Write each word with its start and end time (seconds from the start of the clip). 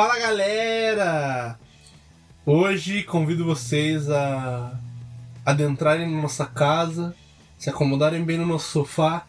Fala 0.00 0.18
galera! 0.18 1.58
Hoje 2.46 3.02
convido 3.02 3.44
vocês 3.44 4.08
a 4.08 4.72
adentrarem 5.44 6.10
na 6.10 6.22
nossa 6.22 6.46
casa, 6.46 7.14
se 7.58 7.68
acomodarem 7.68 8.24
bem 8.24 8.38
no 8.38 8.46
nosso 8.46 8.70
sofá 8.70 9.26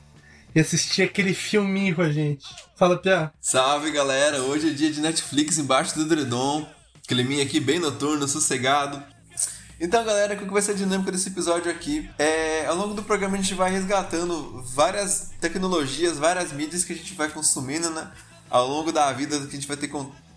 e 0.55 0.61
assistir 0.61 1.01
aquele 1.01 1.33
filminho 1.33 1.93
com 1.93 2.01
a 2.01 2.09
gente. 2.09 2.45
Fala, 2.77 2.97
Pia. 2.97 3.33
Salve 3.41 3.91
galera! 3.91 4.43
Hoje 4.43 4.69
é 4.69 4.73
dia 4.73 4.89
de 4.89 5.01
Netflix 5.01 5.57
embaixo 5.57 5.95
do 5.95 6.05
Dredon. 6.05 6.65
Climinha 7.05 7.43
aqui 7.43 7.59
bem 7.59 7.77
noturno, 7.77 8.25
sossegado. 8.25 9.03
Então, 9.77 10.05
galera, 10.05 10.35
o 10.35 10.37
que 10.37 10.45
vai 10.45 10.61
ser 10.61 10.71
a 10.71 10.75
dinâmica 10.75 11.11
desse 11.11 11.27
episódio 11.27 11.69
aqui? 11.69 12.09
É, 12.17 12.65
ao 12.67 12.77
longo 12.77 12.93
do 12.93 13.03
programa 13.03 13.35
a 13.35 13.41
gente 13.41 13.55
vai 13.55 13.69
resgatando 13.69 14.63
várias 14.73 15.33
tecnologias, 15.41 16.17
várias 16.17 16.53
mídias 16.53 16.85
que 16.85 16.93
a 16.93 16.95
gente 16.95 17.13
vai 17.13 17.27
consumindo, 17.27 17.89
né? 17.89 18.09
Ao 18.49 18.65
longo 18.65 18.93
da 18.93 19.11
vida 19.11 19.37
que 19.37 19.47
a 19.47 19.59
gente 19.59 19.67
vai 19.67 19.75
ter 19.75 19.89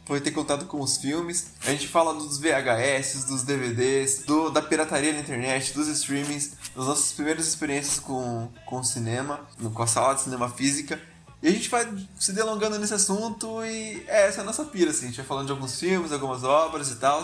foi 0.05 0.21
ter 0.21 0.31
contato 0.31 0.67
com 0.67 0.81
os 0.81 0.97
filmes. 0.99 1.53
A 1.65 1.71
gente 1.71 1.89
fala 1.89 2.15
dos 2.15 2.39
VHS, 2.39 3.25
dos 3.25 3.43
DVDs, 3.43 4.25
do, 4.25 4.51
da 4.51 4.61
pirataria 4.61 5.13
na 5.13 5.21
internet, 5.21 5.73
dos 5.73 5.89
streamings, 5.89 6.53
das 6.77 6.87
nossas 6.87 7.13
primeiras 7.13 7.47
experiências 7.47 7.99
com, 7.99 8.49
com 8.67 8.81
o 8.81 8.85
cinema, 8.85 9.41
com 9.73 9.83
a 9.83 9.87
sala 9.87 10.15
de 10.15 10.23
cinema 10.23 10.49
física. 10.49 11.01
E 11.43 11.49
a 11.49 11.51
gente 11.51 11.69
vai 11.69 11.87
se 12.19 12.33
delongando 12.33 12.79
nesse 12.79 12.95
assunto 12.95 13.63
e 13.65 14.03
é, 14.09 14.29
essa 14.29 14.41
é 14.41 14.43
a 14.43 14.45
nossa 14.45 14.65
pira, 14.65 14.91
assim. 14.91 15.05
A 15.05 15.09
gente 15.09 15.17
vai 15.17 15.27
falando 15.27 15.47
de 15.47 15.53
alguns 15.53 15.79
filmes, 15.79 16.13
algumas 16.13 16.43
obras 16.43 16.91
e 16.91 16.97
tal. 16.97 17.23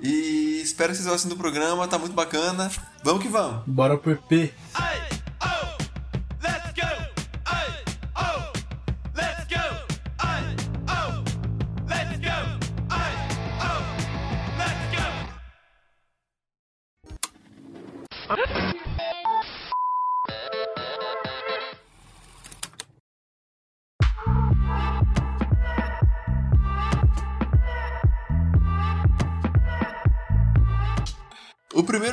E 0.00 0.60
espero 0.62 0.90
que 0.90 0.96
vocês 0.96 1.08
gostem 1.08 1.28
do 1.28 1.36
programa, 1.36 1.86
tá 1.86 1.98
muito 1.98 2.14
bacana. 2.14 2.70
Vamos 3.04 3.22
que 3.22 3.28
vamos! 3.28 3.62
Bora 3.66 3.96
pro 3.96 4.12
EP! 4.12 4.52
O 4.74 5.21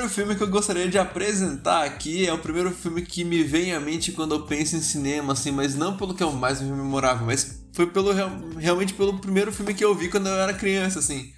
filme 0.09 0.35
que 0.35 0.43
eu 0.43 0.49
gostaria 0.49 0.89
de 0.89 0.97
apresentar 0.97 1.85
aqui 1.85 2.27
é 2.27 2.33
o 2.33 2.37
primeiro 2.37 2.71
filme 2.71 3.01
que 3.01 3.23
me 3.23 3.43
vem 3.43 3.73
à 3.73 3.79
mente 3.79 4.11
quando 4.11 4.35
eu 4.35 4.41
penso 4.41 4.75
em 4.75 4.81
cinema, 4.81 5.33
assim, 5.33 5.51
mas 5.51 5.75
não 5.75 5.95
pelo 5.95 6.13
que 6.13 6.23
é 6.23 6.25
o 6.25 6.33
mais 6.33 6.59
memorável, 6.61 7.25
mas 7.25 7.63
foi 7.71 7.87
pelo 7.87 8.11
realmente 8.57 8.93
pelo 8.93 9.17
primeiro 9.19 9.51
filme 9.51 9.73
que 9.73 9.85
eu 9.85 9.95
vi 9.95 10.09
quando 10.09 10.27
eu 10.27 10.33
era 10.33 10.53
criança, 10.53 10.99
assim. 10.99 11.31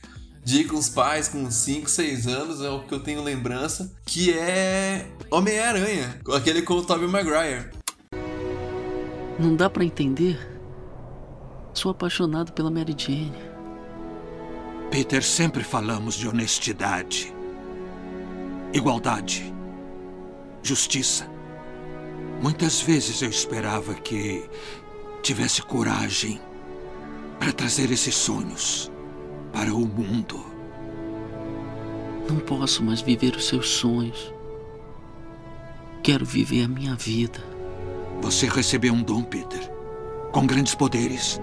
De 0.43 0.61
ir 0.61 0.63
com 0.63 0.75
os 0.75 0.89
pais 0.89 1.27
com 1.27 1.51
5, 1.51 1.87
6 1.87 2.27
anos, 2.27 2.61
é 2.61 2.69
o 2.69 2.83
que 2.83 2.93
eu 2.93 2.99
tenho 2.99 3.21
lembrança, 3.21 3.93
que 4.05 4.33
é 4.33 5.05
Homem-Aranha, 5.29 6.19
aquele 6.33 6.63
com 6.63 6.73
o 6.75 6.83
Tobey 6.83 7.07
Maguire. 7.07 7.69
Não 9.37 9.55
dá 9.55 9.69
para 9.69 9.85
entender. 9.85 10.39
Sou 11.73 11.91
apaixonado 11.91 12.53
pela 12.53 12.71
Mary 12.71 12.95
Jane. 12.97 13.33
Peter, 14.89 15.23
sempre 15.23 15.63
falamos 15.63 16.15
de 16.15 16.27
honestidade 16.27 17.33
igualdade, 18.73 19.53
justiça. 20.63 21.29
Muitas 22.41 22.81
vezes 22.81 23.21
eu 23.21 23.29
esperava 23.29 23.93
que 23.93 24.49
tivesse 25.21 25.61
coragem 25.61 26.41
para 27.39 27.51
trazer 27.51 27.91
esses 27.91 28.15
sonhos 28.15 28.91
para 29.51 29.73
o 29.73 29.85
mundo. 29.85 30.43
Não 32.29 32.39
posso 32.39 32.83
mais 32.83 33.01
viver 33.01 33.35
os 33.35 33.47
seus 33.47 33.69
sonhos. 33.69 34.33
Quero 36.01 36.25
viver 36.25 36.63
a 36.63 36.67
minha 36.67 36.95
vida. 36.95 37.43
Você 38.21 38.47
recebeu 38.47 38.93
um 38.93 39.03
dom, 39.03 39.23
Peter. 39.23 39.69
Com 40.31 40.45
grandes 40.45 40.73
poderes, 40.73 41.39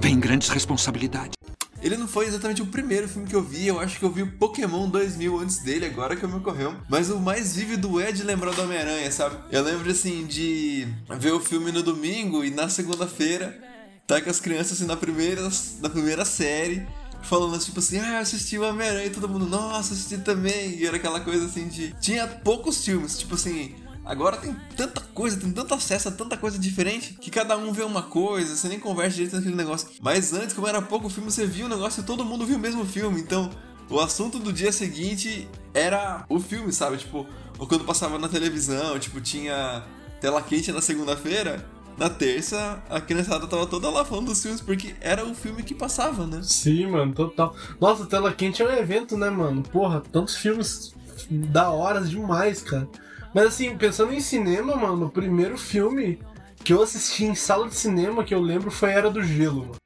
vem 0.00 0.18
grandes 0.18 0.48
responsabilidades. 0.48 1.43
Ele 1.84 1.98
não 1.98 2.08
foi 2.08 2.26
exatamente 2.26 2.62
o 2.62 2.66
primeiro 2.66 3.06
filme 3.06 3.28
que 3.28 3.36
eu 3.36 3.42
vi, 3.42 3.66
eu 3.66 3.78
acho 3.78 3.98
que 3.98 4.04
eu 4.04 4.10
vi 4.10 4.22
o 4.22 4.32
Pokémon 4.32 4.88
2000 4.88 5.38
antes 5.38 5.58
dele, 5.58 5.84
agora 5.84 6.16
que 6.16 6.26
me 6.26 6.36
ocorreu. 6.36 6.74
Mas 6.88 7.10
o 7.10 7.20
mais 7.20 7.54
vívido 7.54 8.00
é 8.00 8.10
de 8.10 8.22
lembrar 8.22 8.54
do 8.54 8.62
Homem-Aranha, 8.62 9.12
sabe? 9.12 9.36
Eu 9.50 9.62
lembro, 9.62 9.90
assim, 9.90 10.24
de 10.24 10.88
ver 11.18 11.32
o 11.32 11.40
filme 11.40 11.70
no 11.70 11.82
domingo 11.82 12.42
e 12.42 12.50
na 12.50 12.70
segunda-feira 12.70 13.62
tá 14.06 14.18
com 14.18 14.30
as 14.30 14.40
crianças, 14.40 14.72
assim, 14.78 14.86
na 14.86 14.96
primeira, 14.96 15.42
na 15.82 15.90
primeira 15.90 16.24
série 16.24 16.86
falando 17.24 17.58
tipo 17.58 17.78
assim, 17.78 17.98
ah, 17.98 18.18
assisti 18.18 18.58
o 18.58 18.68
Homem-Aranha 18.68 19.06
e 19.06 19.10
todo 19.10 19.28
mundo, 19.28 19.46
nossa, 19.46 19.94
assisti 19.94 20.18
também. 20.18 20.76
E 20.76 20.86
era 20.86 20.96
aquela 20.96 21.20
coisa 21.20 21.46
assim 21.46 21.68
de. 21.68 21.94
Tinha 22.00 22.26
poucos 22.26 22.84
filmes, 22.84 23.18
tipo 23.18 23.34
assim, 23.34 23.74
Agora 24.04 24.36
tem 24.36 24.54
tanta 24.76 25.00
coisa, 25.00 25.38
tem 25.38 25.50
tanto 25.50 25.72
acesso 25.72 26.08
a 26.08 26.12
tanta 26.12 26.36
coisa 26.36 26.58
diferente 26.58 27.14
que 27.20 27.30
cada 27.30 27.56
um 27.56 27.72
vê 27.72 27.82
uma 27.82 28.02
coisa, 28.02 28.54
você 28.54 28.68
nem 28.68 28.78
conversa 28.78 29.16
direito 29.16 29.36
naquele 29.36 29.54
negócio. 29.54 29.88
Mas 30.00 30.32
antes, 30.32 30.54
como 30.54 30.68
era 30.68 30.82
pouco 30.82 31.08
filme, 31.08 31.30
você 31.30 31.46
via 31.46 31.64
o 31.64 31.68
negócio 31.68 32.02
e 32.02 32.04
todo 32.04 32.24
mundo 32.24 32.44
viu 32.44 32.56
o 32.56 32.60
mesmo 32.60 32.84
filme. 32.84 33.20
Então, 33.20 33.50
o 33.88 33.98
assunto 33.98 34.38
do 34.38 34.52
dia 34.52 34.72
seguinte 34.72 35.48
era 35.72 36.24
o 36.28 36.38
filme, 36.38 36.72
sabe? 36.72 36.98
Tipo, 36.98 37.26
ou 37.58 37.66
quando 37.66 37.84
passava 37.84 38.18
na 38.18 38.28
televisão, 38.28 38.98
tipo, 38.98 39.20
tinha 39.20 39.82
tela 40.20 40.42
quente 40.42 40.70
na 40.70 40.80
segunda-feira. 40.80 41.64
Na 41.96 42.10
terça, 42.10 42.82
a 42.90 43.00
criançada 43.00 43.46
tava 43.46 43.66
toda 43.66 43.88
lá 43.88 44.04
falando 44.04 44.26
dos 44.26 44.42
filmes, 44.42 44.60
porque 44.60 44.96
era 45.00 45.24
o 45.24 45.32
filme 45.32 45.62
que 45.62 45.72
passava, 45.72 46.26
né? 46.26 46.40
Sim, 46.42 46.88
mano, 46.88 47.14
total. 47.14 47.54
Nossa, 47.80 48.04
tela 48.04 48.32
quente 48.32 48.60
é 48.60 48.66
um 48.66 48.72
evento, 48.72 49.16
né, 49.16 49.30
mano? 49.30 49.62
Porra, 49.62 50.02
tantos 50.12 50.34
filmes 50.34 50.92
da 51.30 51.70
horas 51.70 52.10
demais, 52.10 52.62
cara. 52.62 52.88
Mas 53.34 53.46
assim, 53.46 53.76
pensando 53.76 54.14
em 54.14 54.20
cinema, 54.20 54.76
mano, 54.76 55.06
o 55.06 55.10
primeiro 55.10 55.58
filme 55.58 56.20
que 56.62 56.72
eu 56.72 56.80
assisti 56.80 57.24
em 57.24 57.34
sala 57.34 57.68
de 57.68 57.74
cinema 57.74 58.22
que 58.22 58.32
eu 58.32 58.40
lembro 58.40 58.70
foi 58.70 58.92
Era 58.92 59.10
do 59.10 59.20
Gelo, 59.24 59.62
mano. 59.62 59.76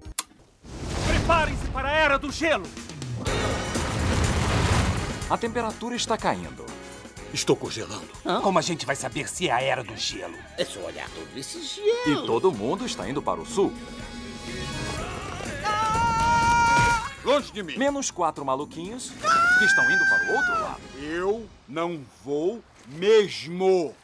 Preparem-se 1.06 1.66
para 1.68 1.88
a 1.88 1.92
Era 1.92 2.18
do 2.18 2.30
Gelo! 2.30 2.66
A 5.30 5.38
temperatura 5.38 5.96
está 5.96 6.18
caindo. 6.18 6.66
Estou 7.32 7.56
congelando. 7.56 8.08
Hã? 8.24 8.42
Como 8.42 8.58
a 8.58 8.62
gente 8.62 8.84
vai 8.84 8.94
saber 8.94 9.28
se 9.30 9.48
é 9.48 9.52
a 9.52 9.62
Era 9.62 9.82
do 9.82 9.96
Gelo? 9.96 10.36
É 10.58 10.64
só 10.64 10.80
olhar 10.80 11.08
todo 11.08 11.28
esse 11.34 11.62
gelo. 11.62 12.22
E 12.22 12.26
todo 12.26 12.52
mundo 12.52 12.84
está 12.84 13.08
indo 13.08 13.22
para 13.22 13.40
o 13.40 13.46
sul. 13.46 13.72
Longe 17.24 17.50
de 17.50 17.62
mim. 17.62 17.78
Menos 17.78 18.10
quatro 18.10 18.44
maluquinhos 18.44 19.10
que 19.58 19.64
estão 19.64 19.90
indo 19.90 20.04
para 20.06 20.32
o 20.32 20.36
outro 20.36 20.52
lado. 20.52 20.80
Eu 20.98 21.46
não 21.66 22.00
vou 22.24 22.62
mesmo. 22.96 23.94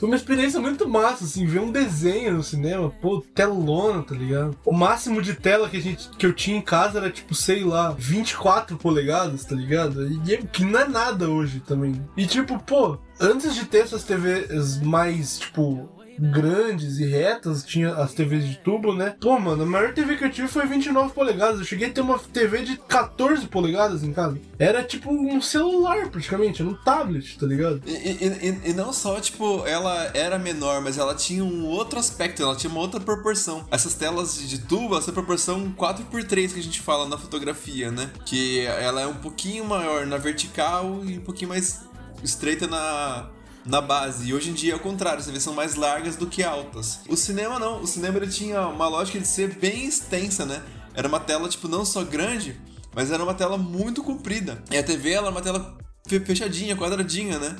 Foi 0.00 0.08
uma 0.08 0.16
experiência 0.16 0.58
muito 0.58 0.88
massa, 0.88 1.24
assim, 1.24 1.44
ver 1.44 1.60
um 1.60 1.70
desenho 1.70 2.32
no 2.32 2.42
cinema, 2.42 2.88
pô, 2.88 3.20
telona, 3.34 4.02
tá 4.02 4.14
ligado? 4.14 4.56
O 4.64 4.72
máximo 4.72 5.20
de 5.20 5.34
tela 5.34 5.68
que, 5.68 5.76
a 5.76 5.80
gente, 5.80 6.08
que 6.16 6.24
eu 6.24 6.32
tinha 6.32 6.56
em 6.56 6.62
casa 6.62 6.98
era, 6.98 7.10
tipo, 7.10 7.34
sei 7.34 7.62
lá, 7.64 7.90
24 7.98 8.78
polegadas, 8.78 9.44
tá 9.44 9.54
ligado? 9.54 10.10
E, 10.10 10.38
que 10.38 10.64
não 10.64 10.80
é 10.80 10.88
nada 10.88 11.28
hoje 11.28 11.60
também. 11.60 12.02
E, 12.16 12.26
tipo, 12.26 12.58
pô, 12.60 12.96
antes 13.20 13.54
de 13.54 13.66
ter 13.66 13.80
essas 13.80 14.02
TVs 14.02 14.80
mais, 14.80 15.38
tipo, 15.38 15.86
grandes 16.20 16.98
e 16.98 17.06
retas, 17.06 17.64
tinha 17.64 17.94
as 17.94 18.12
TVs 18.12 18.46
de 18.46 18.58
tubo, 18.58 18.94
né? 18.94 19.14
Pô, 19.20 19.38
mano, 19.38 19.62
a 19.62 19.66
maior 19.66 19.94
TV 19.94 20.16
que 20.16 20.24
eu 20.24 20.30
tive 20.30 20.48
foi 20.48 20.66
29 20.66 21.12
polegadas. 21.12 21.60
Eu 21.60 21.64
cheguei 21.64 21.88
a 21.88 21.92
ter 21.92 22.00
uma 22.00 22.18
TV 22.18 22.62
de 22.62 22.76
14 22.76 23.46
polegadas 23.46 24.02
em 24.02 24.12
casa. 24.12 24.38
Era 24.58 24.82
tipo 24.82 25.10
um 25.10 25.40
celular, 25.40 26.08
praticamente, 26.10 26.60
era 26.60 26.70
um 26.70 26.74
tablet, 26.74 27.38
tá 27.38 27.46
ligado? 27.46 27.80
E, 27.86 27.92
e, 27.92 28.70
e, 28.70 28.72
não 28.74 28.92
só, 28.92 29.18
tipo, 29.20 29.66
ela 29.66 30.10
era 30.14 30.38
menor, 30.38 30.80
mas 30.82 30.98
ela 30.98 31.14
tinha 31.14 31.44
um 31.44 31.66
outro 31.66 31.98
aspecto, 31.98 32.42
ela 32.42 32.54
tinha 32.54 32.70
uma 32.70 32.80
outra 32.80 33.00
proporção. 33.00 33.66
Essas 33.70 33.94
telas 33.94 34.36
de 34.48 34.58
tubo, 34.58 34.98
essa 34.98 35.12
proporção 35.12 35.72
4x3 35.72 36.52
que 36.52 36.60
a 36.60 36.62
gente 36.62 36.80
fala 36.80 37.08
na 37.08 37.16
fotografia, 37.16 37.90
né? 37.90 38.10
Que 38.26 38.66
ela 38.66 39.00
é 39.00 39.06
um 39.06 39.14
pouquinho 39.14 39.64
maior 39.64 40.06
na 40.06 40.18
vertical 40.18 41.02
e 41.04 41.18
um 41.18 41.22
pouquinho 41.22 41.48
mais 41.48 41.88
estreita 42.22 42.66
na 42.66 43.30
na 43.64 43.80
base. 43.80 44.28
E 44.28 44.34
hoje 44.34 44.50
em 44.50 44.54
dia 44.54 44.72
é 44.72 44.76
o 44.76 44.80
contrário, 44.80 45.22
você 45.22 45.32
vê 45.32 45.40
são 45.40 45.54
mais 45.54 45.74
largas 45.74 46.16
do 46.16 46.26
que 46.26 46.42
altas. 46.42 47.00
O 47.08 47.16
cinema 47.16 47.58
não, 47.58 47.82
o 47.82 47.86
cinema 47.86 48.16
ele 48.18 48.28
tinha 48.28 48.66
uma 48.66 48.88
lógica 48.88 49.18
de 49.18 49.26
ser 49.26 49.54
bem 49.54 49.86
extensa, 49.86 50.44
né? 50.44 50.62
Era 50.94 51.08
uma 51.08 51.20
tela 51.20 51.48
tipo 51.48 51.68
não 51.68 51.84
só 51.84 52.02
grande, 52.02 52.60
mas 52.94 53.10
era 53.10 53.22
uma 53.22 53.34
tela 53.34 53.56
muito 53.56 54.02
comprida. 54.02 54.62
E 54.70 54.76
a 54.76 54.82
TV 54.82 55.10
ela 55.12 55.28
era 55.28 55.34
uma 55.34 55.42
tela 55.42 55.78
fechadinha, 56.24 56.76
quadradinha, 56.76 57.38
né? 57.38 57.56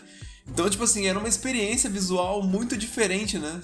Então, 0.53 0.69
tipo 0.69 0.83
assim, 0.83 1.07
era 1.07 1.19
uma 1.19 1.29
experiência 1.29 1.89
visual 1.89 2.43
muito 2.43 2.77
diferente, 2.77 3.39
né? 3.39 3.61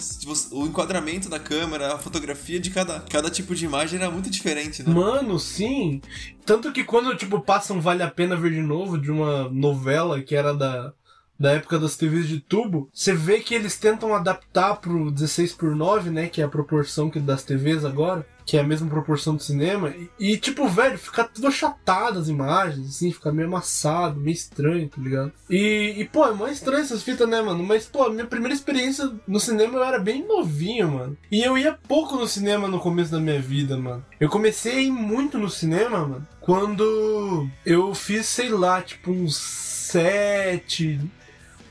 O 0.52 0.66
enquadramento 0.66 1.28
da 1.28 1.38
câmera, 1.38 1.94
a 1.94 1.98
fotografia 1.98 2.60
de 2.60 2.70
cada, 2.70 3.00
cada 3.00 3.28
tipo 3.28 3.54
de 3.54 3.64
imagem 3.64 3.98
era 3.98 4.10
muito 4.10 4.30
diferente, 4.30 4.84
né? 4.84 4.94
Mano, 4.94 5.38
sim. 5.38 6.00
Tanto 6.44 6.72
que 6.72 6.84
quando, 6.84 7.16
tipo, 7.16 7.40
passa 7.40 7.74
um 7.74 7.80
Vale 7.80 8.04
a 8.04 8.10
Pena 8.10 8.36
Ver 8.36 8.52
de 8.52 8.60
Novo 8.60 8.98
de 8.98 9.10
uma 9.10 9.48
novela 9.48 10.22
que 10.22 10.36
era 10.36 10.54
da 10.54 10.92
da 11.38 11.52
época 11.52 11.78
das 11.78 11.96
TVs 11.96 12.26
de 12.28 12.40
tubo, 12.40 12.88
você 12.92 13.12
vê 13.12 13.40
que 13.40 13.54
eles 13.54 13.76
tentam 13.76 14.14
adaptar 14.14 14.76
pro 14.76 15.10
16 15.10 15.52
por 15.52 15.74
9, 15.74 16.10
né, 16.10 16.28
que 16.28 16.40
é 16.40 16.44
a 16.44 16.48
proporção 16.48 17.10
que 17.10 17.20
das 17.20 17.42
TVs 17.42 17.84
agora. 17.84 18.26
que 18.46 18.56
é 18.56 18.60
a 18.60 18.64
mesma 18.64 18.88
proporção 18.88 19.34
do 19.34 19.42
cinema. 19.42 19.88
E, 19.88 20.08
e, 20.20 20.36
tipo, 20.36 20.68
velho, 20.68 20.96
fica 20.96 21.24
tudo 21.24 21.48
achatado 21.48 22.20
as 22.20 22.28
imagens, 22.28 22.88
assim, 22.88 23.10
fica 23.10 23.32
meio 23.32 23.48
amassado, 23.48 24.20
meio 24.20 24.34
estranho, 24.34 24.88
tá 24.88 25.02
ligado? 25.02 25.32
E, 25.50 25.96
e 25.98 26.04
pô, 26.04 26.24
é 26.24 26.32
mais 26.32 26.58
estranho 26.58 26.82
essas 26.84 27.02
fitas, 27.02 27.28
né, 27.28 27.42
mano? 27.42 27.64
Mas, 27.64 27.86
pô, 27.86 28.08
minha 28.08 28.24
primeira 28.24 28.54
experiência 28.54 29.10
no 29.26 29.40
cinema 29.40 29.78
eu 29.78 29.84
era 29.84 29.98
bem 29.98 30.24
novinho, 30.24 30.92
mano. 30.92 31.16
E 31.28 31.42
eu 31.42 31.58
ia 31.58 31.76
pouco 31.88 32.14
no 32.14 32.28
cinema 32.28 32.68
no 32.68 32.78
começo 32.78 33.10
da 33.10 33.18
minha 33.18 33.40
vida, 33.40 33.76
mano. 33.76 34.04
Eu 34.20 34.28
comecei 34.28 34.76
a 34.76 34.80
ir 34.80 34.92
muito 34.92 35.38
no 35.38 35.50
cinema, 35.50 36.06
mano, 36.06 36.28
quando 36.40 37.48
eu 37.64 37.92
fiz, 37.96 38.26
sei 38.26 38.48
lá, 38.48 38.80
tipo, 38.80 39.10
uns 39.10 39.36
sete, 39.36 41.00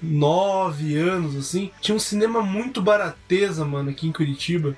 nove 0.01 0.97
anos, 0.97 1.36
assim. 1.36 1.71
Tinha 1.81 1.95
um 1.95 2.00
cinema 2.00 2.42
muito 2.42 2.81
barateza, 2.81 3.65
mano, 3.65 3.89
aqui 3.89 4.07
em 4.07 4.12
Curitiba 4.12 4.75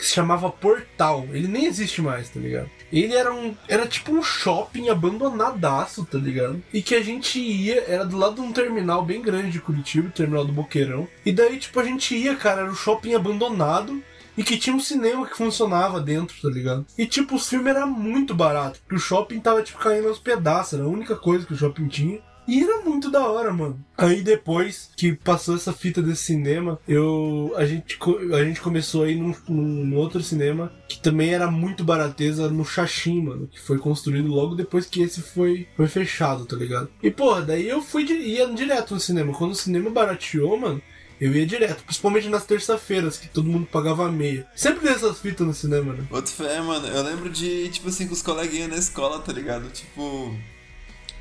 que 0.00 0.06
se 0.06 0.14
chamava 0.14 0.50
Portal. 0.50 1.28
Ele 1.30 1.46
nem 1.46 1.66
existe 1.66 2.00
mais, 2.00 2.30
tá 2.30 2.40
ligado? 2.40 2.70
Ele 2.90 3.14
era 3.14 3.32
um. 3.32 3.54
Era 3.68 3.86
tipo 3.86 4.12
um 4.12 4.22
shopping 4.22 4.88
abandonadaço, 4.88 6.04
tá 6.04 6.18
ligado? 6.18 6.60
E 6.72 6.82
que 6.82 6.94
a 6.94 7.02
gente 7.02 7.38
ia, 7.38 7.84
era 7.86 8.04
do 8.04 8.16
lado 8.16 8.36
de 8.36 8.40
um 8.40 8.52
terminal 8.52 9.04
bem 9.04 9.22
grande 9.22 9.50
de 9.50 9.60
Curitiba, 9.60 10.08
o 10.08 10.12
terminal 10.12 10.44
do 10.44 10.52
Boqueirão. 10.52 11.06
E 11.24 11.30
daí, 11.30 11.58
tipo, 11.58 11.78
a 11.78 11.84
gente 11.84 12.16
ia, 12.16 12.34
cara, 12.34 12.62
era 12.62 12.70
um 12.70 12.74
shopping 12.74 13.14
abandonado. 13.14 14.02
E 14.36 14.44
que 14.44 14.56
tinha 14.56 14.74
um 14.74 14.80
cinema 14.80 15.26
que 15.26 15.36
funcionava 15.36 16.00
dentro, 16.00 16.34
tá 16.40 16.48
ligado? 16.48 16.86
E 16.96 17.04
tipo, 17.04 17.34
o 17.34 17.38
filme 17.38 17.68
era 17.68 17.84
muito 17.84 18.34
barato. 18.34 18.80
Porque 18.80 18.94
o 18.94 18.98
shopping 18.98 19.38
tava, 19.38 19.62
tipo, 19.62 19.78
caindo 19.78 20.08
aos 20.08 20.18
pedaços. 20.18 20.74
Era 20.74 20.84
a 20.84 20.88
única 20.90 21.14
coisa 21.14 21.44
que 21.44 21.52
o 21.52 21.56
shopping 21.56 21.88
tinha. 21.88 22.20
E 22.50 22.64
era 22.64 22.80
muito 22.82 23.08
da 23.08 23.28
hora, 23.28 23.52
mano. 23.52 23.78
Aí 23.96 24.22
depois 24.22 24.90
que 24.96 25.12
passou 25.12 25.54
essa 25.54 25.72
fita 25.72 26.02
desse 26.02 26.24
cinema, 26.24 26.80
eu 26.88 27.52
a 27.56 27.64
gente, 27.64 27.96
a 28.34 28.44
gente 28.44 28.60
começou 28.60 29.04
a 29.04 29.08
ir 29.08 29.14
num, 29.14 29.32
num 29.48 29.96
outro 29.96 30.20
cinema 30.20 30.72
que 30.88 30.98
também 30.98 31.32
era 31.32 31.48
muito 31.48 31.84
barateza 31.84 32.50
no 32.50 32.64
Xaxim, 32.64 33.22
mano. 33.22 33.46
Que 33.46 33.60
foi 33.60 33.78
construído 33.78 34.26
logo 34.26 34.56
depois 34.56 34.86
que 34.86 35.00
esse 35.00 35.22
foi, 35.22 35.68
foi 35.76 35.86
fechado, 35.86 36.44
tá 36.44 36.56
ligado? 36.56 36.90
E 37.00 37.08
porra, 37.08 37.42
daí 37.42 37.68
eu 37.68 37.80
fui 37.80 38.02
ia 38.02 38.52
direto 38.52 38.94
no 38.94 39.00
cinema. 39.00 39.32
Quando 39.32 39.52
o 39.52 39.54
cinema 39.54 39.88
barateou, 39.88 40.58
mano, 40.58 40.82
eu 41.20 41.32
ia 41.32 41.46
direto, 41.46 41.84
principalmente 41.84 42.28
nas 42.28 42.44
terça-feiras, 42.44 43.16
que 43.16 43.28
todo 43.28 43.48
mundo 43.48 43.68
pagava 43.70 44.10
meia. 44.10 44.44
Sempre 44.56 44.80
tem 44.80 44.92
essas 44.92 45.20
fitas 45.20 45.46
no 45.46 45.54
cinema, 45.54 45.92
né? 45.92 46.04
Outro 46.10 46.32
fé, 46.32 46.60
mano. 46.60 46.88
Eu 46.88 47.04
lembro 47.04 47.30
de, 47.30 47.68
tipo 47.68 47.90
assim, 47.90 48.08
com 48.08 48.14
os 48.14 48.22
coleguinhas 48.22 48.70
na 48.70 48.76
escola, 48.76 49.20
tá 49.20 49.32
ligado? 49.32 49.70
Tipo, 49.70 50.34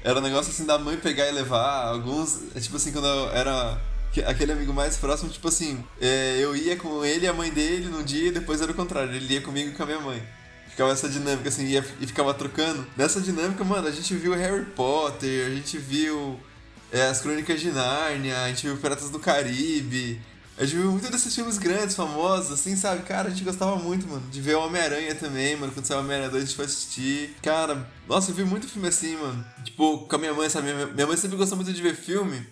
era 0.03 0.19
um 0.19 0.21
negócio 0.21 0.51
assim 0.51 0.65
da 0.65 0.77
mãe 0.77 0.97
pegar 0.97 1.27
e 1.27 1.31
levar. 1.31 1.87
Alguns. 1.87 2.55
é 2.55 2.59
Tipo 2.59 2.77
assim, 2.77 2.91
quando 2.91 3.07
eu 3.07 3.29
era 3.31 3.79
aquele 4.25 4.51
amigo 4.51 4.73
mais 4.73 4.97
próximo, 4.97 5.29
tipo 5.29 5.47
assim, 5.47 5.83
é, 6.01 6.37
eu 6.39 6.55
ia 6.55 6.75
com 6.75 7.05
ele 7.05 7.25
e 7.25 7.27
a 7.27 7.33
mãe 7.33 7.51
dele 7.51 7.87
num 7.87 8.03
dia 8.03 8.29
e 8.29 8.31
depois 8.31 8.61
era 8.61 8.71
o 8.71 8.75
contrário, 8.75 9.13
ele 9.13 9.33
ia 9.33 9.41
comigo 9.41 9.69
e 9.69 9.73
com 9.73 9.83
a 9.83 9.85
minha 9.85 9.99
mãe. 9.99 10.21
Ficava 10.69 10.91
essa 10.91 11.09
dinâmica 11.09 11.49
assim, 11.49 11.65
ia, 11.65 11.85
e 11.99 12.07
ficava 12.07 12.33
trocando. 12.33 12.87
Nessa 12.95 13.19
dinâmica, 13.19 13.63
mano, 13.63 13.87
a 13.87 13.91
gente 13.91 14.15
viu 14.15 14.33
Harry 14.33 14.65
Potter, 14.65 15.47
a 15.47 15.49
gente 15.49 15.77
viu 15.77 16.39
é, 16.91 17.03
as 17.07 17.21
Crônicas 17.21 17.59
de 17.59 17.69
Nárnia, 17.71 18.43
a 18.43 18.47
gente 18.47 18.65
viu 18.65 18.77
Piratas 18.77 19.09
do 19.09 19.19
Caribe, 19.19 20.21
a 20.59 20.65
gente 20.65 20.75
viu 20.75 20.91
muito 20.91 21.09
desses 21.09 21.33
filmes 21.33 21.57
grandes, 21.57 21.95
famosos, 21.95 22.51
assim, 22.51 22.75
sabe? 22.75 23.03
Cara, 23.03 23.29
a 23.29 23.31
gente 23.31 23.45
gostava 23.45 23.77
muito, 23.77 24.05
mano. 24.05 24.29
De 24.29 24.41
ver 24.41 24.55
Homem-Aranha 24.55 25.15
também, 25.15 25.55
mano. 25.55 25.71
Quando 25.71 25.85
saiu 25.85 26.01
Homem-Aranha 26.01 26.29
2, 26.29 26.43
a 26.43 26.45
gente 26.45 26.55
foi 26.57 26.65
assistir. 26.65 27.33
Cara, 27.41 27.89
nossa, 28.05 28.31
eu 28.31 28.35
vi 28.35 28.43
muito 28.43 28.67
filme 28.67 28.89
assim, 28.89 29.15
mano. 29.15 29.45
Tipo, 29.63 29.99
com 29.99 30.15
a 30.17 30.19
minha 30.19 30.33
mãe, 30.33 30.49
sabe? 30.49 30.67
Minha 30.73 31.07
mãe 31.07 31.15
sempre 31.15 31.37
gostou 31.37 31.55
muito 31.55 31.71
de 31.71 31.81
ver 31.81 31.95
filme. 31.95 32.45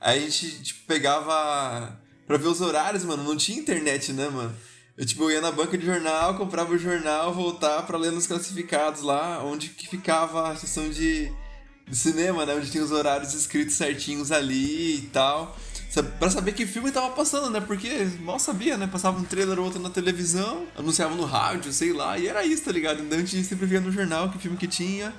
Aí 0.00 0.18
a 0.18 0.28
gente, 0.28 0.60
tipo, 0.60 0.80
pegava 0.88 1.96
pra 2.26 2.36
ver 2.36 2.48
os 2.48 2.60
horários, 2.60 3.04
mano. 3.04 3.22
Não 3.22 3.36
tinha 3.36 3.60
internet, 3.60 4.12
né, 4.12 4.28
mano? 4.28 4.52
Eu, 4.98 5.06
tipo, 5.06 5.30
ia 5.30 5.40
na 5.40 5.52
banca 5.52 5.78
de 5.78 5.86
jornal, 5.86 6.36
comprava 6.36 6.74
o 6.74 6.78
jornal, 6.78 7.32
voltar 7.32 7.84
pra 7.84 7.96
ler 7.96 8.10
nos 8.10 8.26
classificados 8.26 9.02
lá, 9.02 9.40
onde 9.44 9.68
que 9.68 9.86
ficava 9.86 10.50
a 10.50 10.56
sessão 10.56 10.90
de, 10.90 11.30
de 11.86 11.96
cinema, 11.96 12.44
né? 12.44 12.56
Onde 12.56 12.72
tinha 12.72 12.82
os 12.82 12.90
horários 12.90 13.32
escritos 13.34 13.76
certinhos 13.76 14.32
ali 14.32 14.96
e 14.96 15.02
tal 15.12 15.56
para 16.00 16.30
saber 16.30 16.52
que 16.52 16.64
filme 16.64 16.90
tava 16.90 17.10
passando, 17.10 17.50
né? 17.50 17.60
Porque 17.60 18.08
mal 18.20 18.38
sabia, 18.38 18.78
né? 18.78 18.86
Passava 18.86 19.18
um 19.18 19.24
trailer 19.24 19.58
ou 19.58 19.66
outro 19.66 19.80
na 19.80 19.90
televisão, 19.90 20.66
anunciava 20.76 21.14
no 21.14 21.24
rádio, 21.24 21.72
sei 21.72 21.92
lá, 21.92 22.18
e 22.18 22.26
era 22.26 22.44
isso, 22.44 22.64
tá 22.64 22.72
ligado? 22.72 23.02
A 23.12 23.16
gente 23.18 23.44
sempre 23.44 23.66
via 23.66 23.80
no 23.80 23.92
jornal 23.92 24.30
que 24.30 24.38
filme 24.38 24.56
que 24.56 24.66
tinha. 24.66 25.12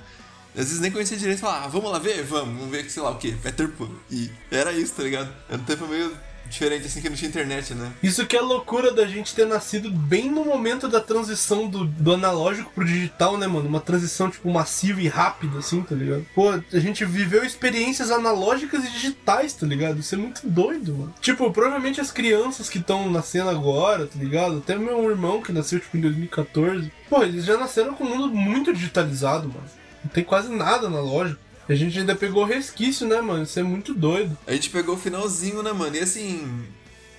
Às 0.56 0.66
vezes 0.66 0.80
nem 0.80 0.90
conhecia 0.90 1.16
direito 1.16 1.38
e 1.38 1.40
falava, 1.40 1.66
ah, 1.66 1.68
vamos 1.68 1.90
lá 1.90 1.98
ver? 1.98 2.22
Vamos, 2.24 2.56
vamos 2.56 2.70
ver, 2.70 2.88
sei 2.88 3.02
lá 3.02 3.10
o 3.10 3.18
que, 3.18 3.32
Peter 3.32 3.68
Pan. 3.68 3.88
E 4.10 4.30
era 4.50 4.72
isso, 4.72 4.94
tá 4.94 5.02
ligado? 5.02 5.32
Era 5.48 5.60
um 5.60 5.64
tempo 5.64 5.86
meio 5.86 6.16
diferente 6.48 6.86
assim 6.86 7.00
que 7.00 7.08
não 7.08 7.16
tinha 7.16 7.28
internet, 7.28 7.74
né? 7.74 7.92
Isso 8.02 8.26
que 8.26 8.36
é 8.36 8.40
loucura 8.40 8.92
da 8.92 9.06
gente 9.06 9.34
ter 9.34 9.46
nascido 9.46 9.90
bem 9.90 10.30
no 10.30 10.44
momento 10.44 10.88
da 10.88 11.00
transição 11.00 11.68
do, 11.68 11.84
do 11.84 12.14
analógico 12.14 12.72
pro 12.74 12.84
digital, 12.84 13.36
né, 13.36 13.46
mano? 13.46 13.68
Uma 13.68 13.80
transição, 13.80 14.30
tipo, 14.30 14.50
massiva 14.50 15.00
e 15.00 15.08
rápida, 15.08 15.58
assim, 15.58 15.82
tá 15.82 15.94
ligado? 15.94 16.26
Pô, 16.34 16.50
a 16.50 16.78
gente 16.78 17.04
viveu 17.04 17.44
experiências 17.44 18.10
analógicas 18.10 18.84
e 18.84 18.90
digitais, 18.90 19.52
tá 19.52 19.66
ligado? 19.66 20.00
Isso 20.00 20.14
é 20.14 20.18
muito 20.18 20.46
doido, 20.46 20.94
mano. 20.94 21.14
Tipo, 21.20 21.50
provavelmente 21.50 22.00
as 22.00 22.10
crianças 22.10 22.68
que 22.68 22.78
estão 22.78 23.10
nascendo 23.10 23.50
agora, 23.50 24.06
tá 24.06 24.18
ligado? 24.18 24.58
Até 24.58 24.76
meu 24.76 25.10
irmão 25.10 25.42
que 25.42 25.52
nasceu, 25.52 25.80
tipo, 25.80 25.96
em 25.96 26.00
2014. 26.00 26.92
Pô, 27.08 27.22
eles 27.22 27.44
já 27.44 27.56
nasceram 27.56 27.94
com 27.94 28.04
um 28.04 28.08
mundo 28.08 28.34
muito 28.34 28.72
digitalizado, 28.72 29.48
mano. 29.48 29.64
Não 30.04 30.10
tem 30.10 30.22
quase 30.22 30.54
nada 30.54 30.86
analógico. 30.86 31.40
A 31.68 31.74
gente 31.74 31.98
ainda 31.98 32.14
pegou 32.14 32.44
resquício, 32.44 33.06
né, 33.06 33.20
mano? 33.20 33.44
Isso 33.44 33.58
é 33.58 33.62
muito 33.62 33.94
doido. 33.94 34.36
A 34.46 34.52
gente 34.52 34.70
pegou 34.70 34.94
o 34.94 34.98
finalzinho, 34.98 35.62
né, 35.62 35.72
mano? 35.72 35.96
E 35.96 36.00
assim. 36.00 36.66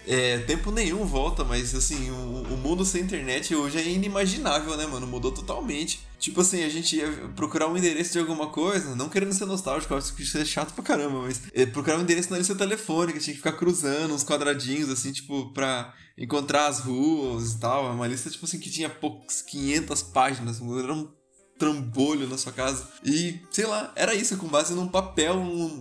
É, 0.07 0.37
tempo 0.39 0.69
nenhum 0.69 1.03
volta, 1.03 1.43
mas 1.43 1.73
assim, 1.73 2.11
o, 2.11 2.43
o, 2.53 2.57
mundo 2.57 2.85
sem 2.85 3.01
internet 3.01 3.55
hoje 3.55 3.79
é 3.79 3.89
inimaginável, 3.89 4.77
né, 4.77 4.85
mano? 4.85 5.07
Mudou 5.07 5.31
totalmente. 5.31 5.99
Tipo 6.19 6.41
assim, 6.41 6.63
a 6.63 6.69
gente 6.69 6.95
ia 6.97 7.09
procurar 7.35 7.67
um 7.67 7.75
endereço 7.75 8.13
de 8.13 8.19
alguma 8.19 8.49
coisa, 8.49 8.95
não 8.95 9.09
querendo 9.09 9.33
ser 9.33 9.45
nostálgico, 9.45 9.95
acho 9.95 10.15
que 10.15 10.21
isso 10.21 10.37
é 10.37 10.45
chato 10.45 10.75
pra 10.75 10.83
caramba, 10.83 11.21
mas 11.21 11.41
é, 11.55 11.65
procurar 11.65 11.97
um 11.97 12.01
endereço 12.01 12.29
na 12.29 12.37
lista 12.37 12.53
telefônica, 12.53 13.19
tinha 13.19 13.33
que 13.33 13.39
ficar 13.39 13.53
cruzando 13.53 14.13
uns 14.13 14.23
quadradinhos, 14.23 14.91
assim, 14.91 15.11
tipo, 15.11 15.51
pra 15.53 15.91
encontrar 16.15 16.67
as 16.67 16.81
ruas 16.81 17.53
e 17.53 17.59
tal. 17.59 17.91
Uma 17.91 18.07
lista, 18.07 18.29
tipo 18.29 18.45
assim, 18.45 18.59
que 18.59 18.69
tinha 18.69 18.89
poucos 18.89 19.41
500 19.41 20.03
páginas, 20.03 20.61
era 20.61 20.93
um 20.93 21.09
trambolho 21.57 22.27
na 22.27 22.37
sua 22.37 22.51
casa. 22.51 22.87
E, 23.03 23.39
sei 23.51 23.65
lá, 23.65 23.91
era 23.95 24.13
isso, 24.13 24.37
com 24.37 24.47
base 24.47 24.73
num 24.73 24.87
papel, 24.87 25.35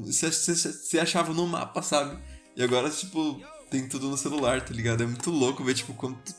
você 0.05 0.99
achava 0.99 1.33
no 1.33 1.47
mapa, 1.47 1.83
sabe? 1.83 2.19
E 2.57 2.63
agora, 2.63 2.89
tipo, 2.91 3.41
tem 3.71 3.89
tudo 3.89 4.09
no 4.09 4.17
celular, 4.17 4.61
tá 4.63 4.73
ligado? 4.73 5.03
É 5.03 5.07
muito 5.07 5.31
louco 5.31 5.65
ver, 5.65 5.75
tipo, 5.75 5.95
quanto 5.95 6.35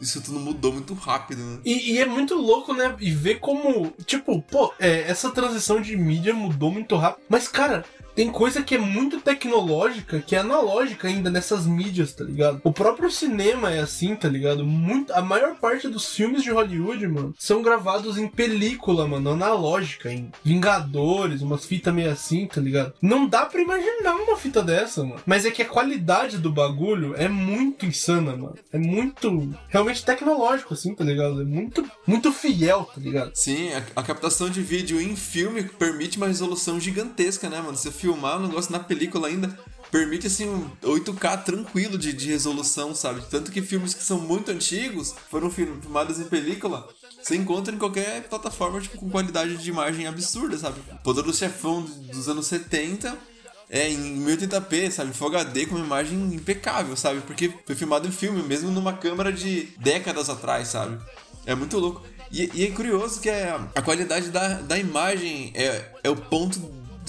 isso 0.00 0.22
tudo 0.22 0.40
mudou 0.40 0.72
muito 0.72 0.94
rápido, 0.94 1.42
né? 1.42 1.60
E, 1.62 1.92
e, 1.92 1.98
é 1.98 2.06
muito 2.06 2.34
louco, 2.34 2.72
né? 2.72 2.96
E 2.98 3.10
ver 3.10 3.38
como, 3.38 3.90
tipo, 4.06 4.40
pô, 4.40 4.72
é, 4.78 5.00
essa 5.02 5.30
transição 5.30 5.80
de 5.80 5.94
mídia 5.94 6.32
mudou 6.32 6.70
muito 6.70 6.96
rápido. 6.96 7.22
Mas, 7.28 7.48
cara, 7.48 7.84
tem 8.14 8.30
coisa 8.30 8.62
que 8.62 8.74
é 8.74 8.78
muito 8.78 9.20
tecnológica, 9.20 10.20
que 10.20 10.34
é 10.36 10.38
analógica 10.38 11.08
ainda 11.08 11.30
nessas 11.30 11.66
mídias, 11.66 12.12
tá 12.12 12.24
ligado? 12.24 12.60
O 12.64 12.72
próprio 12.72 13.10
cinema 13.10 13.72
é 13.72 13.80
assim, 13.80 14.14
tá 14.14 14.28
ligado? 14.28 14.64
Muito, 14.64 15.12
a 15.12 15.22
maior 15.22 15.56
parte 15.56 15.88
dos 15.88 16.14
filmes 16.14 16.42
de 16.42 16.50
Hollywood, 16.50 17.06
mano, 17.06 17.34
são 17.38 17.62
gravados 17.62 18.18
em 18.18 18.28
película, 18.28 19.06
mano, 19.06 19.30
analógica, 19.30 20.12
em 20.12 20.30
Vingadores, 20.44 21.42
umas 21.42 21.64
fitas 21.64 21.94
meio 21.94 22.10
assim, 22.10 22.46
tá 22.46 22.60
ligado? 22.60 22.94
Não 23.00 23.26
dá 23.26 23.46
pra 23.46 23.60
imaginar 23.60 24.16
uma 24.16 24.36
fita 24.36 24.62
dessa, 24.62 25.02
mano. 25.02 25.20
Mas 25.26 25.44
é 25.44 25.50
que 25.50 25.62
a 25.62 25.68
qualidade 25.68 26.38
do 26.38 26.50
bagulho 26.50 27.14
é 27.16 27.28
muito 27.28 27.86
insana, 27.86 28.36
mano. 28.36 28.56
É 28.72 28.78
muito, 28.78 29.54
realmente 29.68 30.04
tecnológico, 30.04 30.74
assim, 30.74 30.94
tá 30.94 31.04
ligado? 31.04 31.42
É 31.42 31.44
muito, 31.44 31.84
muito 32.06 32.32
fiel, 32.32 32.88
tá 32.94 33.00
ligado? 33.00 33.32
Sim, 33.34 33.72
a, 33.72 33.82
a 33.96 34.02
captação 34.02 34.50
de 34.50 34.62
vídeo 34.62 35.00
em 35.00 35.16
filme 35.16 35.62
permite 35.64 36.16
uma 36.16 36.26
resolução 36.26 36.80
gigantesca, 36.80 37.48
né, 37.48 37.60
mano? 37.60 37.76
Você 37.76 37.90
filmar 38.00 38.38
o 38.38 38.46
negócio 38.46 38.72
na 38.72 38.80
película 38.80 39.28
ainda 39.28 39.56
permite 39.90 40.26
assim 40.26 40.48
um 40.48 40.70
8K 40.82 41.44
tranquilo 41.44 41.98
de, 41.98 42.12
de 42.12 42.28
resolução, 42.28 42.94
sabe? 42.94 43.22
Tanto 43.28 43.50
que 43.50 43.60
filmes 43.60 43.92
que 43.92 44.02
são 44.02 44.20
muito 44.20 44.50
antigos 44.50 45.14
foram 45.28 45.50
filmados 45.50 46.20
em 46.20 46.24
película. 46.24 46.88
Você 47.22 47.36
encontra 47.36 47.74
em 47.74 47.78
qualquer 47.78 48.22
plataforma 48.28 48.80
tipo, 48.80 48.96
com 48.96 49.10
qualidade 49.10 49.56
de 49.56 49.68
imagem 49.68 50.06
absurda, 50.06 50.56
sabe? 50.56 50.80
Poder 51.02 51.22
do 51.22 51.34
Chefão 51.34 51.82
dos 51.82 52.28
anos 52.28 52.46
70 52.46 53.16
é 53.68 53.88
em 53.88 54.24
1080p, 54.24 54.90
sabe? 54.90 55.12
Full 55.12 55.28
HD 55.28 55.66
com 55.66 55.76
uma 55.76 55.84
imagem 55.84 56.34
impecável, 56.34 56.96
sabe? 56.96 57.20
Porque 57.20 57.52
foi 57.66 57.74
filmado 57.74 58.08
em 58.08 58.12
filme, 58.12 58.42
mesmo 58.42 58.70
numa 58.70 58.94
câmera 58.94 59.32
de 59.32 59.68
décadas 59.78 60.30
atrás, 60.30 60.68
sabe? 60.68 60.98
É 61.44 61.54
muito 61.54 61.78
louco. 61.78 62.02
E, 62.32 62.50
e 62.54 62.64
é 62.64 62.70
curioso 62.70 63.20
que 63.20 63.28
é, 63.28 63.58
a 63.74 63.82
qualidade 63.82 64.30
da, 64.30 64.60
da 64.60 64.78
imagem 64.78 65.52
é, 65.54 65.84
é 66.02 66.10
o 66.10 66.16
ponto 66.16 66.60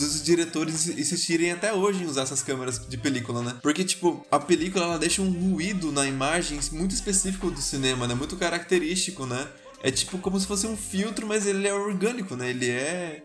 dos 0.02 0.22
diretores 0.22 0.88
insistirem 0.88 1.52
até 1.52 1.74
hoje 1.74 2.04
em 2.04 2.06
usar 2.06 2.24
essas 2.24 2.44
câmeras 2.44 2.86
de 2.88 2.98
película, 2.98 3.42
né? 3.42 3.56
Porque, 3.62 3.84
tipo, 3.84 4.26
a 4.30 4.40
película 4.40 4.86
ela 4.86 5.00
deixa 5.00 5.22
um 5.22 5.32
ruído 5.32 5.92
na 5.92 6.06
imagem 6.08 6.60
muito 6.72 6.94
específico 6.94 7.50
do 7.50 7.62
cinema, 7.62 8.08
né? 8.08 8.14
Muito 8.14 8.36
característico, 8.36 9.26
né? 9.26 9.48
É 9.84 9.90
tipo 9.90 10.18
como 10.20 10.40
se 10.40 10.46
fosse 10.46 10.68
um 10.68 10.78
filtro, 10.78 11.26
mas 11.26 11.46
ele 11.48 11.68
é 11.68 11.74
orgânico, 11.74 12.36
né? 12.36 12.50
Ele 12.50 12.70
é. 12.70 13.24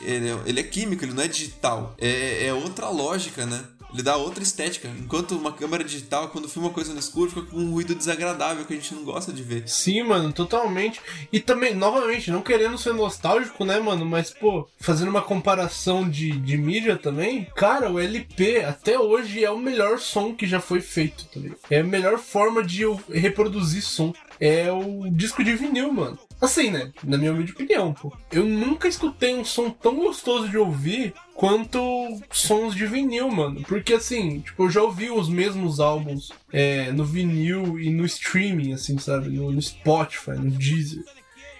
Ele 0.00 0.28
é, 0.28 0.38
ele 0.44 0.60
é 0.60 0.62
químico, 0.62 1.04
ele 1.04 1.12
não 1.12 1.22
é 1.22 1.28
digital. 1.28 1.94
É, 1.98 2.46
é 2.46 2.52
outra 2.52 2.88
lógica, 2.88 3.46
né? 3.46 3.64
Ele 3.94 4.02
dá 4.02 4.16
outra 4.16 4.42
estética. 4.42 4.88
Enquanto 4.98 5.36
uma 5.36 5.52
câmera 5.52 5.84
digital, 5.84 6.28
quando 6.28 6.48
filma 6.48 6.70
coisa 6.70 6.92
no 6.92 6.98
escuro, 6.98 7.30
fica 7.30 7.42
com 7.42 7.56
um 7.56 7.70
ruído 7.70 7.94
desagradável 7.94 8.64
que 8.64 8.74
a 8.74 8.76
gente 8.76 8.92
não 8.92 9.04
gosta 9.04 9.32
de 9.32 9.42
ver. 9.42 9.68
Sim, 9.68 10.02
mano, 10.02 10.32
totalmente. 10.32 11.00
E 11.32 11.38
também, 11.38 11.74
novamente, 11.74 12.30
não 12.30 12.42
querendo 12.42 12.76
ser 12.76 12.92
nostálgico, 12.92 13.64
né, 13.64 13.78
mano? 13.78 14.04
Mas, 14.04 14.30
pô, 14.30 14.68
fazendo 14.80 15.08
uma 15.08 15.22
comparação 15.22 16.08
de, 16.08 16.32
de 16.32 16.56
mídia 16.58 16.96
também, 16.96 17.46
cara, 17.54 17.90
o 17.90 18.00
LP 18.00 18.64
até 18.64 18.98
hoje 18.98 19.44
é 19.44 19.50
o 19.50 19.58
melhor 19.58 20.00
som 20.00 20.34
que 20.34 20.46
já 20.46 20.60
foi 20.60 20.80
feito, 20.80 21.26
tá 21.26 21.38
ligado? 21.38 21.58
É 21.70 21.78
a 21.78 21.84
melhor 21.84 22.18
forma 22.18 22.64
de 22.64 22.82
reproduzir 23.12 23.82
som. 23.82 24.12
É 24.40 24.70
o 24.70 25.08
disco 25.10 25.42
de 25.44 25.54
vinil, 25.54 25.92
mano. 25.92 26.18
Assim, 26.40 26.70
né? 26.70 26.92
Na 27.02 27.16
minha 27.16 27.32
humilde 27.32 27.52
opinião, 27.52 27.92
pô. 27.92 28.12
Eu 28.30 28.44
nunca 28.44 28.88
escutei 28.88 29.34
um 29.34 29.44
som 29.44 29.70
tão 29.70 29.96
gostoso 29.96 30.48
de 30.48 30.58
ouvir 30.58 31.14
quanto 31.34 31.80
sons 32.30 32.74
de 32.74 32.86
vinil, 32.86 33.30
mano. 33.30 33.62
Porque 33.62 33.94
assim, 33.94 34.40
tipo, 34.40 34.64
eu 34.64 34.70
já 34.70 34.82
ouvi 34.82 35.10
os 35.10 35.28
mesmos 35.28 35.80
álbuns 35.80 36.30
é, 36.52 36.92
no 36.92 37.04
vinil 37.04 37.78
e 37.78 37.90
no 37.90 38.04
streaming, 38.04 38.72
assim, 38.72 38.98
sabe? 38.98 39.30
No, 39.30 39.50
no 39.50 39.62
Spotify, 39.62 40.32
no 40.32 40.50
Deezer. 40.50 41.04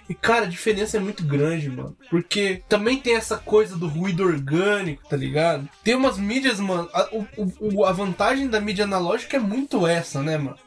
E, 0.08 0.14
cara, 0.14 0.44
a 0.44 0.48
diferença 0.48 0.96
é 0.96 1.00
muito 1.00 1.24
grande, 1.24 1.70
mano. 1.70 1.96
Porque 2.10 2.62
também 2.68 3.00
tem 3.00 3.14
essa 3.14 3.38
coisa 3.38 3.76
do 3.76 3.88
ruído 3.88 4.22
orgânico, 4.22 5.08
tá 5.08 5.16
ligado? 5.16 5.68
Tem 5.82 5.94
umas 5.94 6.18
mídias, 6.18 6.60
mano. 6.60 6.88
A, 6.92 7.08
o, 7.10 7.26
o, 7.60 7.84
a 7.84 7.92
vantagem 7.92 8.48
da 8.48 8.60
mídia 8.60 8.84
analógica 8.84 9.36
é 9.38 9.40
muito 9.40 9.86
essa, 9.86 10.22
né, 10.22 10.36
mano? 10.36 10.58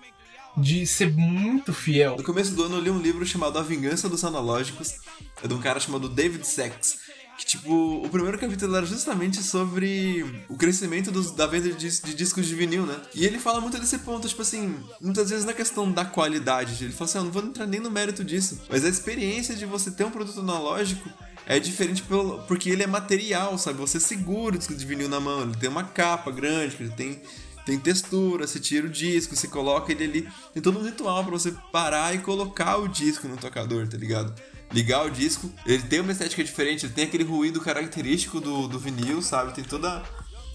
De 0.57 0.87
ser 0.87 1.13
muito 1.13 1.71
fiel. 1.71 2.17
No 2.17 2.23
começo 2.23 2.53
do 2.53 2.63
ano 2.63 2.77
eu 2.77 2.81
li 2.81 2.89
um 2.89 2.99
livro 2.99 3.25
chamado 3.25 3.59
A 3.59 3.61
Vingança 3.61 4.09
dos 4.09 4.23
Analógicos, 4.23 4.95
é 5.43 5.47
de 5.47 5.53
um 5.53 5.59
cara 5.59 5.79
chamado 5.79 6.09
David 6.09 6.45
Sachs. 6.47 6.97
Que, 7.37 7.45
tipo, 7.45 8.03
o 8.03 8.09
primeiro 8.09 8.39
capítulo 8.39 8.75
era 8.75 8.85
justamente 8.85 9.43
sobre 9.43 10.25
o 10.49 10.57
crescimento 10.57 11.11
dos, 11.11 11.29
da 11.29 11.45
venda 11.45 11.71
de, 11.71 12.01
de, 12.01 12.13
discos 12.15 12.47
de 12.47 12.55
vinil, 12.55 12.83
né? 12.83 12.99
E 13.13 13.23
ele 13.23 13.37
fala 13.37 13.61
muito 13.61 13.77
desse 13.77 13.99
ponto, 13.99 14.27
tipo 14.27 14.41
assim, 14.41 14.75
muitas 14.99 15.29
vezes 15.29 15.45
na 15.45 15.53
questão 15.53 15.91
da 15.91 16.03
qualidade. 16.03 16.83
Ele 16.83 16.91
fala 16.91 17.07
assim, 17.07 17.19
eu 17.19 17.23
não 17.25 17.31
vou 17.31 17.43
entrar 17.43 17.67
nem 17.67 17.79
no 17.79 17.91
mérito 17.91 18.23
disso, 18.23 18.59
mas 18.67 18.83
a 18.83 18.89
experiência 18.89 19.55
de 19.55 19.67
você 19.67 19.91
ter 19.91 20.03
um 20.03 20.09
produto 20.09 20.39
analógico 20.39 21.07
é 21.45 21.59
diferente 21.59 22.01
pelo, 22.01 22.39
porque 22.47 22.71
ele 22.71 22.81
é 22.81 22.87
material, 22.87 23.55
sabe? 23.59 23.77
Você 23.77 23.99
segura 23.99 24.55
o 24.55 24.57
disco 24.57 24.73
de 24.73 24.83
vinil 24.83 25.07
na 25.07 25.19
mão, 25.19 25.43
ele 25.43 25.55
tem 25.55 25.69
uma 25.69 25.83
capa 25.83 26.31
grande, 26.31 26.75
ele 26.79 26.89
tem 26.89 27.21
tem 27.67 27.77
textura, 27.77 28.47
você 28.47 28.61
tira 28.61 28.87
o 28.87 28.89
disco, 28.89 29.35
você 29.35 29.45
coloca 29.45 29.91
ele 29.91 30.05
ali. 30.05 30.29
Tem 30.53 30.63
todo 30.63 30.79
um 30.79 30.83
ritual 30.83 31.21
para 31.21 31.31
você 31.31 31.53
parar 31.69 32.15
e 32.15 32.19
colocar 32.19 32.77
o 32.77 32.87
disco 32.87 33.27
no 33.27 33.35
tocador, 33.35 33.85
tá 33.89 33.97
ligado? 33.97 34.33
Ligar 34.71 35.05
o 35.05 35.11
disco, 35.11 35.51
ele 35.65 35.83
tem 35.83 35.99
uma 35.99 36.13
estética 36.13 36.41
diferente, 36.41 36.85
ele 36.85 36.93
tem 36.93 37.03
aquele 37.03 37.25
ruído 37.25 37.59
característico 37.59 38.39
do, 38.39 38.69
do 38.69 38.79
vinil, 38.79 39.21
sabe? 39.21 39.53
Tem 39.53 39.65
toda. 39.65 40.01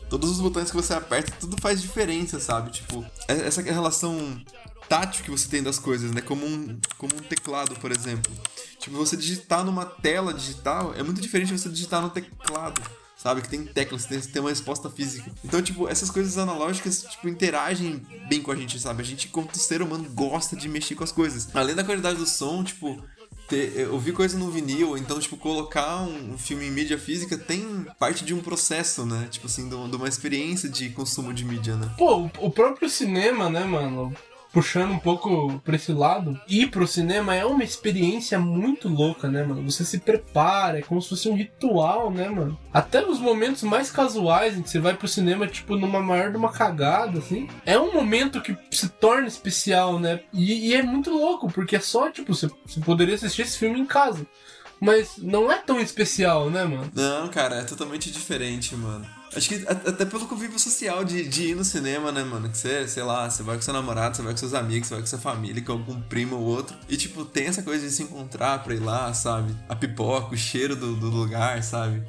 Todos 0.09 0.31
os 0.31 0.41
botões 0.41 0.71
que 0.71 0.77
você 0.77 0.93
aperta, 0.93 1.33
tudo 1.39 1.57
faz 1.61 1.81
diferença, 1.81 2.39
sabe? 2.39 2.71
Tipo, 2.71 3.05
essa 3.29 3.63
relação 3.63 4.43
tátil 4.89 5.25
que 5.25 5.31
você 5.31 5.49
tem 5.49 5.63
das 5.63 5.79
coisas, 5.79 6.13
né? 6.13 6.23
Como 6.23 6.47
um, 6.47 6.79
como 6.97 7.15
um 7.15 7.21
teclado, 7.21 7.75
por 7.77 7.91
exemplo. 7.93 8.33
Tipo, 8.79 8.97
você 8.97 9.17
digitar 9.17 9.65
numa 9.65 9.85
tela 9.85 10.33
digital 10.33 10.95
é 10.95 11.03
muito 11.03 11.21
diferente 11.21 11.49
de 11.49 11.59
você 11.59 11.69
digitar 11.69 12.01
no 12.01 12.11
teclado 12.11 12.81
sabe? 13.23 13.41
Que 13.41 13.49
tem 13.49 13.65
teclas, 13.65 14.05
tem, 14.05 14.21
tem 14.21 14.43
uma 14.43 14.51
resposta 14.51 14.91
física. 14.91 15.31
Então, 15.45 15.63
tipo, 15.63 15.89
essas 15.89 16.11
coisas 16.11 16.37
analógicas, 16.37 17.05
tipo, 17.05 17.29
interagem 17.29 18.03
bem 18.29 18.43
com 18.43 18.51
a 18.51 18.57
gente, 18.57 18.81
sabe? 18.81 19.01
A 19.03 19.05
gente, 19.05 19.29
como 19.29 19.49
ser 19.55 19.81
humano, 19.81 20.09
gosta 20.11 20.57
de 20.57 20.69
mexer 20.69 20.97
com 20.97 21.05
as 21.05 21.13
coisas. 21.13 21.49
Além 21.55 21.77
da 21.77 21.85
qualidade 21.85 22.19
do 22.19 22.27
som, 22.27 22.65
tipo, 22.65 23.01
ter, 23.49 23.89
ouvir 23.91 24.13
coisa 24.13 24.37
no 24.37 24.51
vinil, 24.51 24.97
então, 24.97 25.21
tipo, 25.21 25.37
colocar 25.37 26.03
um, 26.03 26.37
filme 26.37 26.67
em 26.67 26.71
mídia 26.71 26.99
física 26.99 27.39
tem 27.39 27.87
parte 27.97 28.25
de 28.25 28.35
um 28.35 28.41
processo, 28.41 29.07
né? 29.07 29.29
Tipo 29.31 29.47
assim, 29.47 29.69
de 29.69 29.75
uma 29.75 30.09
experiência 30.09 30.69
de 30.69 30.91
consumo 30.91 31.33
de 31.33 31.45
mídia, 31.45 31.77
né? 31.77 31.95
Pô, 31.97 32.29
o 32.39 32.51
próprio 32.51 32.89
cinema, 32.91 33.49
né, 33.49 33.65
mano? 33.65 34.13
Puxando 34.53 34.93
um 34.93 34.99
pouco 34.99 35.59
pra 35.65 35.77
esse 35.77 35.93
lado, 35.93 36.39
ir 36.47 36.71
pro 36.71 36.87
cinema 36.87 37.35
é 37.35 37.45
uma 37.45 37.65
experiência 37.65 38.39
muito 38.39 38.89
louca, 38.89 39.29
né, 39.29 39.43
mano? 39.43 39.63
Você 39.71 39.85
se 39.85 39.99
prepara, 39.99 40.79
é 40.79 40.83
como 40.83 41.01
se 41.01 41.09
fosse 41.09 41.29
um 41.29 41.35
ritual, 41.35 42.11
né, 42.11 42.29
mano? 42.29 42.59
Até 42.73 43.01
nos 43.01 43.19
momentos 43.19 43.63
mais 43.63 43.91
casuais 43.91 44.57
em 44.57 44.63
que 44.63 44.69
você 44.69 44.79
vai 44.79 44.95
pro 44.95 45.09
cinema, 45.09 45.47
tipo, 45.47 45.77
numa 45.77 46.01
maior 46.01 46.31
de 46.31 46.37
uma 46.37 46.53
cagada, 46.53 47.19
assim, 47.19 47.49
é 47.65 47.79
um 47.79 47.93
momento 47.95 48.43
que 48.43 48.57
se 48.71 48.89
torna 48.89 49.27
especial, 49.27 49.99
né? 49.99 50.21
E, 50.33 50.69
e 50.69 50.75
é 50.75 50.83
muito 50.83 51.11
louco, 51.11 51.51
porque 51.51 51.77
é 51.77 51.81
só, 51.81 52.11
tipo, 52.11 52.35
você, 52.35 52.49
você 52.67 52.81
poderia 52.81 53.15
assistir 53.15 53.43
esse 53.43 53.59
filme 53.59 53.81
em 53.81 53.87
casa. 53.87 54.27
Mas 54.79 55.17
não 55.17 55.51
é 55.51 55.59
tão 55.59 55.81
especial, 55.81 56.51
né, 56.51 56.65
mano? 56.65 56.91
Não, 56.93 57.29
cara, 57.29 57.57
é 57.57 57.63
totalmente 57.63 58.11
diferente, 58.11 58.75
mano. 58.75 59.07
Acho 59.35 59.49
que 59.49 59.65
até 59.67 60.05
pelo 60.05 60.27
convívio 60.27 60.59
social 60.59 61.05
de, 61.05 61.27
de 61.27 61.49
ir 61.49 61.57
no 61.57 61.65
cinema, 61.65 62.13
né, 62.13 62.23
mano? 62.23 62.51
Que 62.51 62.59
você, 62.59 62.87
sei 62.87 63.03
lá, 63.03 63.29
você 63.31 63.43
vai 63.43 63.57
com 63.57 63.63
seu 63.63 63.73
namorado, 63.73 64.17
você 64.17 64.23
vai 64.23 64.33
com 64.33 64.39
seus 64.39 64.53
amigos, 64.53 64.89
você 64.89 64.95
vai 64.95 65.01
com 65.03 65.07
sua 65.07 65.19
família, 65.19 65.63
com 65.63 65.73
algum 65.73 66.01
primo 66.03 66.37
ou 66.37 66.43
outro. 66.43 66.77
E, 66.89 66.97
tipo, 66.97 67.25
tem 67.25 67.47
essa 67.47 67.63
coisa 67.63 67.87
de 67.87 67.93
se 67.93 68.03
encontrar 68.03 68.63
pra 68.63 68.75
ir 68.75 68.81
lá, 68.81 69.13
sabe? 69.15 69.57
A 69.69 69.75
pipoca, 69.75 70.35
o 70.35 70.37
cheiro 70.37 70.77
do, 70.77 70.95
do 70.95 71.09
lugar, 71.09 71.63
sabe? 71.63 72.03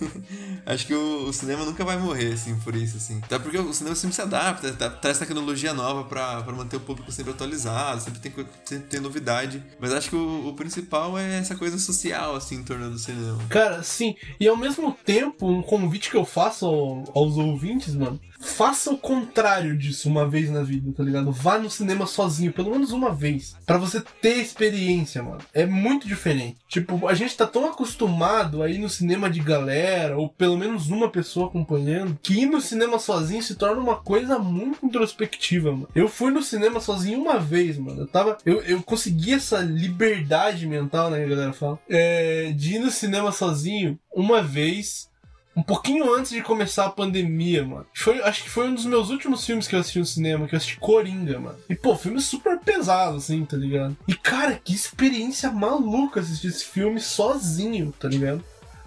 Acho 0.66 0.86
que 0.86 0.94
o, 0.94 1.28
o, 1.28 1.32
cinema 1.32 1.64
nunca 1.64 1.84
vai 1.84 1.96
morrer, 1.96 2.32
assim, 2.32 2.54
por 2.60 2.74
isso, 2.74 2.96
assim. 2.96 3.20
Até 3.22 3.38
porque 3.38 3.58
o 3.58 3.72
cinema 3.72 3.96
sempre 3.96 4.14
se 4.14 4.22
adapta, 4.22 4.72
tá, 4.72 4.90
traz 4.90 5.18
tecnologia 5.18 5.72
nova 5.72 6.04
pra, 6.04 6.42
pra 6.42 6.52
manter 6.52 6.76
o 6.76 6.80
público 6.80 7.10
sempre 7.12 7.32
atualizado, 7.32 8.00
sempre 8.00 8.20
tem, 8.20 8.32
sempre 8.64 8.88
tem 8.88 9.00
novidade. 9.00 9.62
Mas 9.78 9.92
acho 9.92 10.10
que 10.10 10.16
o, 10.16 10.48
o, 10.48 10.54
principal 10.54 11.18
é 11.18 11.38
essa 11.38 11.54
coisa 11.54 11.78
social, 11.78 12.34
assim, 12.36 12.56
em 12.56 12.64
torno 12.64 12.90
do 12.90 12.98
cinema. 12.98 13.38
Cara, 13.48 13.82
sim. 13.82 14.14
E 14.38 14.48
ao 14.48 14.56
mesmo 14.56 14.96
tempo, 15.04 15.48
um 15.48 15.62
convite 15.62 16.10
que 16.10 16.16
eu 16.16 16.24
faço 16.24 16.66
ao, 16.66 17.04
aos 17.14 17.36
ouvintes, 17.36 17.94
mano, 17.94 18.20
faça 18.40 18.90
o 18.90 18.98
contrário 18.98 19.76
disso 19.76 20.08
uma 20.08 20.28
vez 20.28 20.50
na 20.50 20.62
vida, 20.62 20.92
tá 20.92 21.02
ligado? 21.02 21.32
Vá 21.32 21.58
no 21.58 21.70
cinema 21.70 22.06
sozinho, 22.06 22.52
pelo 22.52 22.70
menos 22.70 22.92
uma 22.92 23.14
vez, 23.14 23.56
para 23.64 23.78
você 23.78 24.02
ter 24.20 24.36
experiência, 24.36 25.22
mano. 25.22 25.40
É 25.52 25.66
muito 25.66 26.06
diferente. 26.06 26.56
Tipo, 26.68 27.08
a 27.08 27.14
gente 27.14 27.36
tá 27.36 27.46
tão 27.46 27.66
acostumado 27.66 28.62
a 28.62 28.70
ir 28.70 28.78
no 28.78 28.88
cinema 28.88 29.30
de 29.30 29.40
galera, 29.40 29.85
ou 30.16 30.28
pelo 30.28 30.56
menos 30.56 30.88
uma 30.88 31.08
pessoa 31.08 31.46
acompanhando, 31.46 32.18
que 32.22 32.42
ir 32.42 32.46
no 32.46 32.60
cinema 32.60 32.98
sozinho 32.98 33.42
se 33.42 33.54
torna 33.54 33.80
uma 33.80 33.96
coisa 33.96 34.38
muito 34.38 34.84
introspectiva, 34.84 35.72
mano. 35.72 35.88
Eu 35.94 36.08
fui 36.08 36.30
no 36.30 36.42
cinema 36.42 36.80
sozinho 36.80 37.20
uma 37.20 37.38
vez, 37.38 37.78
mano. 37.78 38.02
Eu 38.02 38.06
tava. 38.06 38.38
Eu, 38.44 38.60
eu 38.62 38.82
consegui 38.82 39.34
essa 39.34 39.58
liberdade 39.58 40.66
mental, 40.66 41.10
né, 41.10 41.18
que 41.18 41.24
a 41.24 41.28
galera 41.28 41.52
fala, 41.52 41.78
é, 41.88 42.52
de 42.54 42.76
ir 42.76 42.78
no 42.78 42.90
cinema 42.90 43.32
sozinho 43.32 43.98
uma 44.14 44.42
vez 44.42 45.08
um 45.56 45.62
pouquinho 45.62 46.14
antes 46.14 46.30
de 46.32 46.42
começar 46.42 46.84
a 46.84 46.90
pandemia, 46.90 47.64
mano. 47.64 47.86
Foi, 47.94 48.20
acho 48.20 48.42
que 48.42 48.50
foi 48.50 48.68
um 48.68 48.74
dos 48.74 48.84
meus 48.84 49.08
últimos 49.08 49.44
filmes 49.44 49.66
que 49.66 49.74
eu 49.74 49.80
assisti 49.80 49.98
no 49.98 50.04
cinema, 50.04 50.46
que 50.46 50.54
eu 50.54 50.58
assisti 50.58 50.78
Coringa, 50.78 51.40
mano. 51.40 51.58
E, 51.68 51.74
pô, 51.74 51.96
filme 51.96 52.20
super 52.20 52.58
pesado, 52.58 53.16
assim, 53.16 53.42
tá 53.44 53.56
ligado? 53.56 53.96
E, 54.06 54.14
cara, 54.14 54.60
que 54.62 54.74
experiência 54.74 55.50
maluca 55.50 56.20
assistir 56.20 56.48
esse 56.48 56.66
filme 56.66 57.00
sozinho, 57.00 57.92
tá 57.98 58.06
ligado? 58.06 58.44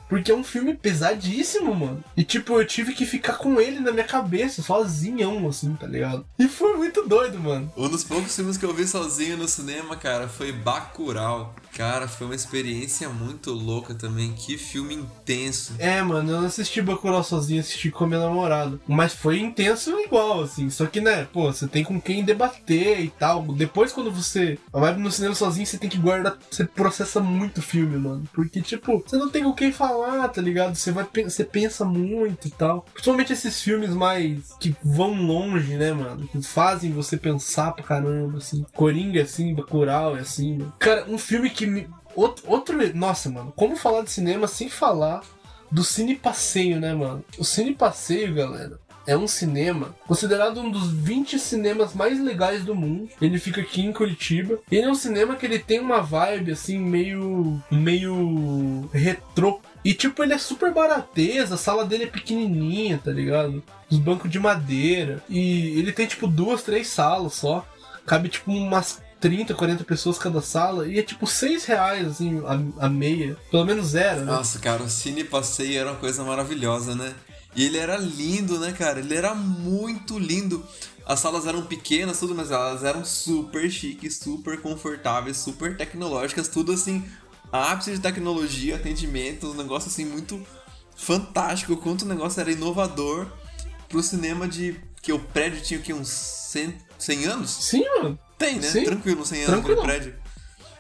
Porque 0.09 0.31
é 0.31 0.35
um 0.35 0.43
filme 0.43 0.73
pesadíssimo, 0.73 1.73
mano. 1.73 2.03
E 2.17 2.23
tipo, 2.23 2.59
eu 2.59 2.65
tive 2.65 2.93
que 2.93 3.05
ficar 3.05 3.37
com 3.37 3.61
ele 3.61 3.79
na 3.79 3.91
minha 3.91 4.03
cabeça, 4.03 4.61
sozinhão, 4.61 5.47
assim, 5.47 5.73
tá 5.75 5.85
ligado? 5.87 6.25
E 6.37 6.47
foi 6.47 6.75
muito 6.75 7.07
doido, 7.07 7.39
mano. 7.39 7.71
Um 7.77 7.87
dos 7.87 8.03
poucos 8.03 8.35
filmes 8.35 8.57
que 8.57 8.65
eu 8.65 8.73
vi 8.73 8.87
sozinho 8.87 9.37
no 9.37 9.47
cinema, 9.47 9.95
cara, 9.95 10.27
foi 10.27 10.51
Bacurau. 10.51 11.53
Cara, 11.73 12.07
foi 12.07 12.27
uma 12.27 12.35
experiência 12.35 13.09
muito 13.09 13.51
louca 13.51 13.93
também. 13.93 14.33
Que 14.33 14.57
filme 14.57 14.95
intenso. 14.95 15.73
É, 15.77 16.01
mano, 16.01 16.31
eu 16.31 16.41
não 16.41 16.47
assisti 16.47 16.81
Bacurau 16.81 17.23
sozinho, 17.23 17.61
assisti 17.61 17.89
com 17.89 18.03
a 18.03 18.07
minha 18.07 18.19
namorada. 18.19 18.79
Mas 18.87 19.13
foi 19.13 19.39
intenso 19.39 19.97
igual, 19.99 20.43
assim. 20.43 20.69
Só 20.69 20.85
que, 20.85 20.99
né, 20.99 21.27
pô, 21.31 21.51
você 21.51 21.67
tem 21.67 21.83
com 21.83 21.99
quem 21.99 22.23
debater 22.23 22.99
e 22.99 23.09
tal. 23.09 23.43
Depois, 23.53 23.91
quando 23.91 24.11
você 24.11 24.57
vai 24.71 24.95
no 24.95 25.11
cinema 25.11 25.35
sozinho, 25.35 25.65
você 25.65 25.77
tem 25.77 25.89
que 25.89 25.97
guardar. 25.97 26.37
Você 26.49 26.65
processa 26.65 27.19
muito 27.19 27.61
filme, 27.61 27.97
mano. 27.97 28.23
Porque, 28.33 28.61
tipo, 28.61 29.03
você 29.05 29.17
não 29.17 29.29
tem 29.29 29.43
com 29.43 29.53
quem 29.53 29.71
falar, 29.71 30.27
tá 30.29 30.41
ligado? 30.41 30.75
Você 30.75 30.91
vai 30.91 31.07
você 31.23 31.43
pensa 31.43 31.85
muito 31.85 32.47
e 32.47 32.51
tal. 32.51 32.85
Principalmente 32.93 33.33
esses 33.33 33.61
filmes 33.61 33.91
mais 33.91 34.53
que 34.59 34.75
vão 34.83 35.13
longe, 35.13 35.75
né, 35.75 35.91
mano? 35.93 36.27
Que 36.27 36.41
fazem 36.41 36.91
você 36.91 37.17
pensar 37.17 37.71
pra 37.71 37.83
caramba, 37.83 38.37
assim. 38.37 38.65
Coringa 38.73 39.21
assim, 39.21 39.53
Bacurau 39.53 40.17
é 40.17 40.21
assim, 40.21 40.57
mano. 40.57 40.73
Cara, 40.79 41.05
um 41.07 41.17
filme 41.17 41.49
que 41.49 41.58
me. 41.65 41.87
Outro, 42.15 42.43
outro. 42.47 42.95
Nossa, 42.95 43.29
mano, 43.29 43.53
como 43.55 43.75
falar 43.75 44.03
de 44.03 44.11
cinema 44.11 44.47
sem 44.47 44.69
falar 44.69 45.21
do 45.71 45.83
Cine 45.83 46.15
Passeio, 46.15 46.79
né, 46.79 46.93
mano? 46.93 47.23
O 47.37 47.43
Cine 47.43 47.73
Passeio, 47.73 48.33
galera, 48.33 48.79
é 49.05 49.17
um 49.17 49.27
cinema 49.27 49.95
considerado 50.07 50.59
um 50.59 50.69
dos 50.69 50.91
20 50.91 51.39
cinemas 51.39 51.93
mais 51.93 52.19
legais 52.23 52.63
do 52.63 52.75
mundo. 52.75 53.09
Ele 53.21 53.39
fica 53.39 53.61
aqui 53.61 53.81
em 53.81 53.91
Curitiba. 53.91 54.59
Ele 54.71 54.83
é 54.83 54.89
um 54.89 54.95
cinema 54.95 55.35
que 55.35 55.45
ele 55.45 55.57
tem 55.57 55.79
uma 55.79 56.01
vibe 56.01 56.51
assim 56.51 56.77
meio 56.77 57.59
meio 57.71 58.87
retrô. 58.93 59.59
E 59.83 59.93
tipo, 59.93 60.21
ele 60.21 60.33
é 60.33 60.37
super 60.37 60.73
barateza, 60.73 61.55
a 61.55 61.57
sala 61.57 61.85
dele 61.85 62.03
é 62.03 62.07
pequenininha, 62.07 62.99
tá 63.03 63.11
ligado? 63.11 63.63
Os 63.89 63.97
bancos 63.97 64.29
de 64.29 64.37
madeira. 64.37 65.23
E 65.29 65.79
ele 65.79 65.91
tem 65.91 66.05
tipo 66.05 66.27
duas, 66.27 66.61
três 66.61 66.87
salas 66.87 67.33
só. 67.33 67.65
Cabe 68.05 68.29
tipo 68.29 68.51
umas 68.51 69.01
30, 69.19 69.53
40 69.53 69.83
pessoas 69.83 70.17
cada 70.17 70.41
sala 70.41 70.87
e 70.87 70.97
é 70.97 71.03
tipo 71.03 71.27
6 71.27 71.65
reais, 71.65 72.07
assim, 72.07 72.41
a, 72.45 72.85
a 72.85 72.89
meia. 72.89 73.37
Pelo 73.51 73.65
menos 73.65 73.95
era, 73.95 74.21
né? 74.21 74.31
Nossa, 74.31 74.59
cara, 74.59 74.83
o 74.83 74.89
cine 74.89 75.23
passeio 75.23 75.79
era 75.79 75.91
uma 75.91 75.99
coisa 75.99 76.23
maravilhosa, 76.23 76.95
né? 76.95 77.13
E 77.55 77.65
ele 77.65 77.77
era 77.77 77.97
lindo, 77.97 78.59
né, 78.59 78.71
cara? 78.71 78.99
Ele 78.99 79.15
era 79.15 79.33
muito 79.33 80.17
lindo. 80.17 80.65
As 81.05 81.19
salas 81.19 81.47
eram 81.47 81.63
pequenas, 81.63 82.19
tudo, 82.19 82.35
mas 82.35 82.51
elas 82.51 82.83
eram 82.83 83.03
super 83.03 83.69
chiques, 83.69 84.17
super 84.17 84.61
confortáveis, 84.61 85.37
super 85.37 85.75
tecnológicas, 85.75 86.47
tudo 86.47 86.71
assim, 86.71 87.03
ápice 87.51 87.93
de 87.93 87.99
tecnologia, 87.99 88.75
atendimento, 88.75 89.47
um 89.47 89.55
negócio 89.55 89.89
assim 89.89 90.05
muito 90.05 90.45
fantástico. 90.95 91.75
Quanto 91.77 92.03
o 92.03 92.07
negócio 92.07 92.39
era 92.39 92.51
inovador 92.51 93.27
pro 93.87 94.03
cinema 94.03 94.47
de. 94.47 94.79
que 95.01 95.11
o 95.11 95.19
prédio 95.19 95.61
tinha 95.61 95.79
que 95.79 95.91
uns 95.91 96.09
100, 96.09 96.75
100 96.97 97.25
anos? 97.25 97.49
Sim, 97.49 97.83
mano. 97.97 98.19
Tem, 98.39 98.55
né? 98.55 98.67
Sim. 98.67 98.85
Tranquilo, 98.85 99.25
100 99.25 99.43
anos 99.43 99.59
aquele 99.59 99.81
prédio. 99.81 100.15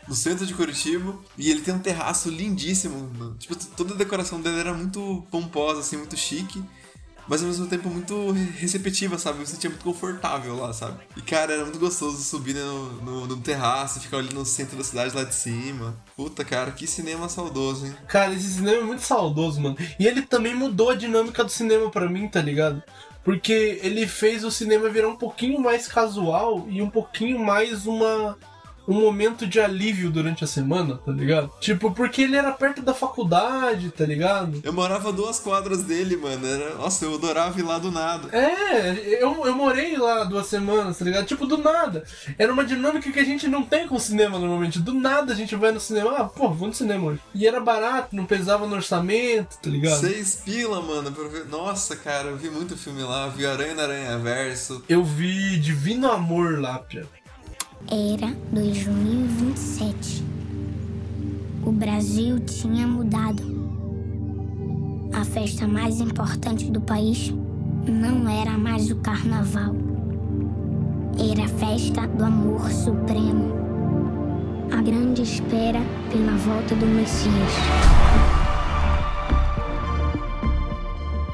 No 0.07 0.15
centro 0.15 0.45
de 0.45 0.55
Curitiba. 0.55 1.15
E 1.37 1.51
ele 1.51 1.61
tem 1.61 1.73
um 1.73 1.79
terraço 1.79 2.29
lindíssimo. 2.29 3.35
Tipo, 3.37 3.55
toda 3.75 3.93
a 3.93 3.97
decoração 3.97 4.41
dele 4.41 4.59
era 4.59 4.73
muito 4.73 5.27
pomposa, 5.29 5.81
assim, 5.81 5.97
muito 5.97 6.17
chique. 6.17 6.63
Mas 7.27 7.43
ao 7.43 7.47
mesmo 7.47 7.67
tempo 7.67 7.89
muito 7.89 8.31
receptiva, 8.57 9.19
sabe? 9.19 9.37
Eu 9.37 9.41
me 9.41 9.45
sentia 9.47 9.69
muito 9.69 9.83
confortável 9.83 10.55
lá, 10.55 10.73
sabe? 10.73 10.99
E 11.15 11.21
cara, 11.21 11.53
era 11.53 11.63
muito 11.63 11.77
gostoso 11.77 12.17
subir 12.23 12.55
no, 12.55 12.93
no, 13.03 13.27
no 13.27 13.37
terraço, 13.37 13.99
ficar 13.99 14.17
ali 14.17 14.33
no 14.33 14.43
centro 14.43 14.75
da 14.75 14.83
cidade 14.83 15.15
lá 15.15 15.23
de 15.23 15.35
cima. 15.35 15.95
Puta, 16.15 16.43
cara, 16.43 16.71
que 16.71 16.87
cinema 16.87 17.29
saudoso, 17.29 17.85
hein? 17.85 17.95
Cara, 18.07 18.33
esse 18.33 18.49
cinema 18.49 18.79
é 18.79 18.83
muito 18.83 19.03
saudoso, 19.03 19.61
mano. 19.61 19.77
E 19.99 20.07
ele 20.07 20.23
também 20.23 20.55
mudou 20.55 20.89
a 20.89 20.95
dinâmica 20.95 21.43
do 21.43 21.51
cinema 21.51 21.91
pra 21.91 22.09
mim, 22.09 22.27
tá 22.27 22.41
ligado? 22.41 22.81
Porque 23.29 23.79
ele 23.83 24.07
fez 24.07 24.43
o 24.43 24.49
cinema 24.49 24.89
virar 24.89 25.07
um 25.07 25.15
pouquinho 25.15 25.59
mais 25.59 25.87
casual 25.87 26.65
e 26.67 26.81
um 26.81 26.89
pouquinho 26.89 27.37
mais 27.37 27.85
uma 27.85 28.35
um 28.89 28.99
momento 29.01 29.45
de 29.47 29.59
alívio 29.59 30.09
durante 30.09 30.43
a 30.43 30.47
semana, 30.47 30.95
tá 31.05 31.11
ligado? 31.11 31.51
Tipo, 31.59 31.91
porque 31.91 32.23
ele 32.23 32.35
era 32.35 32.51
perto 32.51 32.81
da 32.81 32.93
faculdade, 32.93 33.91
tá 33.91 34.05
ligado? 34.05 34.59
Eu 34.63 34.73
morava 34.73 35.11
duas 35.13 35.39
quadras 35.39 35.83
dele, 35.83 36.17
mano. 36.17 36.45
Era... 36.45 36.73
Nossa, 36.75 37.05
eu 37.05 37.13
adorava 37.15 37.59
ir 37.59 37.63
lá 37.63 37.77
do 37.77 37.91
nada. 37.91 38.27
É, 38.35 39.21
eu, 39.23 39.45
eu 39.45 39.53
morei 39.55 39.95
lá 39.97 40.23
duas 40.23 40.47
semanas, 40.47 40.97
tá 40.97 41.05
ligado? 41.05 41.25
Tipo, 41.25 41.45
do 41.45 41.57
nada. 41.57 42.03
Era 42.37 42.51
uma 42.51 42.65
dinâmica 42.65 43.11
que 43.11 43.19
a 43.19 43.23
gente 43.25 43.47
não 43.47 43.63
tem 43.63 43.87
com 43.87 43.95
o 43.95 43.99
cinema 43.99 44.39
normalmente. 44.39 44.79
Do 44.79 44.93
nada 44.93 45.33
a 45.33 45.35
gente 45.35 45.55
vai 45.55 45.71
no 45.71 45.79
cinema, 45.79 46.15
ah, 46.17 46.23
pô, 46.25 46.49
vou 46.49 46.67
no 46.67 46.73
cinema 46.73 47.05
hoje. 47.07 47.19
E 47.35 47.47
era 47.47 47.59
barato, 47.59 48.15
não 48.15 48.25
pesava 48.25 48.65
no 48.65 48.75
orçamento, 48.75 49.57
tá 49.61 49.69
ligado? 49.69 49.99
Seis 49.99 50.41
pila, 50.43 50.81
mano. 50.81 51.11
ver- 51.11 51.45
Nossa, 51.49 51.95
cara, 51.95 52.29
eu 52.29 52.37
vi 52.37 52.49
muito 52.49 52.75
filme 52.75 53.03
lá. 53.03 53.27
Vi 53.27 53.45
Aranha 53.45 53.75
na 53.75 53.83
Aranha 53.83 54.17
Verso. 54.17 54.83
Eu 54.89 55.03
vi 55.03 55.57
Divino 55.59 56.11
Amor 56.11 56.59
lá, 56.59 56.79
Pia. 56.79 57.05
Era 57.87 58.35
2027. 58.51 60.23
O 61.65 61.71
Brasil 61.71 62.39
tinha 62.39 62.85
mudado. 62.85 63.41
A 65.13 65.23
festa 65.23 65.67
mais 65.67 65.99
importante 65.99 66.69
do 66.69 66.81
país 66.81 67.33
não 67.87 68.29
era 68.29 68.57
mais 68.57 68.91
o 68.91 68.97
carnaval. 68.97 69.75
Era 71.17 71.45
a 71.45 71.47
festa 71.47 72.07
do 72.07 72.23
amor 72.23 72.69
supremo. 72.69 73.55
A 74.71 74.81
grande 74.81 75.23
espera 75.23 75.79
pela 76.11 76.37
volta 76.37 76.75
do 76.75 76.85
Messias. 76.85 77.98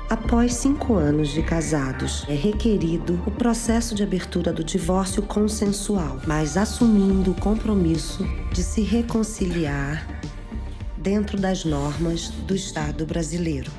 Após 0.08 0.54
cinco 0.54 0.94
anos 0.94 1.30
de 1.30 1.42
casados, 1.42 2.26
é 2.30 2.36
requerido 2.36 3.20
o 3.26 3.32
processo 3.32 3.96
de 3.96 4.04
abertura 4.04 4.54
do 4.54 4.64
divórcio 4.64 5.24
consensual, 5.24 6.22
mas 6.28 6.58
assumindo 6.58 7.32
o 7.32 7.42
compromisso 7.42 8.24
de 8.54 8.62
se 8.62 8.82
reconciliar 8.82 10.08
dentro 10.96 11.40
das 11.40 11.66
normas 11.66 12.30
do 12.30 12.56
Estado 12.56 13.04
brasileiro. 13.04 13.72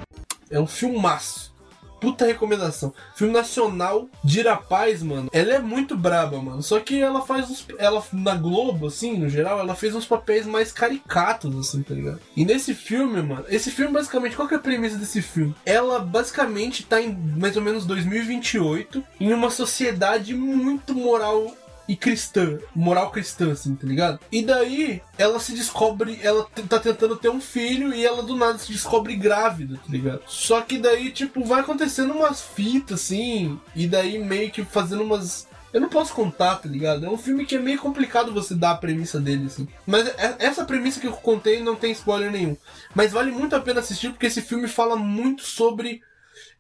É 0.51 0.59
um 0.59 0.67
filmaço. 0.67 1.56
Puta 2.01 2.27
recomendação. 2.27 2.93
Filme 3.15 3.33
nacional 3.33 4.09
de 4.23 4.41
Irapaz, 4.41 5.03
mano. 5.03 5.29
Ela 5.33 5.55
é 5.55 5.59
muito 5.59 5.97
braba, 5.97 6.41
mano. 6.41 6.63
Só 6.63 6.79
que 6.81 7.01
ela 7.01 7.23
faz 7.23 7.51
uns. 7.51 7.67
Ela, 7.79 8.03
na 8.13 8.35
Globo, 8.35 8.87
assim, 8.87 9.17
no 9.17 9.29
geral, 9.29 9.59
ela 9.61 9.75
fez 9.75 9.95
uns 9.95 10.07
papéis 10.07 10.47
mais 10.47 10.73
caricatos, 10.73 11.57
assim, 11.57 11.83
tá 11.83 11.95
ligado? 11.95 12.21
E 12.37 12.45
nesse 12.45 12.75
filme, 12.75 13.23
mano. 13.23 13.45
Esse 13.49 13.71
filme, 13.71 13.93
basicamente, 13.93 14.37
qual 14.37 14.49
que 14.49 14.55
é 14.55 14.57
a 14.57 14.61
premissa 14.61 14.97
desse 14.97 15.23
filme? 15.23 15.55
Ela, 15.65 15.99
basicamente, 15.99 16.85
tá 16.85 17.01
em 17.01 17.17
mais 17.37 17.57
ou 17.57 17.63
menos 17.63 17.87
2028, 17.87 19.03
em 19.21 19.33
uma 19.33 19.51
sociedade 19.51 20.35
muito 20.35 20.95
moral 20.95 21.55
e 21.89 21.95
cristã, 21.95 22.59
moral 22.75 23.11
cristã, 23.11 23.53
assim, 23.53 23.75
tá 23.75 23.87
ligado? 23.87 24.19
E 24.33 24.43
daí 24.43 25.01
ela 25.17 25.39
se 25.39 25.53
descobre, 25.53 26.19
ela 26.23 26.45
tá 26.69 26.79
tentando 26.81 27.17
ter 27.17 27.29
um 27.29 27.41
filho 27.41 27.95
e 27.95 28.05
ela 28.05 28.23
do 28.23 28.35
nada 28.37 28.59
se 28.59 28.73
descobre 28.73 29.15
grávida, 29.15 29.77
tá 29.77 29.85
ligado? 29.89 30.23
Só 30.27 30.61
que 30.63 30.79
daí, 30.79 31.11
tipo, 31.13 31.45
vai 31.45 31.61
acontecendo 31.61 32.13
umas 32.13 32.41
fitas, 32.43 33.03
assim, 33.03 33.61
e 33.75 33.87
daí 33.87 34.19
meio 34.19 34.51
que 34.51 34.65
fazendo 34.65 35.05
umas. 35.05 35.47
Eu 35.73 35.81
não 35.81 35.89
posso 35.89 36.15
contar, 36.15 36.57
tá 36.57 36.69
ligado? 36.69 37.05
É 37.05 37.11
um 37.11 37.19
filme 37.19 37.45
que 37.45 37.55
é 37.55 37.59
meio 37.59 37.79
complicado 37.79 38.33
você 38.33 38.55
dar 38.55 38.71
a 38.71 38.77
premissa 38.77 39.21
dele, 39.21 39.47
assim. 39.47 39.69
Mas 39.87 40.07
é- 40.09 40.37
essa 40.39 40.65
premissa 40.65 40.99
que 41.01 41.07
eu 41.07 41.13
contei 41.13 41.63
não 41.63 41.77
tem 41.77 41.93
spoiler 41.93 42.31
nenhum. 42.33 42.57
Mas 42.95 43.13
vale 43.13 43.31
muito 43.31 43.55
a 43.55 43.61
pena 43.61 43.81
assistir 43.81 44.11
porque 44.11 44.27
esse 44.27 44.41
filme 44.41 44.69
fala 44.69 44.97
muito 44.97 45.43
sobre 45.43 46.01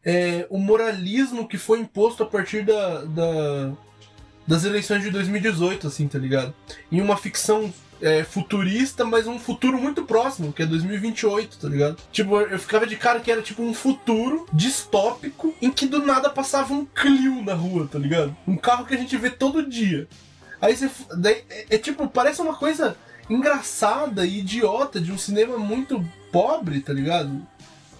é, 0.04 0.46
o 0.50 0.58
moralismo 0.58 1.48
que 1.48 1.58
foi 1.58 1.80
imposto 1.80 2.22
a 2.22 2.26
partir 2.26 2.64
da, 2.64 3.04
da- 3.04 3.72
das 4.46 4.64
eleições 4.64 5.02
de 5.02 5.10
2018, 5.10 5.86
assim, 5.86 6.06
tá 6.06 6.18
ligado? 6.18 6.54
Em 6.90 7.00
uma 7.00 7.16
ficção 7.16 7.72
é, 8.00 8.24
futurista, 8.24 9.04
mas 9.04 9.26
um 9.26 9.38
futuro 9.38 9.78
muito 9.78 10.04
próximo, 10.04 10.52
que 10.52 10.62
é 10.62 10.66
2028, 10.66 11.58
tá 11.58 11.68
ligado? 11.68 11.96
Tipo, 12.12 12.40
eu 12.40 12.58
ficava 12.58 12.86
de 12.86 12.96
cara 12.96 13.20
que 13.20 13.30
era 13.30 13.42
tipo 13.42 13.62
um 13.62 13.74
futuro 13.74 14.46
distópico 14.52 15.54
em 15.60 15.70
que 15.70 15.86
do 15.86 16.04
nada 16.04 16.30
passava 16.30 16.72
um 16.72 16.84
Clio 16.84 17.42
na 17.42 17.54
rua, 17.54 17.88
tá 17.90 17.98
ligado? 17.98 18.36
Um 18.46 18.56
carro 18.56 18.86
que 18.86 18.94
a 18.94 18.98
gente 18.98 19.16
vê 19.16 19.30
todo 19.30 19.68
dia. 19.68 20.06
Aí 20.60 20.76
você. 20.76 20.90
daí, 21.16 21.44
é, 21.50 21.66
é 21.70 21.78
tipo, 21.78 22.08
parece 22.08 22.40
uma 22.40 22.54
coisa 22.54 22.96
engraçada 23.28 24.24
e 24.24 24.38
idiota 24.38 25.00
de 25.00 25.10
um 25.10 25.18
cinema 25.18 25.58
muito 25.58 26.04
pobre, 26.30 26.80
tá 26.80 26.92
ligado? 26.92 27.46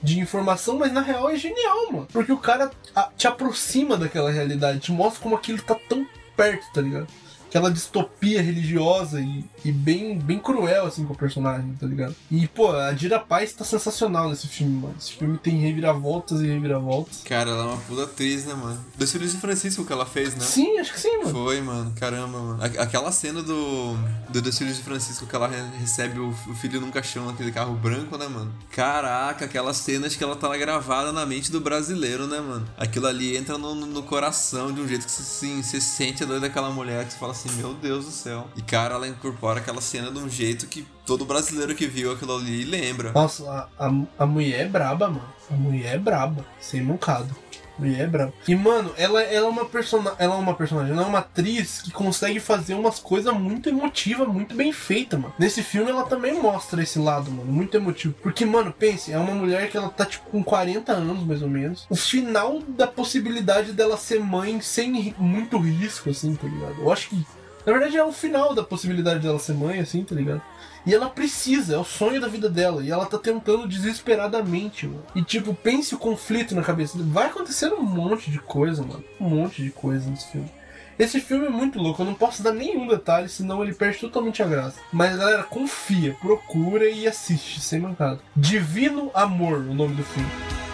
de 0.03 0.21
informação, 0.21 0.79
mas 0.79 0.93
na 0.93 1.01
real 1.01 1.29
é 1.29 1.37
genial, 1.37 1.91
mano. 1.91 2.09
Porque 2.13 2.31
o 2.31 2.39
cara 2.39 2.71
te 3.17 3.27
aproxima 3.27 3.97
daquela 3.97 4.31
realidade, 4.31 4.79
te 4.79 4.93
mostra 4.93 5.21
como 5.21 5.35
aquilo 5.35 5.61
tá 5.61 5.75
tão 5.89 6.07
perto, 6.37 6.67
tá 6.73 6.81
ligado? 6.81 7.09
Aquela 7.49 7.71
distopia 7.71 8.43
religiosa 8.43 9.21
e, 9.21 9.45
e 9.65 9.73
bem, 9.73 10.19
bem 10.19 10.39
cruel, 10.39 10.87
assim, 10.87 11.05
com 11.07 11.13
o 11.15 11.17
personagem, 11.17 11.73
tá 11.81 11.87
ligado? 11.87 12.15
E, 12.31 12.47
pô, 12.49 12.71
a 12.73 12.93
Dira 12.93 13.19
Paz 13.19 13.53
tá 13.53 13.65
sensacional 13.65 14.29
nesse 14.29 14.47
filme, 14.49 14.75
mano. 14.81 14.95
Esse 14.99 15.13
filme 15.13 15.39
tem 15.39 15.57
reviravoltas 15.59 16.41
e 16.41 16.47
reviravoltas. 16.47 17.23
Cara, 17.25 17.51
ela 17.51 17.63
é 17.63 17.67
uma 17.69 17.77
puta 17.79 18.03
atriz, 18.05 18.45
né, 18.45 18.55
mano? 18.55 18.85
Dois 18.99 19.11
filhos 19.13 19.33
de 19.33 19.39
Francisco 19.39 19.85
que 19.85 19.93
ela 19.93 20.05
fez, 20.05 20.35
né? 20.35 20.41
Sim, 20.41 20.79
acho 20.79 20.93
que 20.93 21.01
sim, 21.01 21.19
mano. 21.19 21.31
Foi, 21.31 21.61
mano. 21.61 21.93
Caramba, 21.99 22.39
mano. 22.39 22.59
Aquela 22.63 23.11
cena 23.13 23.43
do, 23.43 23.95
do 24.29 24.43
Dois 24.43 24.59
Filhos 24.59 24.77
de 24.77 24.83
Francisco 24.83 25.27
que 25.27 25.35
ela 25.35 25.49
re- 25.49 25.79
recebe 25.79 26.19
o, 26.19 26.29
o 26.31 26.55
filho 26.55 26.81
num 26.81 26.91
caixão 26.91 27.27
naquele 27.27 27.53
carro 27.53 27.75
branco, 27.75 28.19
né, 28.19 28.27
mano? 28.29 28.53
Caraca, 28.71 29.45
aquela 29.47 29.73
cena 29.73 30.07
acho 30.07 30.19
que 30.19 30.25
ela 30.25 30.37
tá 30.37 30.55
gravada 30.57 31.13
na 31.13 31.25
mente 31.25 31.51
do 31.51 31.61
brasileiro, 31.61 32.27
né, 32.27 32.41
mano? 32.41 32.67
Aquilo 32.77 33.07
ali 33.07 33.37
entra 33.37 33.57
no, 33.57 33.75
no- 33.75 34.03
coração 34.07 34.73
de 34.73 34.81
um 34.81 34.87
jeito 34.87 35.05
que 35.05 35.11
assim, 35.11 35.63
você 35.63 35.81
sente 35.81 36.23
a 36.23 36.27
dor 36.27 36.39
daquela 36.41 36.71
mulher 36.71 37.05
que 37.05 37.13
você 37.13 37.19
fala 37.19 37.33
assim, 37.37 37.53
meu 37.57 37.75
Deus 37.75 38.07
do 38.07 38.11
céu. 38.11 38.49
E, 38.57 38.63
cara, 38.63 38.95
ela 38.95 39.07
incorpora 39.07 39.61
aquela 39.61 39.81
cena 39.81 40.11
de 40.11 40.19
um 40.19 40.29
jeito 40.29 40.67
que 40.67 40.87
todo 41.05 41.25
brasileiro 41.25 41.75
que 41.75 41.87
viu 41.87 42.13
aquilo 42.13 42.37
ali 42.37 42.65
lembra. 42.65 43.13
Nossa, 43.13 43.69
a, 43.79 43.87
a, 43.87 43.93
a 44.19 44.27
mulher 44.27 44.67
é 44.67 44.69
braba, 44.69 45.09
mano. 45.09 45.37
A 45.51 45.55
mulher 45.55 45.95
é 45.95 45.99
braba, 45.99 46.45
sem 46.61 46.83
mancado. 46.83 47.35
Mulher 47.79 48.01
é 48.01 48.07
braba. 48.07 48.33
E, 48.47 48.55
mano, 48.55 48.93
ela, 48.97 49.23
ela 49.23 49.47
é 49.47 49.51
uma 49.51 49.65
personagem. 49.65 50.17
Ela 50.19 50.35
é 50.35 50.39
uma 50.39 50.55
personagem, 50.55 50.93
ela 50.93 51.03
é 51.03 51.07
uma 51.07 51.19
atriz 51.19 51.83
que 51.83 51.91
consegue 51.91 52.41
fazer 52.41 52.75
umas 52.75 52.99
coisas 52.99 53.33
muito 53.35 53.69
emotivas, 53.69 54.27
muito 54.29 54.55
bem 54.55 54.73
feitas, 54.73 55.21
mano. 55.21 55.35
Nesse 55.39 55.63
filme 55.63 55.91
ela 55.91 56.05
também 56.05 56.41
mostra 56.41 56.83
esse 56.83 56.99
lado, 56.99 57.31
mano, 57.31 57.51
muito 57.51 57.77
emotivo. 57.77 58.15
Porque, 58.23 58.45
mano, 58.45 58.73
pense, 58.73 59.13
é 59.13 59.19
uma 59.19 59.35
mulher 59.35 59.71
que 59.71 59.77
ela 59.77 59.89
tá, 59.89 60.05
tipo, 60.05 60.31
com 60.31 60.43
40 60.43 60.93
anos, 60.93 61.25
mais 61.27 61.43
ou 61.43 61.49
menos. 61.49 61.87
O 61.91 61.97
final 61.97 62.61
da 62.69 62.87
possibilidade 62.87 63.73
dela 63.73 63.97
ser 63.97 64.21
mãe 64.21 64.61
sem 64.61 65.15
muito 65.19 65.59
risco, 65.59 66.11
assim, 66.11 66.35
tá 66.35 66.47
ligado? 66.47 66.81
Eu 66.81 66.93
acho 66.93 67.09
que. 67.09 67.27
Na 67.65 67.73
verdade, 67.73 67.97
é 67.97 68.05
o 68.05 68.13
final 68.13 68.55
da 68.55 68.63
possibilidade 68.63 69.21
dela 69.21 69.41
ser 69.41 69.55
mãe, 69.55 69.81
assim, 69.81 70.05
tá 70.05 70.15
ligado? 70.15 70.41
E 70.87 70.95
ela 70.95 71.11
precisa, 71.11 71.75
é 71.75 71.79
o 71.79 71.85
sonho 71.85 72.21
da 72.21 72.29
vida 72.29 72.49
dela. 72.49 72.83
E 72.83 72.91
ela 72.91 73.07
tá 73.07 73.19
tentando 73.19 73.67
desesperadamente, 73.67 74.87
mano. 74.87 75.03
E 75.17 75.23
tipo, 75.23 75.53
pense 75.53 75.95
o 75.95 75.99
conflito 75.99 76.55
na 76.55 76.63
cabeça. 76.63 76.97
Vai 76.99 77.27
acontecer 77.27 77.73
um 77.73 77.83
monte 77.83 78.31
de 78.31 78.39
coisa, 78.39 78.83
mano. 78.83 79.05
Um 79.21 79.29
monte 79.29 79.63
de 79.63 79.71
coisa 79.71 80.09
nesse 80.09 80.31
filme. 80.31 80.51
Esse 80.99 81.21
filme 81.21 81.47
é 81.47 81.51
muito 81.51 81.79
louco, 81.79 82.01
eu 82.01 82.07
não 82.07 82.15
posso 82.15 82.43
dar 82.43 82.53
nenhum 82.53 82.89
detalhe, 82.89 83.29
senão 83.29 83.63
ele 83.63 83.75
perde 83.75 83.99
totalmente 83.99 84.43
a 84.43 84.47
graça. 84.47 84.81
Mas 84.91 85.15
galera, 85.15 85.43
confia, 85.43 86.17
procura 86.23 86.89
e 86.89 87.07
assiste, 87.07 87.61
sem 87.61 87.81
mancada. 87.81 88.19
Divino 88.35 89.11
Amor, 89.13 89.59
o 89.59 89.75
nome 89.75 89.95
do 89.95 90.03
filme. 90.03 90.66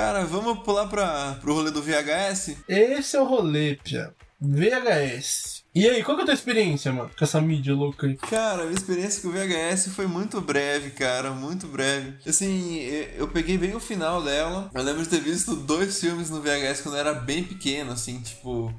Cara, 0.00 0.24
vamos 0.24 0.60
pular 0.60 0.86
pra, 0.86 1.36
pro 1.42 1.52
rolê 1.52 1.70
do 1.70 1.82
VHS? 1.82 2.56
Esse 2.66 3.18
é 3.18 3.20
o 3.20 3.26
rolê, 3.26 3.78
Pia. 3.84 4.14
VHS. 4.40 5.62
E 5.74 5.86
aí, 5.86 6.02
qual 6.02 6.16
que 6.16 6.22
é 6.22 6.24
a 6.24 6.26
tua 6.26 6.34
experiência, 6.34 6.90
mano, 6.90 7.10
com 7.16 7.22
essa 7.22 7.38
mídia 7.38 7.74
louca 7.74 8.06
aí? 8.06 8.16
Cara, 8.16 8.62
a 8.62 8.64
minha 8.64 8.78
experiência 8.78 9.20
com 9.20 9.28
o 9.28 9.30
VHS 9.30 9.88
foi 9.94 10.06
muito 10.06 10.40
breve, 10.40 10.92
cara, 10.92 11.32
muito 11.32 11.66
breve. 11.66 12.14
Assim, 12.26 12.78
eu 13.14 13.28
peguei 13.28 13.58
bem 13.58 13.74
o 13.76 13.78
final 13.78 14.22
dela. 14.22 14.70
Eu 14.72 14.82
lembro 14.82 15.02
de 15.02 15.08
ter 15.10 15.20
visto 15.20 15.54
dois 15.54 16.00
filmes 16.00 16.30
no 16.30 16.40
VHS 16.40 16.80
quando 16.80 16.94
eu 16.94 17.00
era 17.00 17.12
bem 17.12 17.44
pequeno, 17.44 17.92
assim, 17.92 18.22
tipo. 18.22 18.74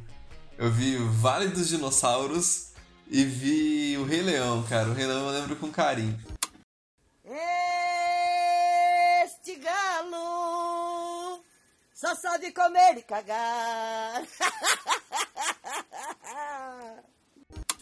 Eu 0.58 0.72
vi 0.72 0.98
Vale 0.98 1.50
dos 1.50 1.70
Dinossauros 1.70 2.72
e 3.08 3.24
vi 3.24 3.96
o 4.00 4.06
Rei 4.06 4.24
Leão, 4.24 4.64
cara. 4.64 4.90
O 4.90 4.94
Rei 4.94 5.06
Leão 5.06 5.28
eu 5.28 5.40
lembro 5.40 5.56
com 5.56 5.70
carinho. 5.70 6.18
Só 12.02 12.16
sabe 12.16 12.52
comer 12.52 12.98
e 12.98 13.04
cagar. 13.04 14.24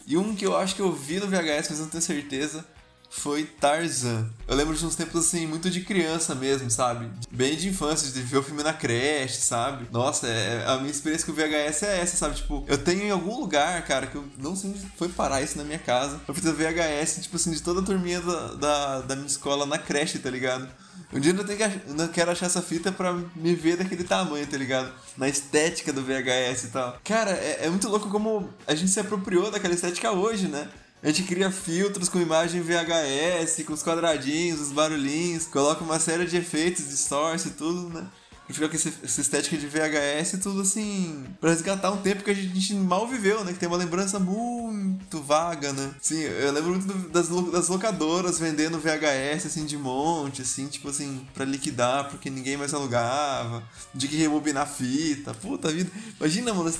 E 0.06 0.16
um 0.18 0.36
que 0.36 0.44
eu 0.44 0.54
acho 0.54 0.74
que 0.74 0.82
eu 0.82 0.92
vi 0.92 1.18
no 1.18 1.26
VHS, 1.26 1.70
mas 1.70 1.78
não 1.78 1.88
tenho 1.88 2.02
certeza, 2.02 2.66
foi 3.08 3.44
Tarzan. 3.44 4.28
Eu 4.46 4.56
lembro 4.56 4.76
de 4.76 4.84
uns 4.84 4.94
tempos 4.94 5.24
assim, 5.24 5.46
muito 5.46 5.70
de 5.70 5.80
criança 5.82 6.34
mesmo, 6.34 6.70
sabe? 6.70 7.10
Bem 7.30 7.56
de 7.56 7.68
infância, 7.68 8.12
de 8.12 8.20
ver 8.20 8.36
o 8.36 8.42
filme 8.42 8.62
na 8.62 8.74
creche, 8.74 9.40
sabe? 9.40 9.86
Nossa, 9.90 10.26
é, 10.26 10.66
a 10.66 10.76
minha 10.76 10.90
experiência 10.90 11.24
com 11.24 11.32
o 11.32 11.34
VHS 11.34 11.84
é 11.84 12.00
essa, 12.00 12.16
sabe? 12.16 12.34
Tipo, 12.34 12.62
eu 12.68 12.76
tenho 12.76 13.04
em 13.04 13.10
algum 13.10 13.40
lugar, 13.40 13.86
cara, 13.86 14.06
que 14.06 14.16
eu 14.16 14.28
não 14.36 14.54
sei 14.54 14.70
onde 14.70 14.80
foi 14.98 15.08
parar 15.08 15.40
isso 15.40 15.56
na 15.56 15.64
minha 15.64 15.78
casa. 15.78 16.20
Eu 16.28 16.34
fiz 16.34 16.44
a 16.46 16.52
VHS, 16.52 17.22
tipo 17.22 17.36
assim, 17.36 17.52
de 17.52 17.62
toda 17.62 17.80
a 17.80 17.84
turminha 17.84 18.20
da, 18.20 18.54
da, 18.54 19.00
da 19.00 19.16
minha 19.16 19.28
escola 19.28 19.64
na 19.64 19.78
creche, 19.78 20.18
tá 20.18 20.28
ligado? 20.28 20.68
Um 21.12 21.20
dia 21.20 21.32
eu 21.32 21.44
tenho 21.44 21.58
que, 21.58 22.02
eu 22.02 22.08
quero 22.08 22.30
achar 22.30 22.46
essa 22.46 22.62
fita 22.62 22.92
pra 22.92 23.12
me 23.34 23.54
ver 23.54 23.76
daquele 23.76 24.04
tamanho, 24.04 24.46
tá 24.46 24.56
ligado? 24.56 24.92
Na 25.16 25.28
estética 25.28 25.92
do 25.92 26.02
VHS 26.02 26.64
e 26.64 26.68
tal. 26.68 26.98
Cara, 27.04 27.32
é, 27.32 27.66
é 27.66 27.70
muito 27.70 27.88
louco 27.88 28.08
como 28.10 28.48
a 28.66 28.74
gente 28.74 28.90
se 28.90 29.00
apropriou 29.00 29.50
daquela 29.50 29.74
estética 29.74 30.12
hoje, 30.12 30.48
né? 30.48 30.68
A 31.02 31.06
gente 31.08 31.22
cria 31.22 31.50
filtros 31.50 32.10
com 32.10 32.20
imagem 32.20 32.60
VHS, 32.60 33.64
com 33.66 33.72
os 33.72 33.82
quadradinhos, 33.82 34.60
os 34.60 34.72
barulhinhos, 34.72 35.46
coloca 35.46 35.82
uma 35.82 35.98
série 35.98 36.26
de 36.26 36.36
efeitos, 36.36 36.88
distorce 36.88 37.48
e 37.48 37.52
tudo, 37.52 37.88
né? 37.88 38.06
E 38.50 38.52
fica 38.52 38.68
com 38.68 38.74
essa 38.74 39.20
estética 39.20 39.56
de 39.56 39.68
VHS 39.68 40.34
e 40.34 40.38
tudo 40.38 40.62
assim, 40.62 41.24
pra 41.40 41.50
resgatar 41.50 41.92
um 41.92 41.98
tempo 41.98 42.24
que 42.24 42.30
a 42.30 42.34
gente 42.34 42.74
mal 42.74 43.06
viveu, 43.06 43.44
né? 43.44 43.52
Que 43.52 43.60
tem 43.60 43.68
uma 43.68 43.78
lembrança 43.78 44.18
muito 44.18 45.22
vaga, 45.22 45.72
né? 45.72 45.94
Sim, 46.02 46.18
eu 46.18 46.50
lembro 46.50 46.70
muito 46.70 47.08
das, 47.10 47.28
das 47.28 47.68
locadoras 47.68 48.40
vendendo 48.40 48.80
VHS, 48.80 49.46
assim, 49.46 49.64
de 49.64 49.78
monte, 49.78 50.42
assim, 50.42 50.66
tipo 50.66 50.88
assim, 50.88 51.24
pra 51.32 51.44
liquidar, 51.44 52.10
porque 52.10 52.28
ninguém 52.28 52.56
mais 52.56 52.74
alugava, 52.74 53.62
de 53.94 54.08
que 54.08 54.16
rebobinar 54.16 54.68
fita, 54.68 55.32
puta 55.32 55.70
vida. 55.70 55.88
Imagina, 56.18 56.52
mano, 56.52 56.74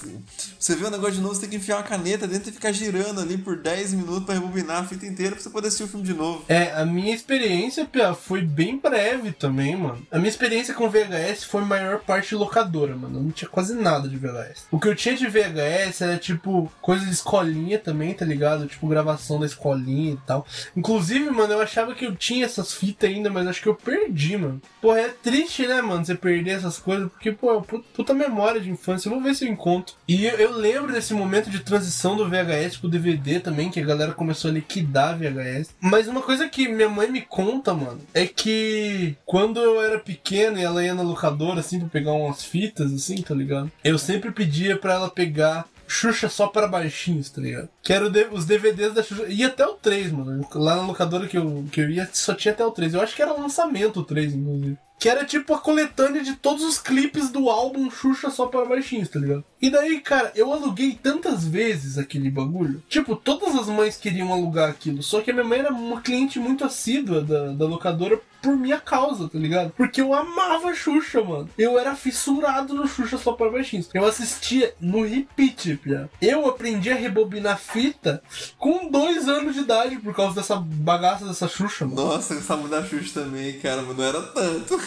você 0.59 0.75
vê 0.75 0.87
um 0.87 0.91
negócio 0.91 1.15
de 1.15 1.21
novo, 1.21 1.37
você 1.37 1.43
tem 1.43 1.51
que 1.51 1.57
enfiar 1.57 1.77
uma 1.77 1.85
caneta 1.85 2.27
dentro 2.27 2.51
e 2.51 2.53
ficar 2.53 2.73
girando 2.73 3.21
ali 3.21 3.39
por 3.39 3.57
10 3.57 3.95
minutos 3.95 4.25
pra 4.25 4.35
rebobinar 4.35 4.83
a 4.83 4.87
fita 4.87 5.07
inteira 5.07 5.37
pra 5.37 5.43
você 5.43 5.51
poder 5.51 5.69
assistir 5.69 5.85
o 5.85 5.89
filme 5.89 6.05
de 6.05 6.15
novo. 6.15 6.45
É, 6.49 6.73
a 6.73 6.85
minha 6.85 7.15
experiência, 7.15 7.87
Pia, 7.87 8.13
foi 8.13 8.43
bem 8.43 8.77
breve 8.77 9.31
também, 9.31 9.77
mano. 9.77 10.05
A 10.11 10.19
minha 10.19 10.29
experiência 10.29 10.75
com 10.75 10.91
VHS 10.91 11.45
foi 11.45 11.60
maior 11.61 12.01
parte 12.01 12.35
locadora, 12.35 12.97
mano. 12.97 13.19
Eu 13.19 13.23
não 13.23 13.31
tinha 13.31 13.49
quase 13.49 13.75
nada 13.75 14.09
de 14.09 14.17
VHS. 14.17 14.67
O 14.71 14.79
que 14.79 14.89
eu 14.89 14.95
tinha 14.95 15.17
de 15.17 15.27
VHS 15.27 16.01
era 16.01 16.19
tipo 16.19 16.71
coisa 16.81 17.05
de 17.05 17.13
escolinha 17.13 17.79
também, 17.79 18.15
tá 18.15 18.25
ligado? 18.25 18.67
Tipo 18.67 18.89
gravação 18.89 19.41
da 19.41 19.47
escolinha 19.47 20.13
e 20.13 20.19
tal. 20.27 20.47
Inclusive, 20.77 21.31
mano, 21.31 21.53
eu 21.53 21.61
achava 21.61 21.95
que 21.95 22.07
eu 22.07 22.15
tinha 22.15 22.45
essas 22.45 22.73
fitas 22.73 23.11
ainda, 23.11 23.31
mas 23.31 23.47
acho 23.47 23.63
que 23.63 23.69
eu 23.69 23.75
perdi, 23.75 24.37
mano. 24.37 24.61
Porra, 24.81 25.01
é 25.01 25.09
triste, 25.09 25.67
né, 25.67 25.81
mano, 25.81 26.05
você 26.05 26.15
perder 26.15 26.53
essas 26.53 26.79
coisas, 26.79 27.11
porque, 27.11 27.33
pô, 27.33 27.61
puta 27.63 28.15
memória 28.15 28.61
de 28.61 28.71
infância. 28.71 29.09
Eu 29.09 29.13
vou 29.13 29.23
ver 29.23 29.35
se 29.35 29.47
eu 29.47 29.53
encontro. 29.53 29.95
E 30.07 30.25
eu, 30.25 30.37
eu 30.37 30.53
lembro 30.53 30.93
desse 30.93 31.15
momento 31.15 31.51
de 31.51 31.61
transição 31.61 32.17
do 32.17 32.29
VHS 32.29 32.77
pro 32.79 32.89
DVD 32.89 33.41
também, 33.41 33.71
que 33.71 33.81
a 33.81 33.85
galera 33.85 34.13
começou 34.13 34.51
a 34.51 34.55
liquidar 34.55 35.19
VHS. 35.19 35.75
Mas 35.81 36.09
uma 36.09 36.23
coisa 36.23 36.49
que 36.49 36.69
minha 36.69 36.89
mãe 36.89 37.11
me 37.11 37.23
conta, 37.23 37.75
mano, 37.75 38.01
é 38.15 38.27
que 38.27 39.17
quando 39.25 39.61
eu 39.61 39.83
era 39.83 39.99
pequeno 39.99 40.59
e 40.59 40.63
ela 40.63 40.85
ia 40.85 40.95
na 40.95 41.03
locadora, 41.03 41.50
assim, 41.59 41.81
pra 41.81 41.89
pegar 41.89 42.13
umas 42.13 42.45
fitas, 42.45 42.93
assim, 42.93 43.17
tá 43.23 43.35
ligado? 43.35 43.71
Eu 43.83 43.99
sempre 43.99 44.31
pedia 44.31 44.77
pra 44.77 44.95
ela 44.95 45.11
pegar 45.11 45.67
Xuxa 45.91 46.29
só 46.29 46.47
para 46.47 46.69
baixinhos, 46.69 47.31
tá 47.31 47.41
ligado? 47.41 47.69
Que 47.83 47.93
era 47.93 48.07
os 48.33 48.45
DVDs 48.45 48.95
da 48.95 49.03
Xuxa. 49.03 49.27
Ia 49.27 49.49
até 49.49 49.67
o 49.67 49.75
3, 49.75 50.13
mano. 50.13 50.47
Lá 50.55 50.77
na 50.77 50.87
locadora 50.87 51.27
que 51.27 51.37
eu, 51.37 51.65
que 51.73 51.81
eu 51.81 51.91
ia, 51.91 52.09
só 52.13 52.33
tinha 52.33 52.53
até 52.53 52.65
o 52.65 52.71
3. 52.71 52.95
Eu 52.95 53.01
acho 53.01 53.17
que 53.17 53.23
era 53.23 53.33
lançamento 53.33 53.99
o 53.99 54.05
3, 54.05 54.35
inclusive. 54.35 54.79
Que 55.01 55.09
era 55.09 55.25
tipo 55.25 55.53
a 55.55 55.59
coletânea 55.59 56.23
de 56.23 56.37
todos 56.37 56.63
os 56.63 56.79
clipes 56.79 57.31
do 57.31 57.51
álbum 57.51 57.91
Xuxa 57.91 58.31
só 58.31 58.47
para 58.47 58.67
baixinhos, 58.67 59.09
tá 59.09 59.19
ligado? 59.19 59.45
E 59.61 59.69
daí, 59.71 60.01
cara, 60.01 60.31
eu 60.35 60.53
aluguei 60.53 60.99
tantas 61.03 61.45
vezes 61.45 61.99
aquele 61.99 62.31
bagulho. 62.31 62.83
Tipo, 62.89 63.17
todas 63.17 63.55
as 63.57 63.67
mães 63.67 63.97
queriam 63.97 64.33
alugar 64.33 64.71
aquilo. 64.71 65.03
Só 65.03 65.21
que 65.21 65.31
a 65.31 65.35
minha 65.35 65.45
mãe 65.45 65.59
era 65.59 65.73
uma 65.73 66.01
cliente 66.01 66.39
muito 66.39 66.65
assídua 66.65 67.23
da, 67.23 67.53
da 67.53 67.67
locadora 67.67 68.21
por 68.41 68.57
minha 68.57 68.79
causa, 68.81 69.29
tá 69.29 69.39
ligado? 69.39 69.73
Porque 69.77 70.01
eu 70.01 70.15
amava 70.15 70.75
Xuxa, 70.75 71.23
mano. 71.23 71.49
Eu 71.59 71.79
era 71.79 71.95
fissurado 71.95 72.75
no 72.75 72.89
Xuxa 72.89 73.19
só 73.19 73.33
para 73.33 73.51
baixinhos. 73.51 73.91
Eu 73.93 74.07
assistia 74.07 74.75
no 74.81 75.05
repeat, 75.05 75.77
pia. 75.77 76.09
Eu 76.21 76.49
aprendi 76.49 76.91
a 76.91 76.95
rebobinar 76.95 77.59
fita 77.59 78.23
com 78.59 78.91
dois 78.91 79.29
anos 79.29 79.55
de 79.55 79.61
idade 79.61 79.97
por 79.97 80.15
causa 80.15 80.37
dessa 80.37 80.57
bagaça 80.57 81.27
dessa 81.27 81.47
Xuxa, 81.49 81.85
mano. 81.85 82.03
Nossa, 82.03 82.35
essa 82.35 82.57
da 82.57 82.83
Xuxa 82.83 83.21
também, 83.21 83.59
cara, 83.59 83.83
mas 83.83 83.97
não 83.97 84.05
era 84.05 84.23
tanto. 84.23 84.81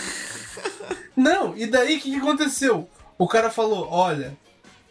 Não, 1.16 1.56
e 1.56 1.66
daí 1.66 1.98
o 1.98 2.02
que, 2.02 2.12
que 2.12 2.18
aconteceu? 2.18 2.89
O 3.18 3.28
cara 3.28 3.50
falou: 3.50 3.88
olha, 3.89 4.38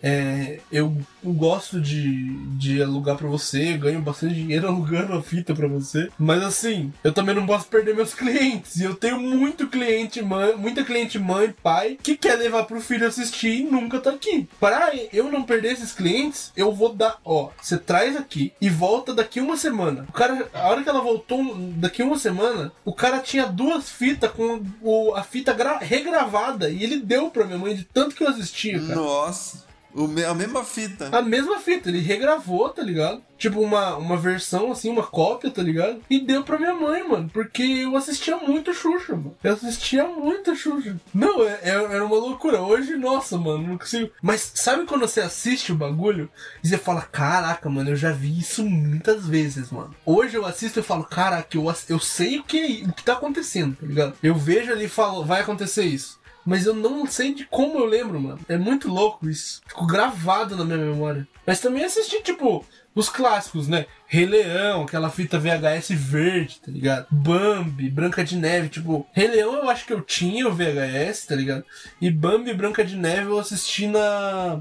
é, 0.02 0.58
eu, 0.70 0.96
eu, 1.22 1.32
gosto 1.32 1.80
de, 1.80 2.34
de 2.56 2.82
alugar 2.82 3.16
para 3.16 3.28
você, 3.28 3.74
eu 3.74 3.78
ganho 3.78 4.00
bastante 4.00 4.34
dinheiro 4.34 4.66
alugando 4.68 5.12
a 5.12 5.22
fita 5.22 5.54
para 5.54 5.68
você, 5.68 6.08
mas 6.18 6.42
assim, 6.42 6.92
eu 7.04 7.12
também 7.12 7.34
não 7.34 7.46
posso 7.46 7.66
perder 7.68 7.94
meus 7.94 8.12
clientes. 8.14 8.76
E 8.76 8.84
eu 8.84 8.94
tenho 8.94 9.20
muito 9.20 9.68
cliente 9.68 10.20
mãe, 10.20 10.56
muita 10.56 10.82
cliente 10.82 11.18
mãe, 11.18 11.54
pai, 11.62 11.98
que 12.02 12.16
quer 12.16 12.34
levar 12.34 12.64
pro 12.64 12.80
filho 12.80 13.06
assistir 13.06 13.60
e 13.60 13.64
nunca 13.64 14.00
tá 14.00 14.10
aqui. 14.10 14.48
Para 14.58 14.92
eu 15.12 15.30
não 15.30 15.42
perder 15.42 15.72
esses 15.72 15.92
clientes, 15.92 16.52
eu 16.56 16.72
vou 16.72 16.92
dar, 16.92 17.18
ó, 17.24 17.50
você 17.60 17.78
traz 17.78 18.16
aqui 18.16 18.52
e 18.60 18.68
volta 18.68 19.14
daqui 19.14 19.40
uma 19.40 19.56
semana. 19.56 20.06
O 20.08 20.12
cara, 20.12 20.48
a 20.52 20.68
hora 20.68 20.82
que 20.82 20.88
ela 20.88 21.00
voltou 21.00 21.54
daqui 21.76 22.02
uma 22.02 22.18
semana, 22.18 22.72
o 22.84 22.92
cara 22.92 23.20
tinha 23.20 23.46
duas 23.46 23.90
fitas 23.90 24.30
com 24.32 24.62
o, 24.80 25.14
a 25.14 25.22
fita 25.22 25.56
regravada 25.80 26.70
e 26.70 26.82
ele 26.82 26.96
deu 26.96 27.30
pra 27.30 27.44
minha 27.44 27.58
mãe 27.58 27.74
de 27.74 27.84
tanto 27.84 28.14
que 28.14 28.24
eu 28.24 28.28
assistia, 28.28 28.80
cara. 28.80 28.94
Nossa. 28.94 29.71
Me, 29.94 30.24
a 30.24 30.34
mesma 30.34 30.64
fita. 30.64 31.08
A 31.16 31.22
mesma 31.22 31.58
fita, 31.58 31.88
ele 31.88 32.00
regravou, 32.00 32.68
tá 32.70 32.82
ligado? 32.82 33.22
Tipo, 33.36 33.60
uma, 33.60 33.96
uma 33.96 34.16
versão, 34.16 34.70
assim, 34.70 34.88
uma 34.88 35.02
cópia, 35.02 35.50
tá 35.50 35.62
ligado? 35.62 36.00
E 36.08 36.20
deu 36.20 36.44
pra 36.44 36.58
minha 36.58 36.74
mãe, 36.74 37.06
mano. 37.06 37.28
Porque 37.32 37.62
eu 37.62 37.96
assistia 37.96 38.36
muito 38.36 38.72
Xuxa, 38.72 39.16
mano. 39.16 39.34
Eu 39.42 39.52
assistia 39.54 40.04
muito 40.04 40.54
Xuxa. 40.54 40.96
Não, 41.12 41.42
é, 41.42 41.58
é, 41.62 41.70
era 41.70 42.04
uma 42.04 42.16
loucura. 42.16 42.62
Hoje, 42.62 42.96
nossa, 42.96 43.36
mano, 43.36 43.66
não 43.66 43.78
consigo. 43.78 44.10
Mas 44.22 44.52
sabe 44.54 44.86
quando 44.86 45.00
você 45.02 45.20
assiste 45.20 45.72
o 45.72 45.76
bagulho 45.76 46.30
e 46.62 46.68
você 46.68 46.78
fala, 46.78 47.02
caraca, 47.02 47.68
mano, 47.68 47.90
eu 47.90 47.96
já 47.96 48.12
vi 48.12 48.38
isso 48.38 48.64
muitas 48.64 49.26
vezes, 49.26 49.70
mano. 49.70 49.94
Hoje 50.06 50.36
eu 50.36 50.46
assisto 50.46 50.78
e 50.78 50.82
falo, 50.82 51.04
caraca, 51.04 51.56
eu, 51.56 51.74
eu 51.88 51.98
sei 51.98 52.38
o 52.38 52.44
que, 52.44 52.84
o 52.88 52.92
que 52.92 53.02
tá 53.02 53.14
acontecendo, 53.14 53.76
tá 53.76 53.86
ligado? 53.86 54.14
Eu 54.22 54.36
vejo 54.36 54.70
ali 54.70 54.84
e 54.84 54.88
falo, 54.88 55.24
vai 55.24 55.40
acontecer 55.40 55.84
isso 55.84 56.21
mas 56.44 56.66
eu 56.66 56.74
não 56.74 57.06
sei 57.06 57.34
de 57.34 57.44
como 57.44 57.78
eu 57.78 57.84
lembro, 57.86 58.20
mano. 58.20 58.40
É 58.48 58.56
muito 58.56 58.88
louco 58.88 59.28
isso. 59.28 59.60
Ficou 59.66 59.86
gravado 59.86 60.56
na 60.56 60.64
minha 60.64 60.78
memória. 60.78 61.26
Mas 61.46 61.60
também 61.60 61.84
assisti, 61.84 62.22
tipo, 62.22 62.64
os 62.94 63.08
clássicos, 63.08 63.68
né? 63.68 63.86
Rei 64.06 64.26
Leão, 64.26 64.82
aquela 64.82 65.10
fita 65.10 65.38
VHS 65.38 65.90
verde, 65.90 66.60
tá 66.60 66.70
ligado? 66.70 67.06
Bambi, 67.10 67.88
Branca 67.88 68.24
de 68.24 68.36
Neve, 68.36 68.68
tipo, 68.68 69.06
Rei 69.12 69.28
Leão 69.28 69.54
eu 69.54 69.68
acho 69.68 69.86
que 69.86 69.92
eu 69.92 70.00
tinha 70.00 70.48
o 70.48 70.52
VHS, 70.52 71.26
tá 71.26 71.34
ligado? 71.34 71.64
E 72.00 72.10
Bambi 72.10 72.52
Branca 72.52 72.84
de 72.84 72.96
Neve 72.96 73.30
eu 73.30 73.38
assisti 73.38 73.86
na. 73.86 74.60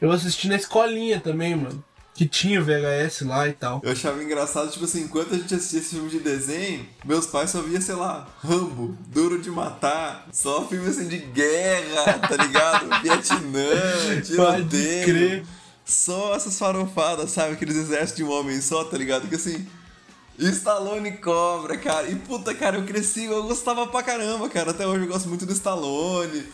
Eu 0.00 0.12
assisti 0.12 0.48
na 0.48 0.56
escolinha 0.56 1.20
também, 1.20 1.56
mano 1.56 1.82
que 2.16 2.26
tinha 2.26 2.60
o 2.60 2.64
VHS 2.64 3.20
lá 3.22 3.46
e 3.46 3.52
tal. 3.52 3.80
Eu 3.84 3.92
achava 3.92 4.22
engraçado, 4.22 4.70
tipo 4.70 4.86
assim, 4.86 5.02
enquanto 5.02 5.34
a 5.34 5.36
gente 5.36 5.54
assistia 5.54 5.80
esse 5.80 5.90
filme 5.90 6.08
de 6.08 6.18
desenho, 6.18 6.88
meus 7.04 7.26
pais 7.26 7.50
só 7.50 7.60
via, 7.60 7.78
sei 7.78 7.94
lá, 7.94 8.26
Rambo, 8.40 8.96
Duro 9.08 9.40
de 9.40 9.50
Matar, 9.50 10.26
só 10.32 10.66
filme 10.66 10.88
assim 10.88 11.06
de 11.06 11.18
guerra, 11.18 12.18
tá 12.20 12.36
ligado? 12.42 12.88
Vietnã, 13.04 14.20
tiroteio. 14.24 15.46
Só 15.84 16.34
essas 16.34 16.58
farofadas, 16.58 17.30
sabe? 17.30 17.52
Aqueles 17.52 17.76
exércitos 17.76 18.16
de 18.16 18.24
um 18.24 18.30
homem 18.30 18.60
só, 18.62 18.82
tá 18.84 18.96
ligado? 18.96 19.28
Que 19.28 19.34
assim. 19.34 19.66
Stallone 20.38 21.12
cobra, 21.18 21.76
cara. 21.76 22.08
E 22.08 22.16
puta, 22.16 22.54
cara, 22.54 22.78
eu 22.78 22.84
cresci, 22.84 23.24
eu 23.24 23.44
gostava 23.44 23.86
pra 23.86 24.02
caramba, 24.02 24.48
cara. 24.48 24.70
Até 24.70 24.86
hoje 24.86 25.04
eu 25.04 25.08
gosto 25.08 25.28
muito 25.28 25.46
do 25.46 25.52
Stallone. 25.52 26.44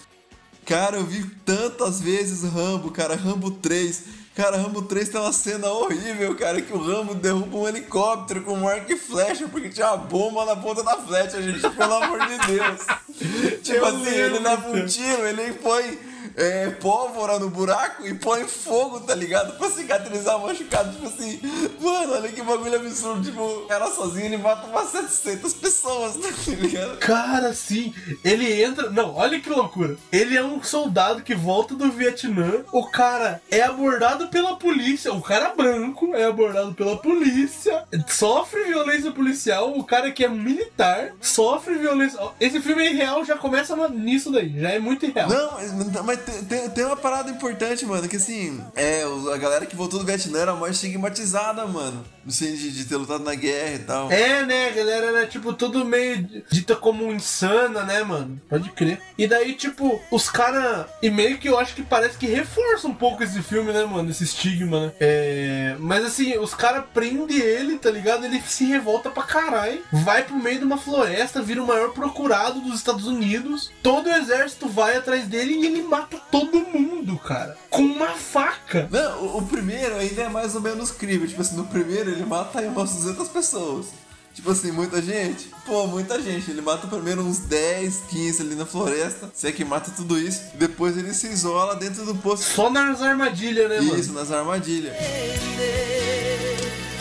Cara, 0.66 0.98
eu 0.98 1.05
vi 1.05 1.25
tantas 1.44 2.01
vezes 2.01 2.42
Rambo, 2.42 2.90
cara, 2.90 3.16
Rambo 3.16 3.51
3. 3.51 4.21
Cara, 4.34 4.56
Rambo 4.56 4.80
3 4.82 5.10
tem 5.10 5.20
uma 5.20 5.32
cena 5.32 5.68
horrível, 5.68 6.34
cara, 6.34 6.62
que 6.62 6.72
o 6.72 6.78
Rambo 6.78 7.14
derruba 7.14 7.58
um 7.58 7.68
helicóptero 7.68 8.42
com 8.42 8.54
um 8.54 8.66
arco 8.66 8.90
e 8.90 8.96
flecha 8.96 9.46
porque 9.46 9.68
tinha 9.68 9.88
uma 9.88 9.98
bomba 9.98 10.46
na 10.46 10.56
ponta 10.56 10.82
da 10.82 10.96
flecha, 10.96 11.42
gente, 11.42 11.60
pelo 11.60 11.94
amor 11.94 12.18
de 12.26 12.38
Deus. 12.46 12.80
tipo 13.62 13.84
assim, 13.84 14.08
ele 14.08 14.38
leva 14.38 14.70
um 14.70 14.86
tiro, 14.86 15.26
ele 15.26 15.52
põe 15.54 15.98
é, 16.36 16.70
pólvora 16.70 17.38
no 17.38 17.50
buraco 17.50 18.06
e 18.06 18.14
põe 18.14 18.44
fogo, 18.44 19.00
tá 19.00 19.14
ligado? 19.14 19.56
Pra 19.58 19.70
cicatrizar 19.70 20.38
machucado. 20.38 20.92
Tipo 20.92 21.06
assim, 21.06 21.40
mano, 21.80 22.14
olha 22.14 22.28
que 22.28 22.42
bagulho 22.42 22.76
absurdo. 22.76 23.22
Tipo, 23.22 23.42
o 23.42 23.66
cara 23.66 23.90
sozinho 23.90 24.26
ele 24.26 24.36
mata 24.36 24.66
umas 24.66 24.88
700 24.88 25.52
pessoas, 25.54 26.16
tá 26.16 26.52
ligado? 26.52 26.98
Cara, 26.98 27.52
sim, 27.54 27.94
ele 28.24 28.62
entra. 28.62 28.90
Não, 28.90 29.14
olha 29.14 29.40
que 29.40 29.48
loucura. 29.48 29.96
Ele 30.10 30.36
é 30.36 30.44
um 30.44 30.62
soldado 30.62 31.22
que 31.22 31.34
volta 31.34 31.74
do 31.74 31.90
Vietnã. 31.90 32.64
O 32.72 32.86
cara 32.90 33.40
é 33.50 33.62
abordado 33.62 34.28
pela 34.28 34.56
polícia. 34.56 35.12
O 35.12 35.20
cara 35.20 35.54
branco 35.54 36.14
é 36.14 36.24
abordado 36.24 36.74
pela 36.74 36.96
polícia. 36.96 37.84
Sofre 38.08 38.64
violência 38.64 39.10
policial. 39.10 39.76
O 39.76 39.84
cara 39.84 40.10
que 40.10 40.24
é 40.24 40.28
militar 40.28 41.12
sofre 41.20 41.74
violência. 41.74 42.18
Esse 42.40 42.60
filme 42.60 42.82
é 42.82 42.92
irreal, 42.92 43.24
já 43.24 43.36
começa 43.36 43.76
nisso 43.88 44.30
daí. 44.30 44.60
Já 44.60 44.70
é 44.70 44.78
muito 44.78 45.06
irreal. 45.06 45.28
Não, 45.28 46.04
mas 46.04 46.21
tem, 46.22 46.70
tem, 46.70 46.85
uma 46.85 46.96
parada 46.96 47.30
importante, 47.30 47.85
mano, 47.85 48.08
que 48.08 48.16
assim, 48.16 48.62
é, 48.74 49.02
a 49.32 49.37
galera 49.37 49.66
que 49.66 49.76
voltou 49.76 49.98
do 49.98 50.06
Vietnã 50.06 50.40
era 50.40 50.54
mais 50.54 50.76
estigmatizada, 50.76 51.66
mano. 51.66 52.04
Assim, 52.26 52.54
de, 52.54 52.70
de 52.70 52.85
ter 52.85 52.96
lutado 52.96 53.24
na 53.24 53.35
guerra 53.35 53.74
e 53.74 53.78
tal. 53.80 54.12
É, 54.12 54.44
né, 54.44 54.68
a 54.68 54.72
galera 54.72 55.06
era, 55.06 55.26
tipo, 55.26 55.52
tudo 55.52 55.85
meio 55.85 56.42
dita 56.50 56.76
como 56.76 57.12
insana, 57.12 57.82
né, 57.82 58.02
mano? 58.02 58.40
Pode 58.48 58.70
crer. 58.70 59.00
E 59.18 59.26
daí, 59.26 59.54
tipo, 59.54 60.00
os 60.11 60.30
caras. 60.30 60.87
E 61.02 61.11
meio 61.11 61.38
que 61.38 61.48
eu 61.48 61.58
acho 61.58 61.74
que 61.74 61.82
parece 61.82 62.16
que 62.16 62.26
reforça 62.26 62.87
um 62.87 62.94
pouco 62.94 63.22
esse 63.22 63.42
filme, 63.42 63.72
né, 63.72 63.85
mano? 63.85 64.11
Esse 64.11 64.24
estigma, 64.24 64.87
né? 64.87 64.92
É. 65.00 65.76
Mas 65.78 66.04
assim, 66.04 66.38
os 66.38 66.54
caras 66.54 66.85
prendem 66.94 67.38
ele, 67.38 67.78
tá 67.78 67.90
ligado? 67.90 68.24
Ele 68.24 68.40
se 68.46 68.64
revolta 68.64 69.11
pra 69.11 69.22
caralho. 69.22 69.82
Vai 69.92 70.22
pro 70.24 70.37
meio 70.37 70.58
de 70.58 70.64
uma 70.64 70.78
floresta, 70.78 71.42
vira 71.42 71.62
o 71.62 71.66
maior 71.66 71.92
procurado 71.92 72.61
dos 72.61 72.76
Estados 72.76 73.06
Unidos. 73.06 73.70
Todo 73.82 74.06
o 74.06 74.12
exército 74.12 74.68
vai 74.68 74.96
atrás 74.96 75.26
dele 75.26 75.54
e 75.54 75.66
ele 75.66 75.82
mata 75.82 76.12
todo 76.31 76.61
mundo, 76.61 77.18
cara. 77.18 77.57
Com 77.70 77.83
uma 77.83 78.09
faca. 78.09 78.88
Não, 78.90 79.22
o, 79.25 79.38
o 79.38 79.42
primeiro 79.46 79.96
ainda 79.96 80.22
é 80.22 80.29
mais 80.29 80.55
ou 80.55 80.61
menos 80.61 80.90
crível. 80.90 81.27
Tipo 81.27 81.42
assim, 81.42 81.57
no 81.57 81.64
primeiro 81.66 82.11
ele 82.11 82.25
mata 82.25 82.61
aí 82.61 82.66
umas 82.68 82.90
200 82.92 83.29
pessoas. 83.29 83.87
Tipo 84.35 84.51
assim, 84.51 84.72
muita 84.72 85.03
gente? 85.03 85.51
Pô, 85.66 85.87
muita 85.87 86.20
gente. 86.20 86.51
Ele 86.51 86.62
mata 86.62 86.87
primeiro 86.87 87.22
uns 87.22 87.38
10, 87.40 88.05
15 88.09 88.42
ali 88.42 88.55
na 88.55 88.64
floresta. 88.64 89.31
Se 89.35 89.46
é 89.46 89.53
que 89.53 89.64
mata 89.64 89.90
tudo 89.94 90.18
isso. 90.18 90.40
E 90.55 90.57
depois 90.57 90.96
ele 90.96 91.12
se 91.12 91.27
isola 91.29 91.77
dentro 91.77 92.05
do 92.07 92.14
posto. 92.14 92.44
Só 92.44 92.70
nas 92.70 93.03
armadilhas, 93.03 93.68
né, 93.68 93.81
mano? 93.81 93.98
Isso, 93.98 94.12
nas 94.12 94.33
armadilhas. 94.33 94.94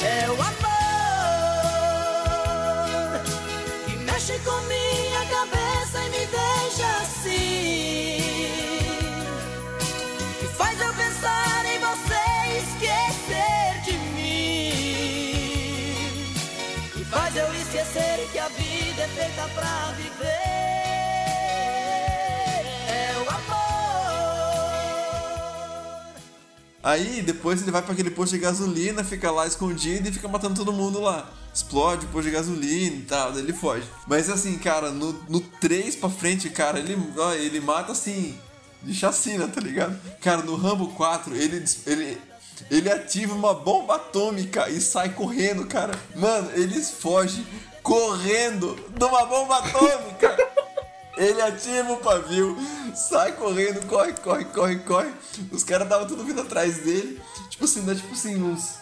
É 0.04 0.26
o 0.28 0.34
amor 0.34 0.52
que 3.86 3.96
mexe 4.04 4.38
com 4.40 4.62
vida 19.02 19.04
é 19.04 19.08
feita 19.08 19.48
pra 19.56 19.92
viver. 19.94 20.28
É 22.88 23.16
o 23.18 23.22
amor. 23.30 23.62
Aí 26.84 27.22
depois 27.22 27.62
ele 27.62 27.72
vai 27.72 27.82
pra 27.82 27.94
aquele 27.94 28.12
posto 28.12 28.34
de 28.34 28.40
gasolina, 28.40 29.04
fica 29.04 29.32
lá 29.32 29.48
escondido 29.48 30.10
e 30.10 30.12
fica 30.12 30.28
matando 30.28 30.56
todo 30.56 30.74
mundo 30.74 31.02
lá. 31.02 31.30
Explode 31.54 32.06
o 32.06 32.10
posto 32.10 32.26
de 32.28 32.32
gasolina 32.32 32.96
e 32.98 33.02
tal, 33.02 33.38
ele 33.38 33.54
foge. 33.54 33.88
Mas 34.08 34.30
assim, 34.30 34.58
cara, 34.58 34.92
no, 34.92 35.14
no 35.28 35.42
3 35.42 35.96
pra 35.96 36.10
frente, 36.10 36.50
cara, 36.50 36.80
ele, 36.80 36.98
ó, 37.18 37.34
ele 37.34 37.60
mata 37.60 37.92
assim, 37.92 38.38
de 38.84 38.94
chacina, 38.94 39.48
tá 39.48 39.60
ligado? 39.60 40.00
Cara, 40.22 40.44
no 40.44 40.56
Rambo 40.56 40.90
4, 40.90 41.36
ele, 41.36 41.66
ele, 41.86 42.18
ele 42.70 42.90
ativa 42.90 43.34
uma 43.34 43.54
bomba 43.54 43.96
atômica 43.96 44.70
e 44.70 44.80
sai 44.80 45.10
correndo, 45.10 45.66
cara. 45.66 45.94
Mano, 46.16 46.52
eles 46.54 46.90
fogem 46.92 47.46
correndo 47.82 48.76
de 48.98 49.04
uma 49.04 49.26
bomba 49.26 49.58
atômica. 49.58 50.38
Ele 51.18 51.42
ativa 51.42 51.92
o 51.92 51.98
pavio, 51.98 52.58
sai 52.96 53.34
correndo, 53.34 53.86
corre, 53.86 54.14
corre, 54.14 54.46
corre, 54.46 54.80
corre. 54.80 55.12
Os 55.52 55.64
caras 55.64 55.86
estavam 55.86 56.08
tudo 56.08 56.24
vindo 56.24 56.42
atrás 56.42 56.78
dele. 56.80 57.22
Tipo 57.50 57.66
assim, 57.66 57.86
dá 57.86 57.94
tipo 57.94 58.14
assim, 58.14 58.42
uns 58.42 58.78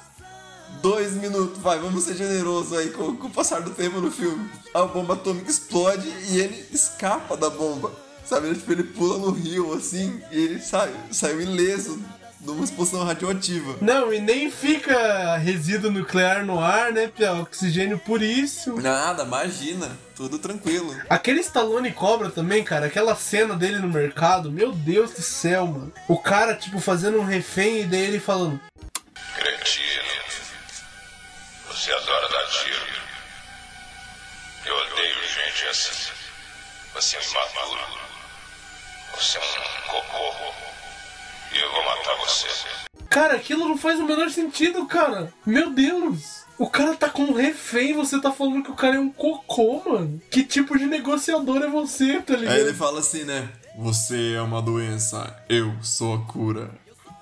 dois 0.82 1.14
minutos, 1.14 1.58
vai, 1.58 1.80
vamos 1.80 2.04
ser 2.04 2.16
generosos 2.16 2.78
aí 2.78 2.92
com, 2.92 3.16
com 3.16 3.28
o 3.28 3.32
passar 3.32 3.62
do 3.62 3.72
tempo 3.72 4.00
no 4.00 4.12
filme. 4.12 4.50
A 4.74 4.84
bomba 4.84 5.16
atômica 5.16 5.50
explode 5.50 6.08
e 6.30 6.40
ele 6.40 6.68
escapa 6.72 7.36
da 7.36 7.50
bomba. 7.50 7.92
Sabe? 8.26 8.48
Ele, 8.48 8.56
tipo, 8.56 8.72
ele 8.72 8.84
pula 8.84 9.18
no 9.18 9.32
rio 9.32 9.74
assim 9.74 10.22
e 10.32 10.38
ele 10.38 10.62
sai, 10.62 10.94
saiu 11.12 11.42
ileso 11.42 12.00
numa 12.42 12.64
explosão 12.64 13.04
radioativa. 13.04 13.78
Não, 13.82 14.14
e 14.14 14.20
nem 14.20 14.50
fica 14.50 15.38
resíduo 15.38 15.92
nuclear 15.92 16.46
no 16.46 16.60
ar, 16.60 16.92
né, 16.92 17.08
Pia? 17.08 17.34
Oxigênio 17.34 18.00
puríssimo. 18.00 18.82
Nada, 18.82 19.24
imagina, 19.24 19.98
tudo 20.16 20.40
tranquilo. 20.40 20.96
Aquele 21.10 21.42
Stallone 21.42 21.92
Cobra 21.92 22.30
também, 22.30 22.64
cara, 22.64 22.86
aquela 22.88 23.16
cena 23.16 23.56
dele 23.56 23.80
no 23.80 23.90
mercado, 23.90 24.52
meu 24.52 24.72
Deus 24.72 25.12
do 25.12 25.22
céu, 25.22 25.68
mano. 25.68 25.94
O 26.08 26.18
cara, 26.18 26.56
tipo, 26.56 26.80
fazendo 26.80 27.20
um 27.20 27.26
refém 27.26 27.82
e 27.82 27.86
daí 27.86 28.02
ele 28.02 28.20
falando: 28.20 28.60
Cretino. 29.36 30.00
Você 31.68 31.92
adora 31.92 32.28
dar 32.30 32.46
tiro. 32.48 32.86
Eu 34.66 34.76
odeio 34.76 35.16
gente 35.24 35.66
assim. 35.70 36.12
Você 36.94 37.16
é 37.16 37.20
um 37.20 37.24
imaturo. 37.24 37.82
Você 39.16 39.38
é 39.38 39.42
um 39.42 39.88
cocô. 39.88 40.69
E 41.54 41.58
eu 41.58 41.72
vou 41.72 41.86
matar 41.86 42.16
você. 42.18 42.48
Cara, 43.10 43.36
aquilo 43.36 43.68
não 43.68 43.78
faz 43.78 44.00
o 44.00 44.06
menor 44.06 44.30
sentido, 44.30 44.86
cara. 44.86 45.34
Meu 45.46 45.72
Deus. 45.72 46.40
O 46.58 46.70
cara 46.70 46.94
tá 46.94 47.10
com 47.10 47.24
um 47.24 47.34
refém, 47.34 47.94
você 47.94 48.20
tá 48.20 48.32
falando 48.32 48.64
que 48.64 48.72
o 48.72 48.76
cara 48.76 48.98
é 48.98 49.00
um 49.00 49.10
cocô, 49.10 49.82
mano. 49.90 50.22
Que 50.30 50.44
tipo 50.44 50.78
de 50.78 50.86
negociador 50.86 51.64
é 51.64 51.68
você, 51.68 52.22
tá 52.22 52.36
ligado? 52.36 52.54
Aí 52.54 52.62
ele 52.62 52.74
fala 52.74 53.00
assim, 53.00 53.24
né? 53.24 53.50
Você 53.78 54.34
é 54.34 54.42
uma 54.42 54.62
doença, 54.62 55.34
eu 55.48 55.74
sou 55.82 56.16
a 56.16 56.20
cura. 56.26 56.70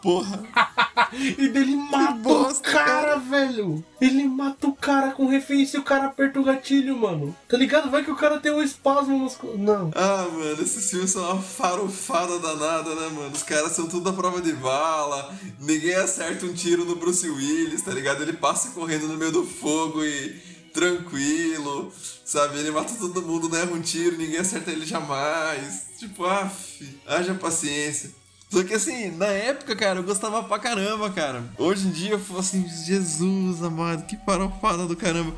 Porra. 0.01 0.43
e 1.37 1.47
dele 1.49 1.75
mata 1.75 2.29
o 2.29 2.55
cara, 2.61 3.17
velho. 3.17 3.83
Ele 3.99 4.27
mata 4.27 4.67
o 4.67 4.73
cara 4.73 5.11
com 5.11 5.27
refém 5.27 5.65
se 5.65 5.77
o 5.77 5.83
cara 5.83 6.05
aperta 6.05 6.39
o 6.39 6.43
gatilho, 6.43 6.97
mano. 6.97 7.35
Tá 7.47 7.57
ligado? 7.57 7.89
Vai 7.89 8.03
que 8.03 8.11
o 8.11 8.15
cara 8.15 8.39
tem 8.39 8.51
um 8.51 8.61
espasmo 8.61 9.17
muscular. 9.17 9.57
Não. 9.57 9.91
Ah, 9.95 10.27
mano, 10.31 10.61
esses 10.61 10.89
filmes 10.89 11.11
são 11.11 11.23
uma 11.23 11.41
farofada 11.41 12.39
danada, 12.39 12.93
né, 12.95 13.09
mano? 13.09 13.31
Os 13.33 13.43
caras 13.43 13.71
são 13.71 13.87
tudo 13.87 14.09
à 14.09 14.13
prova 14.13 14.41
de 14.41 14.53
bala, 14.53 15.35
ninguém 15.59 15.95
acerta 15.95 16.45
um 16.45 16.53
tiro 16.53 16.85
no 16.85 16.95
Bruce 16.95 17.27
Willis, 17.27 17.81
tá 17.81 17.91
ligado? 17.91 18.21
Ele 18.21 18.33
passa 18.33 18.69
correndo 18.71 19.07
no 19.07 19.17
meio 19.17 19.31
do 19.31 19.45
fogo 19.45 20.03
e 20.03 20.57
tranquilo, 20.73 21.91
sabe? 22.23 22.59
Ele 22.59 22.69
mata 22.71 22.93
todo 22.93 23.21
mundo, 23.23 23.49
não 23.49 23.57
erra 23.57 23.71
um 23.71 23.81
tiro, 23.81 24.17
ninguém 24.17 24.39
acerta 24.39 24.71
ele 24.71 24.85
jamais. 24.85 25.87
Tipo, 25.97 26.25
af, 26.25 26.83
haja 27.07 27.33
paciência. 27.33 28.11
Só 28.49 28.63
que 28.63 28.73
assim, 28.73 29.11
na 29.11 29.27
época, 29.27 29.75
cara, 29.75 29.99
eu 29.99 30.03
gostava 30.03 30.43
pra 30.43 30.59
caramba, 30.59 31.09
cara. 31.09 31.43
Hoje 31.57 31.87
em 31.87 31.91
dia 31.91 32.11
eu 32.11 32.19
falo 32.19 32.39
assim, 32.39 32.67
Jesus 32.67 33.61
amado, 33.61 34.05
que 34.05 34.17
farofada 34.25 34.85
do 34.85 34.95
caramba. 34.95 35.33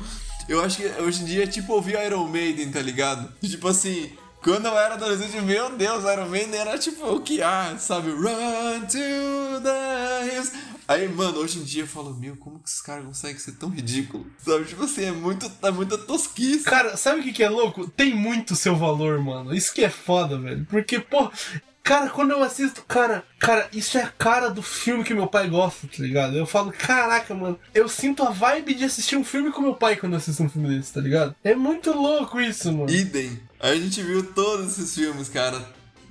Eu 0.48 0.60
acho 0.62 0.78
que 0.78 0.86
hoje 1.02 1.22
em 1.22 1.24
dia 1.26 1.44
é 1.44 1.46
tipo 1.46 1.72
ouvir 1.72 1.98
Iron 2.04 2.26
Maiden, 2.26 2.70
tá 2.70 2.80
ligado? 2.80 3.32
Tipo 3.40 3.68
assim, 3.68 4.10
quando 4.42 4.66
eu 4.66 4.76
era 4.76 4.94
adolescente, 4.94 5.40
meu 5.42 5.76
Deus, 5.76 6.02
Iron 6.04 6.28
Maiden 6.28 6.58
era 6.58 6.78
tipo 6.78 7.06
o 7.06 7.20
que 7.20 7.42
há, 7.42 7.76
sabe? 7.78 8.10
Run 8.10 8.80
to 8.80 9.62
the 9.62 10.34
hills. 10.34 10.52
Aí, 10.88 11.08
mano, 11.08 11.38
hoje 11.38 11.60
em 11.60 11.62
dia 11.62 11.84
eu 11.84 11.86
falo, 11.86 12.12
meu, 12.14 12.34
como 12.36 12.58
que 12.58 12.68
esses 12.68 12.80
caras 12.80 13.04
conseguem 13.04 13.38
ser 13.38 13.52
tão 13.52 13.68
ridículos? 13.68 14.26
Sabe? 14.44 14.64
Tipo 14.64 14.82
assim, 14.84 15.04
é 15.04 15.12
muito, 15.12 15.48
é 15.62 15.70
muita 15.70 15.96
tosquice. 15.96 16.64
Cara, 16.64 16.96
sabe 16.96 17.20
o 17.20 17.22
que, 17.22 17.32
que 17.32 17.44
é 17.44 17.48
louco? 17.48 17.86
Tem 17.88 18.12
muito 18.12 18.56
seu 18.56 18.74
valor, 18.74 19.20
mano. 19.20 19.54
Isso 19.54 19.72
que 19.72 19.84
é 19.84 19.90
foda, 19.90 20.36
velho. 20.36 20.66
Porque, 20.68 20.98
pô. 20.98 21.30
Cara, 21.90 22.08
quando 22.08 22.30
eu 22.30 22.40
assisto, 22.40 22.84
cara, 22.86 23.24
cara, 23.36 23.68
isso 23.72 23.98
é 23.98 24.02
a 24.04 24.06
cara 24.06 24.48
do 24.48 24.62
filme 24.62 25.02
que 25.02 25.12
meu 25.12 25.26
pai 25.26 25.48
gosta, 25.48 25.88
tá 25.88 26.00
ligado? 26.00 26.36
Eu 26.36 26.46
falo, 26.46 26.70
caraca, 26.70 27.34
mano, 27.34 27.58
eu 27.74 27.88
sinto 27.88 28.22
a 28.22 28.30
vibe 28.30 28.74
de 28.74 28.84
assistir 28.84 29.16
um 29.16 29.24
filme 29.24 29.50
com 29.50 29.60
meu 29.60 29.74
pai 29.74 29.96
quando 29.96 30.12
eu 30.12 30.18
assisto 30.18 30.40
um 30.40 30.48
filme 30.48 30.68
desse, 30.68 30.92
tá 30.92 31.00
ligado? 31.00 31.34
É 31.42 31.52
muito 31.52 31.92
louco 31.92 32.40
isso, 32.40 32.72
mano. 32.72 32.88
Idem. 32.88 33.40
A 33.58 33.74
gente 33.74 34.04
viu 34.04 34.22
todos 34.22 34.78
esses 34.78 34.94
filmes, 34.94 35.28
cara. 35.28 35.60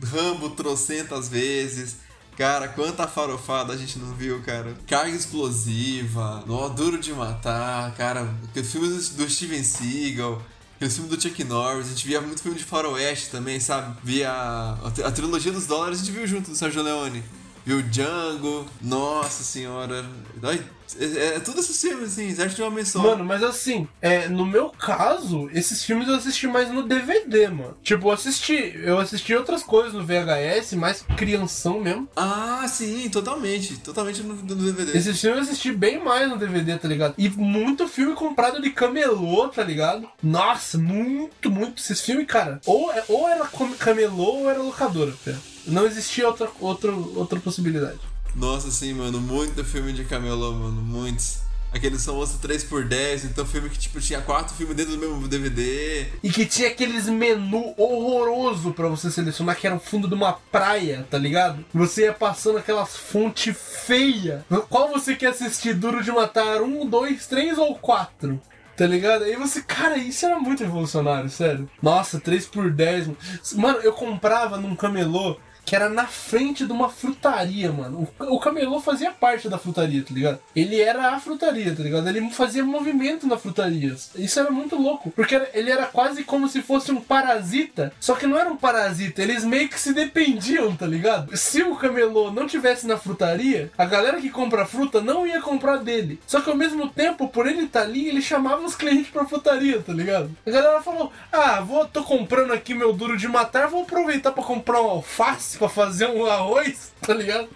Rambo 0.04 0.50
trocentas 0.50 1.30
vezes. 1.30 1.96
Cara, 2.38 2.68
quanta 2.68 3.08
farofada 3.08 3.72
a 3.72 3.78
gente 3.78 3.98
não 4.00 4.14
viu, 4.14 4.42
cara. 4.42 4.74
Carga 4.86 5.16
explosiva, 5.16 6.44
nó 6.46 6.68
duro 6.68 6.98
de 6.98 7.14
matar, 7.14 7.96
cara. 7.96 8.28
Filmes 8.66 9.12
do 9.12 9.30
Steven 9.30 9.64
Seagal. 9.64 10.42
Aquele 10.80 10.92
filme 10.92 11.10
do 11.10 11.22
Chuck 11.22 11.44
Norris, 11.44 11.88
a 11.88 11.90
gente 11.90 12.08
via 12.08 12.22
muito 12.22 12.42
filme 12.42 12.58
de 12.58 12.64
faroeste 12.64 13.30
também, 13.30 13.60
sabe? 13.60 13.98
Via 14.02 14.32
a, 14.32 14.88
a 15.08 15.12
trilogia 15.12 15.52
dos 15.52 15.68
dólares, 15.68 16.00
a 16.00 16.06
gente 16.06 16.14
viu 16.14 16.26
junto 16.26 16.52
do 16.52 16.56
Sérgio 16.56 16.82
Leone. 16.82 17.22
Viu 17.70 17.78
o 17.78 17.84
Django. 17.84 18.66
Nossa 18.82 19.44
senhora. 19.44 20.04
Ai, 20.42 20.60
é, 21.00 21.36
é 21.36 21.40
tudo 21.40 21.60
esses 21.60 21.80
filmes, 21.80 22.14
assim, 22.14 22.34
certo 22.34 22.56
de 22.56 22.64
uma 22.64 22.84
só. 22.84 23.00
Mano, 23.00 23.24
mas 23.24 23.44
assim, 23.44 23.88
é, 24.02 24.28
no 24.28 24.44
meu 24.44 24.72
caso, 24.72 25.48
esses 25.54 25.84
filmes 25.84 26.08
eu 26.08 26.16
assisti 26.16 26.48
mais 26.48 26.72
no 26.72 26.82
DVD, 26.88 27.48
mano. 27.48 27.78
Tipo, 27.84 28.08
eu 28.08 28.12
assisti, 28.12 28.74
eu 28.84 28.98
assisti 28.98 29.36
outras 29.36 29.62
coisas 29.62 29.94
no 29.94 30.04
VHS, 30.04 30.74
mais 30.74 31.06
crianção 31.16 31.80
mesmo. 31.80 32.08
Ah, 32.16 32.66
sim, 32.68 33.08
totalmente. 33.10 33.78
Totalmente 33.78 34.24
no, 34.24 34.34
no 34.34 34.44
DVD. 34.56 34.98
Esses 34.98 35.22
filmes 35.22 35.38
eu 35.38 35.44
assisti 35.44 35.72
bem 35.72 36.04
mais 36.04 36.28
no 36.28 36.38
DVD, 36.38 36.76
tá 36.80 36.88
ligado? 36.88 37.14
E 37.20 37.30
muito 37.30 37.88
filme 37.88 38.16
comprado 38.16 38.60
de 38.60 38.72
camelô, 38.72 39.48
tá 39.50 39.64
ligado? 39.64 40.10
Nossa, 40.24 40.80
muito, 40.80 41.52
muito. 41.52 41.80
Esses 41.84 42.02
filmes, 42.02 42.26
cara, 42.26 42.60
ou, 42.66 42.92
é- 42.92 43.04
ou 43.08 43.30
era 43.30 43.46
camelô 43.78 44.40
ou 44.40 44.50
era 44.50 44.60
locadora, 44.60 45.14
pé. 45.24 45.36
Não 45.70 45.86
existia 45.86 46.28
outra, 46.28 46.50
outra, 46.60 46.92
outra 46.92 47.40
possibilidade. 47.40 48.00
Nossa, 48.36 48.70
sim, 48.72 48.94
mano, 48.94 49.20
muito 49.20 49.64
filme 49.64 49.94
de 49.94 50.04
camelô, 50.06 50.54
mano, 50.54 50.82
muitos. 50.82 51.40
Aqueles 51.72 52.04
famosos 52.04 52.42
3x10, 52.42 53.26
então 53.26 53.46
filme 53.46 53.70
que 53.70 53.78
tipo 53.78 54.02
tinha 54.02 54.20
quatro 54.22 54.56
filmes 54.56 54.76
dentro 54.76 54.94
do 54.94 54.98
mesmo 54.98 55.28
DVD. 55.28 56.08
E 56.24 56.32
que 56.32 56.44
tinha 56.44 56.68
aqueles 56.68 57.08
menu 57.08 57.76
horroroso 57.78 58.74
pra 58.74 58.88
você 58.88 59.12
selecionar, 59.12 59.56
que 59.56 59.68
era 59.68 59.76
o 59.76 59.80
fundo 59.80 60.08
de 60.08 60.16
uma 60.16 60.34
praia, 60.34 61.06
tá 61.12 61.20
ligado? 61.20 61.64
Você 61.72 62.06
ia 62.06 62.14
passando 62.14 62.58
aquelas 62.58 62.98
fontes 62.98 63.56
feias. 63.86 64.42
Qual 64.68 64.90
você 64.90 65.16
quer 65.16 65.28
assistir? 65.28 65.76
Duro 65.76 66.04
de 66.04 66.12
Matar? 66.12 66.64
Um, 66.64 66.88
dois, 66.88 67.28
três 67.28 67.60
ou 67.60 67.76
quatro? 67.76 68.42
Tá 68.76 68.88
ligado? 68.88 69.26
Aí 69.26 69.36
você, 69.36 69.62
cara, 69.62 69.98
isso 69.98 70.26
era 70.26 70.40
muito 70.40 70.64
revolucionário, 70.64 71.30
sério. 71.30 71.70
Nossa, 71.84 72.18
3 72.18 72.46
por 72.46 72.72
10 72.72 73.08
mano. 73.08 73.18
Mano, 73.58 73.80
eu 73.80 73.92
comprava 73.92 74.56
num 74.56 74.74
camelô 74.74 75.38
que 75.70 75.76
era 75.76 75.88
na 75.88 76.08
frente 76.08 76.66
de 76.66 76.72
uma 76.72 76.90
frutaria, 76.90 77.72
mano. 77.72 78.08
O, 78.20 78.36
o 78.36 78.40
camelô 78.40 78.82
fazia 78.82 79.12
parte 79.12 79.48
da 79.48 79.58
frutaria, 79.60 80.02
tá 80.04 80.12
ligado? 80.14 80.40
Ele 80.56 80.82
era 80.82 81.10
a 81.12 81.20
frutaria, 81.20 81.76
tá 81.76 81.84
ligado? 81.84 82.08
Ele 82.10 82.28
fazia 82.32 82.64
movimento 82.66 83.28
na 83.28 83.38
frutaria. 83.38 83.96
Isso 84.16 84.40
era 84.40 84.50
muito 84.50 84.76
louco. 84.76 85.12
Porque 85.12 85.36
era- 85.36 85.50
ele 85.54 85.70
era 85.70 85.86
quase 85.86 86.24
como 86.24 86.48
se 86.50 86.64
fosse 86.64 86.92
um 86.92 87.00
parasita. 87.00 87.94
Só 88.00 88.16
que 88.16 88.26
não 88.26 88.38
era 88.38 88.50
um 88.52 88.56
parasita, 88.58 89.22
eles 89.22 89.44
meio 89.44 89.70
que 89.70 89.80
se 89.80 89.94
dependiam, 89.94 90.76
tá 90.76 90.88
ligado? 90.88 91.38
Se 91.38 91.62
o 91.62 91.76
camelô 91.76 92.32
não 92.32 92.48
tivesse 92.48 92.88
na 92.88 92.98
frutaria, 92.98 93.72
a 93.78 93.86
galera 93.86 94.20
que 94.20 94.30
compra 94.32 94.66
fruta 94.66 95.02
não 95.02 95.28
ia 95.28 95.40
comprar 95.42 95.78
dele. 95.78 96.20
Só 96.26 96.42
que 96.42 96.50
ao 96.50 96.56
mesmo 96.56 96.90
tempo, 96.90 97.28
por 97.28 97.46
ele 97.48 97.66
estar 97.66 97.82
ali, 97.82 98.08
ele 98.08 98.22
chamava 98.24 98.64
os 98.66 98.76
clientes 98.76 99.12
pra 99.12 99.26
frutaria, 99.26 99.80
tá 99.82 99.94
ligado? 99.94 100.32
A 100.48 100.50
galera 100.50 100.82
falou: 100.82 101.12
Ah, 101.32 101.62
vou, 101.62 101.86
tô 101.86 102.04
comprando 102.04 102.54
aqui 102.54 102.74
meu 102.74 102.92
duro 102.92 103.16
de 103.16 103.28
matar, 103.28 103.68
vou 103.68 103.84
aproveitar 103.84 104.32
pra 104.32 104.44
comprar 104.44 104.82
um 104.82 104.90
alface 104.90 105.59
pra 105.60 105.70
fazer 105.70 106.08
um 106.08 106.26
arroz, 106.26 106.92
tá 107.02 107.14
ligado? 107.14 107.48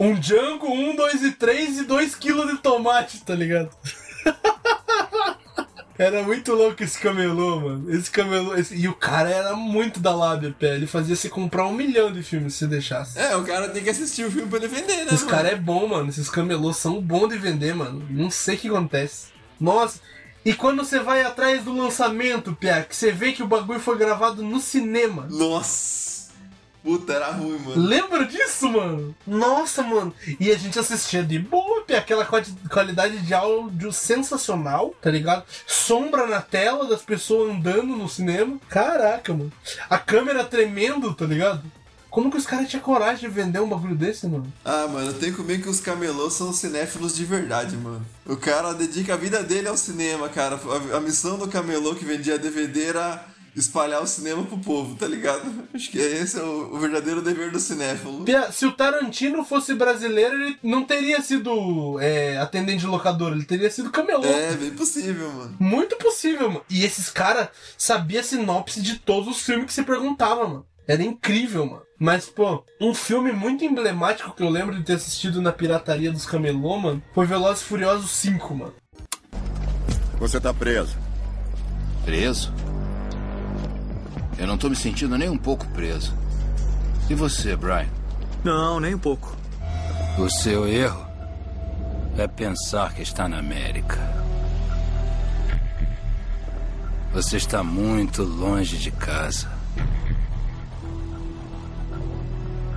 Um 0.00 0.14
Django, 0.14 0.66
um, 0.66 0.96
dois 0.96 1.22
e 1.22 1.32
três 1.32 1.78
e 1.78 1.84
dois 1.84 2.14
quilos 2.14 2.50
de 2.50 2.58
tomate, 2.58 3.22
tá 3.24 3.34
ligado? 3.34 3.70
Era 5.98 6.22
muito 6.22 6.54
louco 6.54 6.80
esse 6.84 6.96
camelô, 6.96 7.58
mano. 7.60 7.92
Esse 7.92 8.08
camelô. 8.08 8.54
esse- 8.54 8.76
E 8.76 8.86
o 8.86 8.94
cara 8.94 9.28
era 9.30 9.56
muito 9.56 9.98
da 9.98 10.14
lábia, 10.14 10.54
pé. 10.56 10.76
Ele 10.76 10.86
fazia 10.86 11.16
você 11.16 11.28
comprar 11.28 11.66
um 11.66 11.72
milhão 11.72 12.12
de 12.12 12.22
filmes 12.22 12.54
se 12.54 12.68
deixasse. 12.68 13.18
É, 13.18 13.34
o 13.34 13.42
cara 13.44 13.68
tem 13.68 13.82
que 13.82 13.90
assistir 13.90 14.24
o 14.24 14.30
filme 14.30 14.46
pra 14.48 14.58
ele 14.60 14.68
vender, 14.68 14.98
né? 14.98 15.06
Esse 15.12 15.24
mano? 15.24 15.30
cara 15.36 15.48
é 15.48 15.56
bom, 15.56 15.88
mano. 15.88 16.08
Esses 16.08 16.30
camelôs 16.30 16.76
são 16.76 17.00
bons 17.00 17.26
de 17.30 17.36
vender, 17.36 17.74
mano. 17.74 18.06
Não 18.10 18.30
sei 18.30 18.54
o 18.54 18.58
que 18.58 18.68
acontece. 18.68 19.30
Nossa. 19.60 19.98
E 20.44 20.54
quando 20.54 20.84
você 20.84 21.00
vai 21.00 21.22
atrás 21.22 21.64
do 21.64 21.76
lançamento, 21.76 22.52
Pia, 22.54 22.84
que 22.88 22.94
você 22.94 23.10
vê 23.10 23.32
que 23.32 23.42
o 23.42 23.48
bagulho 23.48 23.80
foi 23.80 23.98
gravado 23.98 24.40
no 24.44 24.60
cinema. 24.60 25.26
Nossa. 25.28 26.17
Puta, 26.82 27.12
era 27.12 27.30
ruim, 27.32 27.58
mano. 27.58 27.80
Lembra 27.82 28.24
disso, 28.24 28.68
mano? 28.68 29.14
Nossa, 29.26 29.82
mano. 29.82 30.14
E 30.40 30.50
a 30.50 30.56
gente 30.56 30.78
assistia 30.78 31.22
de 31.22 31.38
boa, 31.38 31.84
aquela 31.96 32.24
quali- 32.24 32.54
qualidade 32.70 33.18
de 33.18 33.34
áudio 33.34 33.92
sensacional, 33.92 34.94
tá 35.00 35.10
ligado? 35.10 35.44
Sombra 35.66 36.26
na 36.26 36.40
tela 36.40 36.86
das 36.86 37.02
pessoas 37.02 37.50
andando 37.54 37.96
no 37.96 38.08
cinema. 38.08 38.58
Caraca, 38.68 39.32
mano. 39.32 39.52
A 39.90 39.98
câmera 39.98 40.44
tremendo, 40.44 41.12
tá 41.14 41.24
ligado? 41.26 41.62
Como 42.10 42.30
que 42.30 42.38
os 42.38 42.46
caras 42.46 42.68
tinham 42.68 42.82
coragem 42.82 43.28
de 43.28 43.34
vender 43.34 43.60
um 43.60 43.68
bagulho 43.68 43.94
desse, 43.94 44.26
mano? 44.26 44.50
Ah, 44.64 44.86
mano, 44.88 45.12
tem 45.12 45.30
comigo 45.30 45.64
que 45.64 45.68
os 45.68 45.78
camelôs 45.80 46.32
são 46.32 46.52
cinéfilos 46.54 47.14
de 47.14 47.24
verdade, 47.24 47.76
mano. 47.76 48.04
O 48.24 48.34
cara 48.36 48.72
dedica 48.72 49.12
a 49.12 49.16
vida 49.16 49.42
dele 49.42 49.68
ao 49.68 49.76
cinema, 49.76 50.26
cara. 50.30 50.58
A, 50.92 50.96
a 50.96 51.00
missão 51.00 51.36
do 51.36 51.48
camelô 51.48 51.94
que 51.94 52.06
vendia 52.06 52.38
DVD 52.38 52.86
era 52.86 53.24
espalhar 53.58 54.02
o 54.02 54.06
cinema 54.06 54.42
pro 54.44 54.58
povo, 54.58 54.94
tá 54.94 55.06
ligado? 55.06 55.42
Acho 55.74 55.90
que 55.90 55.98
esse 55.98 56.38
é 56.38 56.42
o, 56.42 56.74
o 56.74 56.78
verdadeiro 56.78 57.22
dever 57.22 57.50
do 57.50 57.58
cinéfilo. 57.58 58.24
Pia, 58.24 58.50
Se 58.52 58.66
o 58.66 58.72
Tarantino 58.72 59.44
fosse 59.44 59.74
brasileiro, 59.74 60.34
ele 60.34 60.58
não 60.62 60.84
teria 60.84 61.20
sido 61.20 61.98
é, 62.00 62.38
atendente 62.38 62.80
de 62.80 62.86
locadora, 62.86 63.34
ele 63.34 63.44
teria 63.44 63.70
sido 63.70 63.90
camelô. 63.90 64.24
É, 64.24 64.52
bem 64.54 64.70
possível, 64.70 65.30
mano. 65.32 65.56
Muito 65.58 65.96
possível, 65.96 66.48
mano. 66.48 66.64
E 66.68 66.84
esses 66.84 67.10
caras 67.10 67.48
sabiam 67.76 68.20
a 68.20 68.24
sinopse 68.24 68.80
de 68.80 68.98
todos 68.98 69.28
os 69.28 69.42
filmes 69.42 69.66
que 69.66 69.72
você 69.72 69.82
perguntava, 69.82 70.46
mano. 70.46 70.66
Era 70.86 71.02
incrível, 71.02 71.66
mano. 71.66 71.82
Mas, 71.98 72.26
pô, 72.26 72.64
um 72.80 72.94
filme 72.94 73.32
muito 73.32 73.64
emblemático 73.64 74.32
que 74.34 74.42
eu 74.42 74.48
lembro 74.48 74.74
de 74.76 74.84
ter 74.84 74.94
assistido 74.94 75.42
na 75.42 75.52
pirataria 75.52 76.12
dos 76.12 76.24
camelô, 76.24 76.78
mano, 76.78 77.02
foi 77.12 77.26
Velozes 77.26 77.62
e 77.62 77.66
Furiosos 77.66 78.10
5, 78.12 78.54
mano. 78.54 78.74
Você 80.18 80.40
tá 80.40 80.54
preso. 80.54 80.96
Preso? 82.04 82.52
Eu 84.38 84.46
não 84.46 84.56
tô 84.56 84.70
me 84.70 84.76
sentindo 84.76 85.18
nem 85.18 85.28
um 85.28 85.36
pouco 85.36 85.66
preso. 85.68 86.14
E 87.10 87.14
você, 87.14 87.56
Brian? 87.56 87.88
Não, 88.44 88.78
nem 88.78 88.94
um 88.94 88.98
pouco. 88.98 89.36
O 90.16 90.30
seu 90.30 90.66
erro 90.66 91.04
é 92.16 92.26
pensar 92.26 92.94
que 92.94 93.02
está 93.02 93.28
na 93.28 93.38
América. 93.38 93.98
Você 97.12 97.36
está 97.36 97.64
muito 97.64 98.22
longe 98.22 98.76
de 98.76 98.90
casa. 98.90 99.50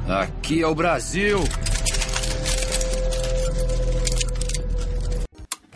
Aqui 0.07 0.61
é 0.61 0.67
o 0.67 0.73
Brasil. 0.73 1.39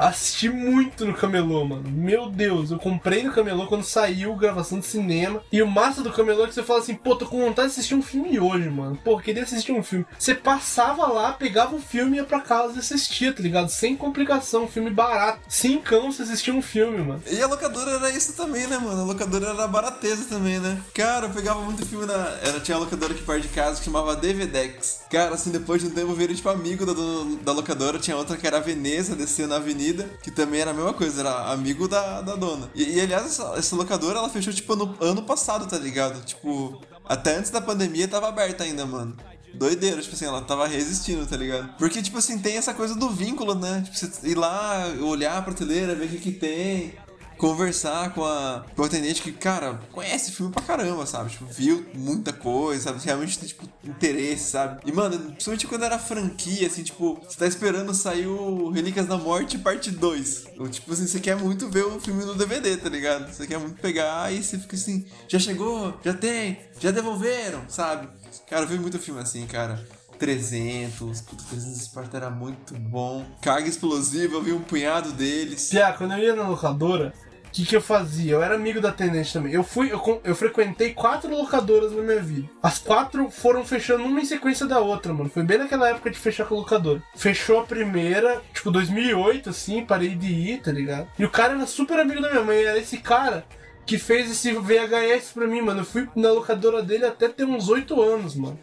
Assisti 0.06 0.50
muito 0.50 1.04
no 1.04 1.15
camelô, 1.15 1.65
mano. 1.65 1.89
Meu 1.89 2.30
Deus, 2.30 2.70
eu 2.70 2.78
comprei 2.78 3.24
no 3.24 3.32
camelô 3.32 3.65
quando 3.65 3.84
saiu 3.84 4.36
gravação 4.36 4.80
de 4.80 4.86
cinema. 4.86 5.41
E 5.52 5.63
o 5.63 5.68
massa 5.68 6.04
do 6.04 6.13
camelô 6.13 6.44
é 6.44 6.48
que 6.48 6.54
você 6.54 6.62
fala 6.62 6.80
assim, 6.80 6.94
pô, 6.94 7.15
tô 7.15 7.26
com 7.26 7.39
vontade 7.39 7.70
de 7.70 7.74
assistir 7.74 7.96
um 7.96 8.04
filme 8.04 8.39
hoje, 8.39 8.70
mano. 8.70 9.00
Pô, 9.04 9.18
queria 9.20 9.41
assistir 9.41 9.72
um 9.72 9.82
filme. 9.82 10.06
Você 10.18 10.36
passava 10.36 11.08
lá, 11.08 11.34
pegava 11.34 11.76
o 11.76 11.82
filme 11.82 12.18
e 12.18 12.20
ia 12.20 12.24
pra 12.24 12.39
casa 12.39 12.76
e 12.76 12.80
assistia, 12.80 13.34
tá 13.34 13.41
ligado? 13.41 13.70
Sem 13.70 13.96
complicação, 13.96 14.68
filme 14.68 14.91
barato. 14.91 15.39
Cincão 15.48 16.12
você 16.12 16.22
assistia 16.22 16.54
um 16.54 16.62
filme, 16.62 17.00
mano. 17.00 17.24
E 17.28 17.41
a 17.41 17.48
locadora 17.48 17.91
era 17.91 18.12
isso 18.12 18.34
também, 18.34 18.68
né, 18.68 18.78
mano? 18.78 19.02
A 19.02 19.06
locadora 19.06 19.48
era 19.48 19.68
barateza 19.68 20.26
também, 20.26 20.60
né? 20.60 20.80
Cara, 20.94 21.26
eu 21.26 21.32
pegava 21.32 21.62
muito 21.62 21.84
filme 21.84 22.06
na. 22.06 22.13
Era, 22.44 22.60
tinha 22.60 22.78
uma 22.78 22.84
locadora 22.84 23.12
aqui 23.12 23.24
perto 23.24 23.41
de 23.41 23.48
casa 23.48 23.80
que 23.80 23.86
chamava 23.86 24.15
DVDex. 24.15 25.05
Cara, 25.15 25.34
assim, 25.34 25.49
depois 25.49 25.82
de 25.82 25.88
um 25.88 25.91
tempo 25.91 26.13
virei 26.13 26.36
tipo 26.36 26.49
amigo 26.49 26.86
da, 26.86 26.93
da 27.41 27.54
locadora. 27.54 27.97
Tinha 27.97 28.17
outra 28.17 28.36
que 28.36 28.45
era 28.45 28.58
a 28.58 28.60
Veneza, 28.60 29.15
descia 29.15 29.47
na 29.47 29.56
avenida, 29.56 30.04
que 30.21 30.30
também 30.30 30.60
era 30.60 30.71
a 30.71 30.73
mesma 30.73 30.93
coisa, 30.93 31.21
era 31.21 31.54
amigo 31.54 31.88
da, 31.88 32.19
da 32.19 32.36
dona. 32.36 32.69
E, 32.75 32.97
e, 32.97 32.99
aliás, 32.99 33.25
essa, 33.25 33.54
essa 33.56 33.78
locadora 33.78 34.19
ela 34.19 34.28
fechou 34.28 34.51
tipo 34.51 34.73
ano, 34.73 34.93
ano 34.99 35.23
passado, 35.23 35.67
tá 35.67 35.78
ligado? 35.78 36.21
Tipo, 36.25 36.82
até 37.06 37.38
antes 37.38 37.49
da 37.49 37.62
pandemia 37.62 38.10
tava 38.10 38.28
aberta 38.28 38.65
ainda, 38.65 38.86
mano. 38.86 39.15
Doideira, 39.54 40.01
tipo 40.01 40.13
assim, 40.13 40.25
ela 40.25 40.41
tava 40.41 40.67
resistindo, 40.67 41.25
tá 41.25 41.38
ligado? 41.38 41.78
Porque, 41.78 42.01
tipo 42.01 42.18
assim, 42.18 42.38
tem 42.38 42.57
essa 42.57 42.74
coisa 42.74 42.93
do 42.93 43.09
vínculo, 43.09 43.55
né? 43.55 43.84
Tipo, 43.86 43.97
você 43.97 44.28
ir 44.28 44.36
lá, 44.36 44.86
olhar 44.99 45.38
a 45.38 45.41
prateleira, 45.41 45.95
ver 45.95 46.07
o 46.07 46.09
que 46.09 46.18
que 46.18 46.32
tem, 46.34 46.93
conversar 47.38 48.13
com 48.13 48.23
a, 48.23 48.65
com 48.75 48.83
a 48.83 48.86
atendente 48.86 49.21
que, 49.21 49.31
cara, 49.31 49.79
conhece 49.91 50.31
filme 50.31 50.51
pra 50.51 50.61
caramba, 50.61 51.05
sabe? 51.05 51.31
Tipo, 51.31 51.45
viu 51.45 51.86
muita 51.93 52.31
coisa, 52.33 52.86
sabe? 52.86 52.99
Realmente 53.03 53.39
tem, 53.39 53.47
tipo, 53.47 53.67
interesse, 53.83 54.51
sabe? 54.51 54.81
E, 54.86 54.91
mano, 54.91 55.17
principalmente 55.17 55.67
quando 55.67 55.83
era 55.83 55.99
franquia, 55.99 56.67
assim, 56.67 56.83
tipo, 56.83 57.19
você 57.27 57.38
tá 57.38 57.47
esperando 57.47 57.93
sair 57.93 58.27
o 58.27 58.69
Relíquias 58.69 59.07
da 59.07 59.17
Morte 59.17 59.57
parte 59.57 59.91
2. 59.91 60.45
Ou, 60.59 60.67
tipo 60.69 60.91
assim, 60.93 61.07
você 61.07 61.19
quer 61.19 61.36
muito 61.36 61.69
ver 61.69 61.86
o 61.86 61.99
filme 61.99 62.23
no 62.25 62.36
DVD, 62.36 62.77
tá 62.77 62.89
ligado? 62.89 63.31
Você 63.31 63.47
quer 63.47 63.59
muito 63.59 63.81
pegar 63.81 64.31
e 64.31 64.43
você 64.43 64.57
fica 64.57 64.75
assim, 64.75 65.05
já 65.27 65.39
chegou? 65.39 65.97
Já 66.03 66.13
tem? 66.13 66.59
Já 66.79 66.91
devolveram? 66.91 67.63
Sabe? 67.67 68.07
Cara, 68.49 68.63
eu 68.63 68.67
vi 68.67 68.77
muito 68.77 68.99
filme 68.99 69.21
assim, 69.21 69.45
cara. 69.45 69.86
300, 70.17 71.21
puta, 71.21 71.43
300 71.49 71.77
Esparta 71.77 72.17
era 72.17 72.29
muito 72.29 72.73
bom. 72.75 73.25
Carga 73.41 73.67
explosiva, 73.67 74.36
eu 74.36 74.41
vi 74.41 74.53
um 74.53 74.61
punhado 74.61 75.11
deles. 75.11 75.69
Pia, 75.69 75.93
quando 75.93 76.13
eu 76.13 76.19
ia 76.19 76.36
na 76.36 76.47
locadora, 76.47 77.13
que, 77.56 77.66
que 77.66 77.76
eu 77.76 77.82
fazia? 77.82 78.34
Eu 78.34 78.43
era 78.43 78.56
amigo 78.56 78.82
da 78.82 78.89
atendente 78.89 79.32
também. 79.32 79.53
Eu 79.53 79.64
fui, 79.64 79.89
eu, 79.89 80.22
eu 80.26 80.36
frequentei 80.36 80.93
quatro 80.93 81.34
locadoras 81.34 81.93
na 81.93 82.01
minha 82.01 82.22
vida. 82.22 82.49
As 82.62 82.78
quatro 82.78 83.30
foram 83.32 83.64
fechando 83.64 84.03
uma 84.03 84.20
em 84.20 84.26
sequência 84.26 84.66
da 84.66 84.80
outra, 84.80 85.14
mano. 85.14 85.30
Foi 85.30 85.41
bem 85.41 85.58
naquela 85.58 85.89
época 85.89 86.12
de 86.12 86.20
fechar 86.20 86.45
com 86.45 86.56
a 86.56 86.58
locadora. 86.58 87.01
Fechou 87.16 87.62
a 87.62 87.64
primeira, 87.64 88.41
tipo 88.53 88.70
2008, 88.70 89.49
assim, 89.49 89.86
parei 89.86 90.16
de 90.16 90.28
ir, 90.28 90.62
tá 90.62 90.72
ligado? 90.72 91.08
E 91.18 91.24
o 91.24 91.30
cara 91.30 91.53
era 91.53 91.66
super 91.66 91.97
amigo 91.97 92.22
da 92.22 92.30
minha 92.30 92.43
mãe. 92.43 92.62
Era 92.62 92.78
esse 92.78 92.97
cara 92.97 93.45
que 93.86 93.97
fez 93.97 94.30
esse 94.30 94.51
VHS 94.51 95.32
pra 95.34 95.47
mim, 95.47 95.62
mano. 95.62 95.82
Eu 95.82 95.86
fui 95.86 96.10
na 96.14 96.32
locadora 96.32 96.84
dele 96.84 97.06
até 97.06 97.30
ter 97.30 97.45
uns 97.45 97.70
oito 97.70 98.01
anos, 98.01 98.36
mano. 98.36 98.60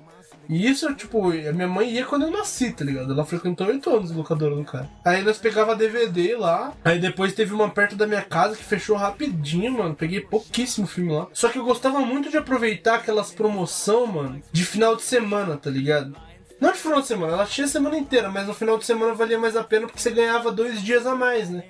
E 0.49 0.69
isso, 0.69 0.93
tipo, 0.95 1.31
a 1.31 1.53
minha 1.53 1.69
mãe 1.69 1.91
ia 1.91 2.05
quando 2.05 2.23
eu 2.23 2.31
nasci, 2.31 2.73
tá 2.73 2.85
ligado? 2.85 3.13
Ela 3.13 3.25
frequentou 3.25 3.67
oito 3.67 3.91
anos 3.91 4.11
de 4.11 4.17
locadora 4.17 4.55
do 4.55 4.65
cara. 4.65 4.89
Aí 5.05 5.23
nós 5.23 5.39
pegava 5.39 5.77
DVD 5.77 6.37
lá. 6.37 6.73
Aí 6.85 6.99
depois 6.99 7.33
teve 7.35 7.55
uma 7.55 7.71
perto 7.71 7.97
da 7.97 8.07
minha 8.07 8.23
casa 8.23 8.57
que 8.57 8.65
fechou 8.65 8.97
rapidinho, 8.97 9.73
mano. 9.73 9.95
Peguei 9.95 10.21
pouquíssimo 10.21 10.87
filme 10.87 11.13
lá. 11.13 11.27
Só 11.33 11.49
que 11.49 11.59
eu 11.59 11.65
gostava 11.65 12.01
muito 12.01 12.31
de 12.31 12.37
aproveitar 12.37 12.97
aquelas 12.97 13.33
promoção, 13.33 14.07
mano, 14.07 14.43
de 14.53 14.65
final 14.65 14.97
de 14.97 15.03
semana, 15.03 15.57
tá 15.57 15.71
ligado? 15.71 16.15
Não 16.61 16.71
de 16.71 16.79
final 16.79 17.01
de 17.01 17.09
semana, 17.09 17.33
ela 17.33 17.45
tinha 17.45 17.65
a 17.65 17.69
semana 17.69 17.99
inteira, 17.99 18.31
mas 18.31 18.47
no 18.47 18.55
final 18.55 18.79
de 18.79 18.85
semana 18.85 19.15
valia 19.15 19.37
mais 19.37 19.57
a 19.57 19.65
pena 19.65 19.87
porque 19.87 20.01
você 20.01 20.13
ganhava 20.13 20.53
dois 20.53 20.81
dias 20.81 21.05
a 21.05 21.13
mais, 21.13 21.51
né? 21.51 21.65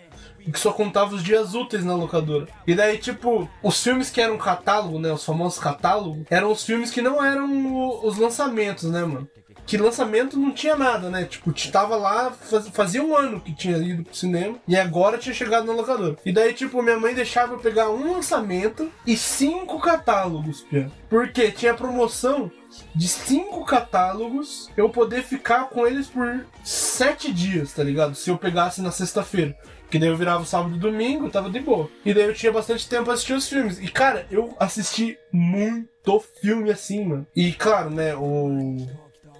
Que 0.51 0.59
só 0.59 0.73
contava 0.73 1.15
os 1.15 1.23
dias 1.23 1.55
úteis 1.55 1.85
na 1.85 1.95
locadora. 1.95 2.49
E 2.67 2.75
daí, 2.75 2.99
tipo, 2.99 3.49
os 3.63 3.83
filmes 3.83 4.11
que 4.11 4.21
eram 4.21 4.39
catálogo, 4.39 4.99
né? 4.99 5.13
Os 5.13 5.25
famosos 5.25 5.59
catálogos, 5.59 6.25
eram 6.31 6.51
os 6.51 6.65
filmes 6.65 6.91
que 6.91 7.03
não 7.03 7.23
eram 7.25 7.49
o- 7.75 8.07
os 8.07 8.17
lançamentos, 8.19 8.91
né, 8.91 9.05
mano? 9.05 9.29
Que 9.65 9.77
lançamento 9.77 10.37
não 10.37 10.51
tinha 10.51 10.75
nada, 10.75 11.09
né? 11.09 11.25
Tipo, 11.25 11.53
tava 11.71 11.95
lá, 11.95 12.33
faz- 12.33 12.67
fazia 12.71 13.01
um 13.03 13.17
ano 13.17 13.41
que 13.41 13.55
tinha 13.55 13.79
ido 13.79 14.03
pro 14.03 14.15
cinema 14.17 14.57
e 14.67 14.77
agora 14.77 15.17
tinha 15.17 15.33
chegado 15.33 15.65
na 15.67 15.73
locadora. 15.73 16.17
E 16.27 16.33
daí, 16.33 16.53
tipo, 16.53 16.83
minha 16.83 16.99
mãe 16.99 17.15
deixava 17.15 17.55
eu 17.55 17.59
pegar 17.61 17.89
um 17.89 18.13
lançamento 18.13 18.91
e 19.07 19.17
cinco 19.17 19.79
catálogos, 19.79 20.63
Pia. 20.63 20.91
Porque 21.09 21.53
tinha 21.53 21.75
promoção 21.75 22.51
de 22.93 23.07
cinco 23.07 23.65
catálogos, 23.65 24.69
eu 24.77 24.89
poder 24.89 25.23
ficar 25.23 25.69
com 25.69 25.87
eles 25.87 26.09
por 26.09 26.45
sete 26.65 27.33
dias, 27.33 27.73
tá 27.73 27.85
ligado? 27.85 28.15
Se 28.17 28.31
eu 28.31 28.39
pegasse 28.39 28.83
na 28.83 28.91
sexta-feira. 28.91 29.57
Que 29.93 29.99
daí 29.99 30.09
eu 30.09 30.17
virava 30.17 30.43
sábado 30.47 30.75
e 30.75 30.79
domingo, 30.79 31.29
tava 31.29 31.51
de 31.51 31.61
boa. 31.61 31.87
E 32.03 32.15
daí 32.15 32.25
eu 32.25 32.33
tinha 32.33 32.51
bastante 32.51 32.89
tempo 32.89 33.05
pra 33.05 33.13
assistir 33.13 33.35
os 33.35 33.47
filmes. 33.47 33.79
E, 33.79 33.89
cara, 33.89 34.27
eu 34.31 34.57
assisti 34.59 35.19
muito 35.31 36.19
filme 36.41 36.71
assim, 36.71 37.05
mano. 37.05 37.27
E, 37.37 37.53
claro, 37.53 37.91
né, 37.91 38.15
o... 38.17 38.87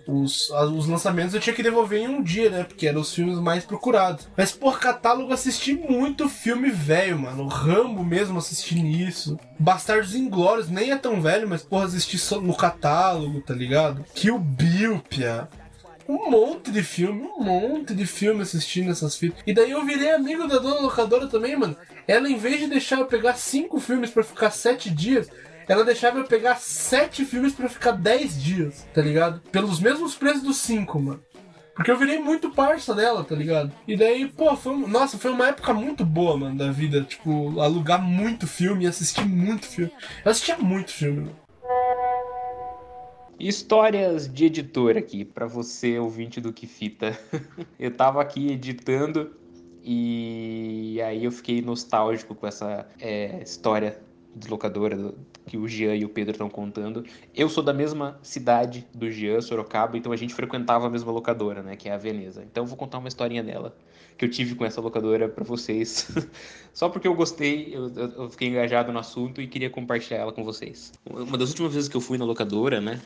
Os, 0.07 0.51
os 0.51 0.89
lançamentos 0.89 1.33
eu 1.33 1.41
tinha 1.41 1.55
que 1.55 1.63
devolver 1.63 2.03
em 2.03 2.09
um 2.09 2.23
dia, 2.23 2.51
né? 2.51 2.65
Porque 2.65 2.89
eram 2.89 3.01
os 3.01 3.15
filmes 3.15 3.39
mais 3.39 3.65
procurados. 3.65 4.29
Mas, 4.37 4.53
por 4.53 4.79
catálogo, 4.79 5.33
assisti 5.33 5.73
muito 5.75 6.29
filme 6.29 6.71
velho, 6.71 7.21
mano. 7.21 7.47
Rambo 7.47 8.05
mesmo 8.05 8.37
assisti 8.37 8.75
nisso. 8.75 9.39
Bastardos 9.59 10.15
Inglórios 10.15 10.69
nem 10.69 10.91
é 10.91 10.99
tão 10.99 11.23
velho, 11.23 11.49
mas, 11.49 11.63
porra, 11.63 11.87
assisti 11.87 12.19
só 12.19 12.41
no 12.41 12.55
catálogo, 12.55 13.41
tá 13.41 13.55
ligado? 13.55 14.05
Kill 14.13 14.39
Bill, 14.39 15.01
pia. 15.09 15.49
Um 16.09 16.31
monte 16.31 16.71
de 16.71 16.83
filme, 16.83 17.29
um 17.37 17.45
monte 17.45 17.95
de 17.95 18.07
filme 18.07 18.43
assistindo 18.43 18.91
essas 18.91 19.17
fitas. 19.17 19.43
E 19.47 19.55
daí 19.55 19.71
eu 19.71 19.85
virei 19.85 20.11
amigo 20.11 20.47
da 20.47 20.59
dona 20.59 20.81
locadora 20.81 21.27
também, 21.27 21.57
mano. 21.57 21.77
Ela, 22.07 22.29
em 22.29 22.37
vez 22.37 22.61
de 22.61 22.67
deixar 22.67 22.99
eu 22.99 23.07
pegar 23.07 23.35
cinco 23.35 23.79
filmes 23.79 24.11
pra 24.11 24.25
ficar 24.25 24.51
sete 24.51 24.91
dias, 24.91 25.29
ela 25.69 25.85
deixava 25.85 26.19
eu 26.19 26.25
pegar 26.25 26.57
sete 26.57 27.25
filmes 27.25 27.53
pra 27.53 27.69
ficar 27.69 27.93
dez 27.93 28.41
dias, 28.41 28.87
tá 28.93 29.01
ligado? 29.01 29.41
Pelos 29.53 29.81
mesmos 29.81 30.15
preços 30.15 30.43
dos 30.43 30.57
cinco, 30.57 31.01
mano. 31.01 31.23
Porque 31.75 31.91
eu 31.91 31.97
virei 31.97 32.19
muito 32.19 32.51
parça 32.51 32.95
dela, 32.95 33.25
tá 33.25 33.35
ligado? 33.35 33.73
E 33.89 33.97
daí, 33.97 34.29
pô, 34.29 34.55
foi, 34.57 34.77
nossa, 34.77 35.17
foi 35.17 35.31
uma 35.31 35.49
época 35.49 35.73
muito 35.73 36.05
boa, 36.05 36.37
mano, 36.37 36.57
da 36.59 36.71
vida. 36.71 37.03
Tipo, 37.03 37.59
alugar 37.61 38.03
muito 38.03 38.47
filme 38.47 38.87
assistir 38.87 39.25
muito 39.25 39.67
filme. 39.67 39.91
Eu 40.25 40.31
assistia 40.31 40.59
muito 40.59 40.91
filme, 40.91 41.21
mano. 41.21 41.37
Histórias 43.39 44.33
de 44.33 44.45
editor 44.47 44.97
aqui, 44.97 45.25
pra 45.25 45.47
você, 45.47 45.99
ouvinte 45.99 46.41
do 46.41 46.53
Que 46.53 46.67
Fita. 46.67 47.19
eu 47.79 47.91
tava 47.91 48.21
aqui 48.21 48.49
editando 48.53 49.33
e 49.83 51.01
aí 51.05 51.25
eu 51.25 51.33
fiquei 51.33 51.61
nostálgico 51.61 52.35
com 52.35 52.47
essa 52.47 52.87
é, 53.01 53.43
história 53.43 53.99
de 54.35 54.49
locadora 54.49 54.97
do- 54.97 55.15
que 55.45 55.57
o 55.59 55.67
Jean 55.67 55.97
e 55.97 56.05
o 56.05 56.09
Pedro 56.09 56.33
estão 56.33 56.49
contando. 56.49 57.05
Eu 57.35 57.49
sou 57.49 57.65
da 57.65 57.73
mesma 57.75 58.17
cidade 58.23 58.87
do 58.95 59.11
Jean, 59.11 59.41
Sorocaba, 59.41 59.99
então 59.99 60.13
a 60.13 60.17
gente 60.17 60.33
frequentava 60.33 60.87
a 60.87 60.91
mesma 60.91 61.11
locadora, 61.11 61.63
né, 61.63 61.75
que 61.75 61.89
é 61.89 61.93
a 61.93 61.99
Veneza. 61.99 62.45
Então 62.49 62.63
eu 62.63 62.69
vou 62.69 62.77
contar 62.79 62.99
uma 62.99 63.09
historinha 63.09 63.43
dela 63.43 63.77
que 64.17 64.25
eu 64.25 64.31
tive 64.31 64.55
com 64.55 64.65
essa 64.65 64.81
locadora 64.81 65.29
pra 65.29 65.43
vocês. 65.43 66.09
Só 66.73 66.89
porque 66.89 67.09
eu 67.09 67.15
gostei, 67.15 67.75
eu- 67.75 67.89
eu 67.93 68.31
fiquei 68.31 68.49
engajado 68.49 68.93
no 68.93 69.01
assunto 69.01 69.41
e 69.43 69.49
queria 69.49 69.69
compartilhar 69.69 70.19
ela 70.21 70.33
com 70.33 70.45
vocês. 70.45 70.93
Uma 71.11 71.37
das 71.37 71.49
últimas 71.51 71.75
vezes 71.75 71.89
que 71.89 71.97
eu 71.97 72.01
fui 72.01 72.17
na 72.17 72.25
locadora, 72.25 72.81
né, 72.81 73.01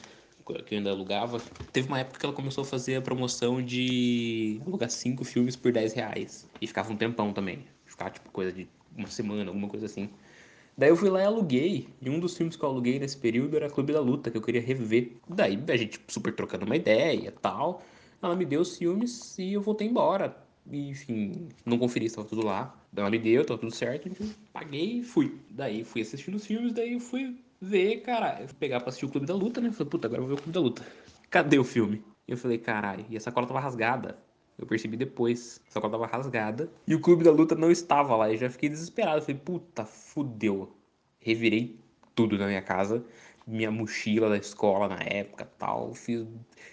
que 0.54 0.74
eu 0.74 0.78
ainda 0.78 0.90
alugava, 0.90 1.40
teve 1.72 1.88
uma 1.88 1.98
época 1.98 2.20
que 2.20 2.26
ela 2.26 2.34
começou 2.34 2.62
a 2.62 2.64
fazer 2.64 2.96
a 2.96 3.02
promoção 3.02 3.60
de 3.62 4.60
alugar 4.66 4.90
cinco 4.90 5.24
filmes 5.24 5.56
por 5.56 5.72
10 5.72 5.92
reais. 5.92 6.48
E 6.60 6.66
ficava 6.66 6.92
um 6.92 6.96
tempão 6.96 7.32
também. 7.32 7.64
Ficava 7.84 8.10
tipo 8.10 8.30
coisa 8.30 8.52
de 8.52 8.68
uma 8.96 9.08
semana, 9.08 9.50
alguma 9.50 9.68
coisa 9.68 9.86
assim. 9.86 10.08
Daí 10.78 10.90
eu 10.90 10.96
fui 10.96 11.08
lá 11.08 11.22
e 11.22 11.24
aluguei. 11.24 11.88
E 12.00 12.10
um 12.10 12.20
dos 12.20 12.36
filmes 12.36 12.54
que 12.54 12.62
eu 12.62 12.68
aluguei 12.68 12.98
nesse 12.98 13.16
período 13.16 13.56
era 13.56 13.70
Clube 13.70 13.92
da 13.92 14.00
Luta, 14.00 14.30
que 14.30 14.36
eu 14.36 14.42
queria 14.42 14.60
rever. 14.60 15.12
Daí 15.28 15.58
a 15.68 15.76
gente 15.76 16.00
super 16.08 16.34
trocando 16.34 16.64
uma 16.66 16.76
ideia 16.76 17.32
tal. 17.40 17.82
Ela 18.22 18.36
me 18.36 18.44
deu 18.44 18.60
os 18.60 18.76
filmes 18.76 19.38
e 19.38 19.54
eu 19.54 19.60
voltei 19.60 19.86
embora. 19.86 20.36
Enfim, 20.70 21.48
não 21.64 21.78
conferi 21.78 22.08
se 22.08 22.16
tava 22.16 22.28
tudo 22.28 22.44
lá. 22.44 22.74
Ela 22.94 23.10
me 23.10 23.18
deu, 23.18 23.44
tava 23.44 23.58
tudo 23.58 23.74
certo. 23.74 24.08
Então 24.08 24.26
paguei 24.52 24.98
e 24.98 25.02
fui. 25.02 25.38
Daí 25.50 25.84
fui 25.84 26.02
assistindo 26.02 26.34
os 26.34 26.46
filmes, 26.46 26.72
daí 26.72 26.92
eu 26.92 27.00
fui 27.00 27.36
ver, 27.60 28.00
cara. 28.02 28.40
Eu 28.40 28.48
pegar 28.54 28.80
pra 28.80 28.88
assistir 28.88 29.06
o 29.06 29.08
Clube 29.08 29.26
da 29.26 29.34
Luta, 29.34 29.60
né? 29.60 29.70
Falei, 29.72 29.90
puta, 29.90 30.06
agora 30.06 30.22
eu 30.22 30.26
vou 30.26 30.34
ver 30.34 30.40
o 30.40 30.42
Clube 30.42 30.54
da 30.54 30.60
Luta. 30.60 30.86
Cadê 31.30 31.58
o 31.58 31.64
filme? 31.64 32.04
E 32.26 32.32
eu 32.32 32.36
falei, 32.36 32.58
caralho, 32.58 33.04
e 33.08 33.16
a 33.16 33.20
sacola 33.20 33.46
tava 33.46 33.60
rasgada. 33.60 34.18
Eu 34.58 34.66
percebi 34.66 34.96
depois. 34.96 35.60
A 35.68 35.72
sacola 35.72 35.92
tava 35.92 36.06
rasgada. 36.06 36.70
E 36.86 36.94
o 36.94 37.00
Clube 37.00 37.24
da 37.24 37.30
Luta 37.30 37.54
não 37.54 37.70
estava 37.70 38.16
lá. 38.16 38.32
E 38.32 38.38
já 38.38 38.48
fiquei 38.48 38.68
desesperado. 38.68 39.20
Falei, 39.20 39.36
puta, 39.36 39.84
fudeu. 39.84 40.74
Revirei 41.20 41.78
tudo 42.14 42.38
na 42.38 42.46
minha 42.46 42.62
casa. 42.62 43.04
Minha 43.46 43.70
mochila 43.70 44.28
da 44.28 44.36
escola 44.36 44.88
na 44.88 44.98
época 45.04 45.44
tal. 45.58 45.94
Fiz, 45.94 46.26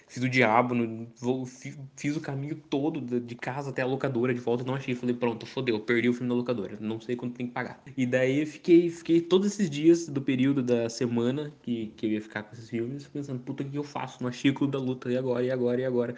fiz 0.08 0.24
o 0.24 0.30
diabo. 0.30 0.74
No, 0.74 1.06
vou- 1.20 1.46
fi- 1.46 1.78
fiz 1.96 2.16
o 2.18 2.22
caminho 2.22 2.56
todo 2.70 3.00
de 3.20 3.36
casa 3.36 3.70
até 3.70 3.84
a 3.84 3.86
locadora 3.86 4.34
de 4.34 4.40
volta. 4.40 4.64
Não 4.64 4.74
achei. 4.76 4.96
Falei, 4.96 5.16
pronto, 5.16 5.46
fodeu. 5.46 5.80
Perdi 5.80 6.10
o 6.10 6.14
filme 6.14 6.30
da 6.30 6.36
locadora. 6.36 6.76
Não 6.82 7.00
sei 7.00 7.16
quanto 7.16 7.36
tem 7.36 7.46
que 7.48 7.54
pagar. 7.54 7.84
E 7.96 8.06
daí 8.08 8.44
fiquei, 8.46 8.90
fiquei 8.90 9.22
todos 9.22 9.48
esses 9.54 9.70
dias 9.70 10.08
do 10.08 10.20
período 10.22 10.64
da 10.64 10.90
semana 10.90 11.52
que, 11.62 11.88
que 11.96 12.08
eu 12.08 12.12
ia 12.12 12.22
ficar 12.22 12.42
com 12.44 12.54
esses 12.56 12.70
filmes. 12.70 13.08
Pensando, 13.08 13.40
puta, 13.44 13.62
o 13.64 13.70
que 13.70 13.78
eu 13.78 13.84
faço? 13.84 14.22
Não 14.24 14.30
achei 14.30 14.50
o 14.50 14.54
Clube 14.56 14.74
da 14.74 14.80
Luta. 14.80 15.12
E 15.12 15.18
agora? 15.18 15.46
E 15.46 15.52
agora? 15.52 15.80
E 15.82 15.86
agora? 15.86 16.16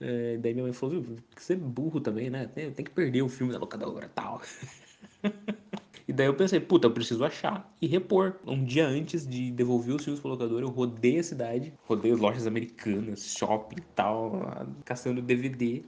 É, 0.00 0.36
daí 0.38 0.52
minha 0.54 0.64
mãe 0.64 0.72
falou, 0.72 1.00
viu, 1.02 1.16
você 1.36 1.54
é 1.54 1.56
burro 1.56 2.00
também, 2.00 2.30
né? 2.30 2.46
Tem, 2.46 2.70
tem 2.72 2.84
que 2.84 2.90
perder 2.92 3.22
o 3.22 3.28
filme 3.28 3.52
da 3.52 3.58
locadora 3.58 4.06
e 4.06 4.08
tal. 4.10 4.40
e 6.08 6.12
daí 6.12 6.26
eu 6.26 6.34
pensei, 6.34 6.58
puta, 6.58 6.86
eu 6.86 6.90
preciso 6.90 7.22
achar 7.22 7.70
e 7.82 7.86
repor. 7.86 8.36
Um 8.46 8.64
dia 8.64 8.88
antes 8.88 9.28
de 9.28 9.50
devolver 9.50 9.94
os 9.94 10.02
filmes 10.02 10.20
pra 10.20 10.30
locadora, 10.30 10.64
eu 10.64 10.70
rodei 10.70 11.18
a 11.18 11.22
cidade, 11.22 11.72
rodei 11.86 12.10
as 12.10 12.18
lojas 12.18 12.46
americanas, 12.46 13.34
shopping 13.36 13.76
e 13.76 13.84
tal, 13.94 14.66
caçando 14.86 15.20
DVD 15.20 15.82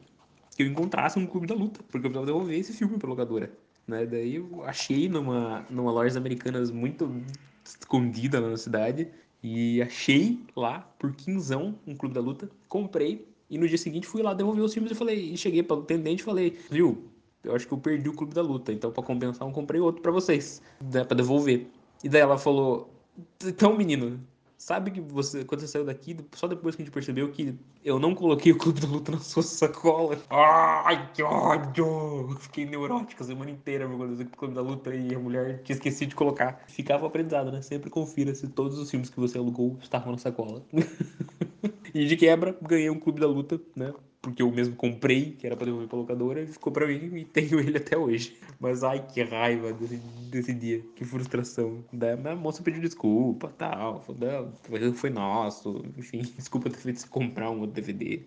que 0.54 0.62
eu 0.62 0.66
encontrasse 0.66 1.18
um 1.18 1.26
clube 1.26 1.46
da 1.46 1.54
luta, 1.54 1.80
porque 1.84 2.06
eu 2.06 2.10
precisava 2.10 2.26
devolver 2.26 2.58
esse 2.58 2.74
filme 2.74 2.98
pra 2.98 3.08
locadora. 3.08 3.50
Né? 3.88 4.04
Daí 4.04 4.36
eu 4.36 4.62
achei 4.64 5.08
numa, 5.08 5.64
numa 5.70 5.90
lojas 5.90 6.18
americanas 6.18 6.70
muito 6.70 7.10
escondida 7.64 8.38
lá 8.40 8.50
na 8.50 8.56
cidade. 8.58 9.08
E 9.42 9.80
achei 9.80 10.38
lá, 10.54 10.80
por 10.98 11.14
quinzão, 11.14 11.78
um 11.86 11.96
clube 11.96 12.14
da 12.14 12.20
luta. 12.20 12.50
Comprei. 12.68 13.26
E 13.48 13.56
no 13.56 13.66
dia 13.66 13.78
seguinte 13.78 14.06
fui 14.06 14.22
lá 14.22 14.34
devolver 14.34 14.62
os 14.62 14.74
filmes 14.74 14.92
e 14.92 14.94
falei. 14.94 15.32
E 15.32 15.36
cheguei 15.36 15.62
para 15.62 15.78
o 15.78 15.80
atendente 15.80 16.20
e 16.20 16.24
falei, 16.24 16.58
viu? 16.70 17.09
Eu 17.42 17.54
acho 17.54 17.66
que 17.66 17.72
eu 17.72 17.78
perdi 17.78 18.08
o 18.08 18.12
clube 18.12 18.34
da 18.34 18.42
luta. 18.42 18.72
Então, 18.72 18.90
para 18.92 19.02
compensar, 19.02 19.46
eu 19.46 19.52
comprei 19.52 19.80
outro 19.80 20.02
para 20.02 20.12
vocês. 20.12 20.62
Né, 20.80 21.04
para 21.04 21.16
devolver. 21.16 21.66
E 22.04 22.08
daí 22.08 22.20
ela 22.20 22.38
falou. 22.38 22.90
Então, 23.44 23.76
menino, 23.76 24.20
sabe 24.60 24.90
que 24.90 25.00
você, 25.00 25.42
quando 25.44 25.62
você 25.62 25.66
saiu 25.68 25.86
daqui, 25.86 26.16
só 26.32 26.46
depois 26.46 26.76
que 26.76 26.82
a 26.82 26.84
gente 26.84 26.92
percebeu 26.92 27.30
que 27.32 27.58
eu 27.82 27.98
não 27.98 28.14
coloquei 28.14 28.52
o 28.52 28.58
clube 28.58 28.78
da 28.78 28.86
luta 28.86 29.12
na 29.12 29.18
sua 29.18 29.42
sacola. 29.42 30.18
Ai, 30.28 31.10
que 31.14 31.22
ódio! 31.22 32.36
Fiquei 32.40 32.66
neurótico 32.66 33.22
a 33.22 33.26
semana 33.26 33.50
inteira 33.50 33.88
por 33.88 33.98
causa 33.98 34.16
do 34.16 34.24
clube 34.26 34.54
da 34.54 34.60
luta 34.60 34.94
e 34.94 35.14
a 35.14 35.18
mulher 35.18 35.62
tinha 35.62 35.74
esquecido 35.74 36.10
de 36.10 36.14
colocar. 36.14 36.62
Ficava 36.68 37.06
aprendizado, 37.06 37.50
né? 37.50 37.62
Sempre 37.62 37.88
confira 37.88 38.34
se 38.34 38.46
todos 38.48 38.78
os 38.78 38.90
filmes 38.90 39.08
que 39.08 39.18
você 39.18 39.38
alugou 39.38 39.78
estavam 39.82 40.12
na 40.12 40.18
sacola. 40.18 40.62
e 41.94 42.04
de 42.04 42.16
quebra, 42.16 42.56
ganhei 42.60 42.90
um 42.90 43.00
clube 43.00 43.18
da 43.18 43.26
luta, 43.26 43.58
né? 43.74 43.92
Porque 44.22 44.42
eu 44.42 44.50
mesmo 44.50 44.76
comprei, 44.76 45.32
que 45.32 45.46
era 45.46 45.56
pra 45.56 45.64
devolver 45.64 45.88
pra 45.88 45.98
locadora, 45.98 46.42
e 46.42 46.46
ficou 46.46 46.70
pra 46.72 46.86
mim 46.86 47.16
e 47.16 47.24
tenho 47.24 47.58
ele 47.58 47.78
até 47.78 47.96
hoje. 47.96 48.36
Mas 48.58 48.84
ai, 48.84 49.06
que 49.06 49.22
raiva 49.22 49.72
desse, 49.72 49.96
desse 50.30 50.52
dia, 50.52 50.84
que 50.94 51.04
frustração. 51.04 51.82
Daí 51.90 52.12
a 52.12 52.36
moça 52.36 52.62
pediu 52.62 52.82
desculpa 52.82 53.48
tal. 53.56 54.02
Falou, 54.02 54.20
não, 54.20 54.92
foi- 54.92 55.10
nosso. 55.10 55.82
Enfim, 55.96 56.20
desculpa 56.36 56.68
ter 56.68 56.76
feito 56.78 57.00
você 57.00 57.08
comprar 57.08 57.50
um 57.50 57.60
outro 57.60 57.74
DVD. 57.74 58.20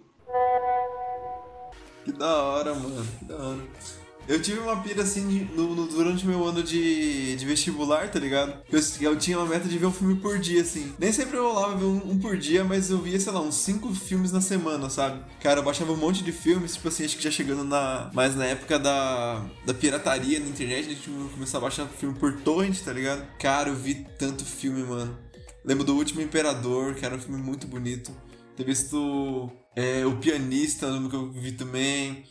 Que 2.03 2.11
da 2.11 2.43
hora, 2.43 2.73
mano. 2.73 3.05
Que 3.19 3.25
da 3.25 3.37
hora. 3.37 4.02
Eu 4.27 4.41
tive 4.41 4.59
uma 4.59 4.81
pira 4.81 5.03
assim 5.03 5.49
no, 5.53 5.75
no- 5.75 5.85
durante 5.87 6.25
meu 6.25 6.45
ano 6.47 6.63
de, 6.63 7.35
de 7.35 7.45
vestibular, 7.45 8.09
tá 8.09 8.19
ligado? 8.19 8.53
Eu, 8.71 8.79
eu 9.01 9.17
tinha 9.17 9.37
uma 9.37 9.45
meta 9.47 9.67
de 9.67 9.77
ver 9.77 9.85
um 9.85 9.91
filme 9.91 10.15
por 10.15 10.39
dia, 10.39 10.61
assim. 10.61 10.93
Nem 10.97 11.11
sempre 11.11 11.37
eu 11.37 11.43
rolava 11.51 11.75
ver 11.77 11.85
um, 11.85 12.11
um 12.11 12.17
por 12.17 12.37
dia, 12.37 12.63
mas 12.63 12.89
eu 12.89 12.99
via, 12.99 13.19
sei 13.19 13.33
lá, 13.33 13.41
uns 13.41 13.55
cinco 13.55 13.93
filmes 13.93 14.31
na 14.31 14.39
semana, 14.39 14.89
sabe? 14.89 15.21
Cara, 15.41 15.59
eu 15.59 15.63
baixava 15.63 15.91
um 15.91 15.97
monte 15.97 16.23
de 16.23 16.31
filmes, 16.31 16.73
tipo 16.75 16.87
assim, 16.87 17.03
acho 17.03 17.17
que 17.17 17.23
já 17.23 17.31
chegando 17.31 17.63
na. 17.65 18.09
Mais 18.13 18.33
na 18.35 18.45
época 18.45 18.79
da, 18.79 19.45
da 19.65 19.73
pirataria 19.73 20.39
na 20.39 20.47
internet, 20.47 20.87
a 20.87 20.89
gente 20.93 21.09
começou 21.33 21.57
a 21.57 21.61
baixar 21.61 21.85
filme 21.87 22.17
por 22.17 22.31
torrent, 22.41 22.79
tá 22.79 22.93
ligado? 22.93 23.25
Cara, 23.37 23.69
eu 23.69 23.75
vi 23.75 24.05
tanto 24.17 24.45
filme, 24.45 24.83
mano. 24.83 25.17
Lembro 25.65 25.83
do 25.83 25.95
Último 25.95 26.21
Imperador, 26.21 26.95
que 26.95 27.05
era 27.05 27.15
um 27.15 27.19
filme 27.19 27.41
muito 27.41 27.67
bonito. 27.67 28.11
ter 28.55 28.63
visto 28.65 29.51
é, 29.75 30.05
O 30.05 30.15
Pianista, 30.17 30.87
que 31.09 31.15
eu 31.15 31.31
vi 31.31 31.51
também. 31.51 32.23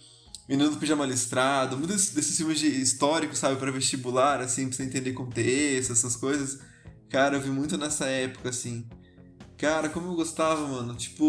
Menino 0.49 0.71
do 0.71 0.77
Pijama 0.77 1.07
Listrado, 1.07 1.79
muitos 1.79 2.11
desses 2.11 2.37
filmes 2.37 2.59
de 2.59 2.67
históricos, 2.67 3.39
sabe, 3.39 3.57
para 3.57 3.71
vestibular, 3.71 4.41
assim, 4.41 4.67
pra 4.67 4.77
você 4.77 4.83
entender 4.83 5.13
contexto, 5.13 5.93
essas 5.93 6.17
coisas. 6.17 6.59
Cara, 7.09 7.37
eu 7.37 7.41
vi 7.41 7.51
muito 7.51 7.79
nessa 7.79 8.07
época, 8.07 8.49
assim. 8.49 8.87
Cara, 9.57 9.89
como 9.89 10.09
eu 10.09 10.15
gostava, 10.17 10.67
mano. 10.67 10.95
Tipo, 10.97 11.25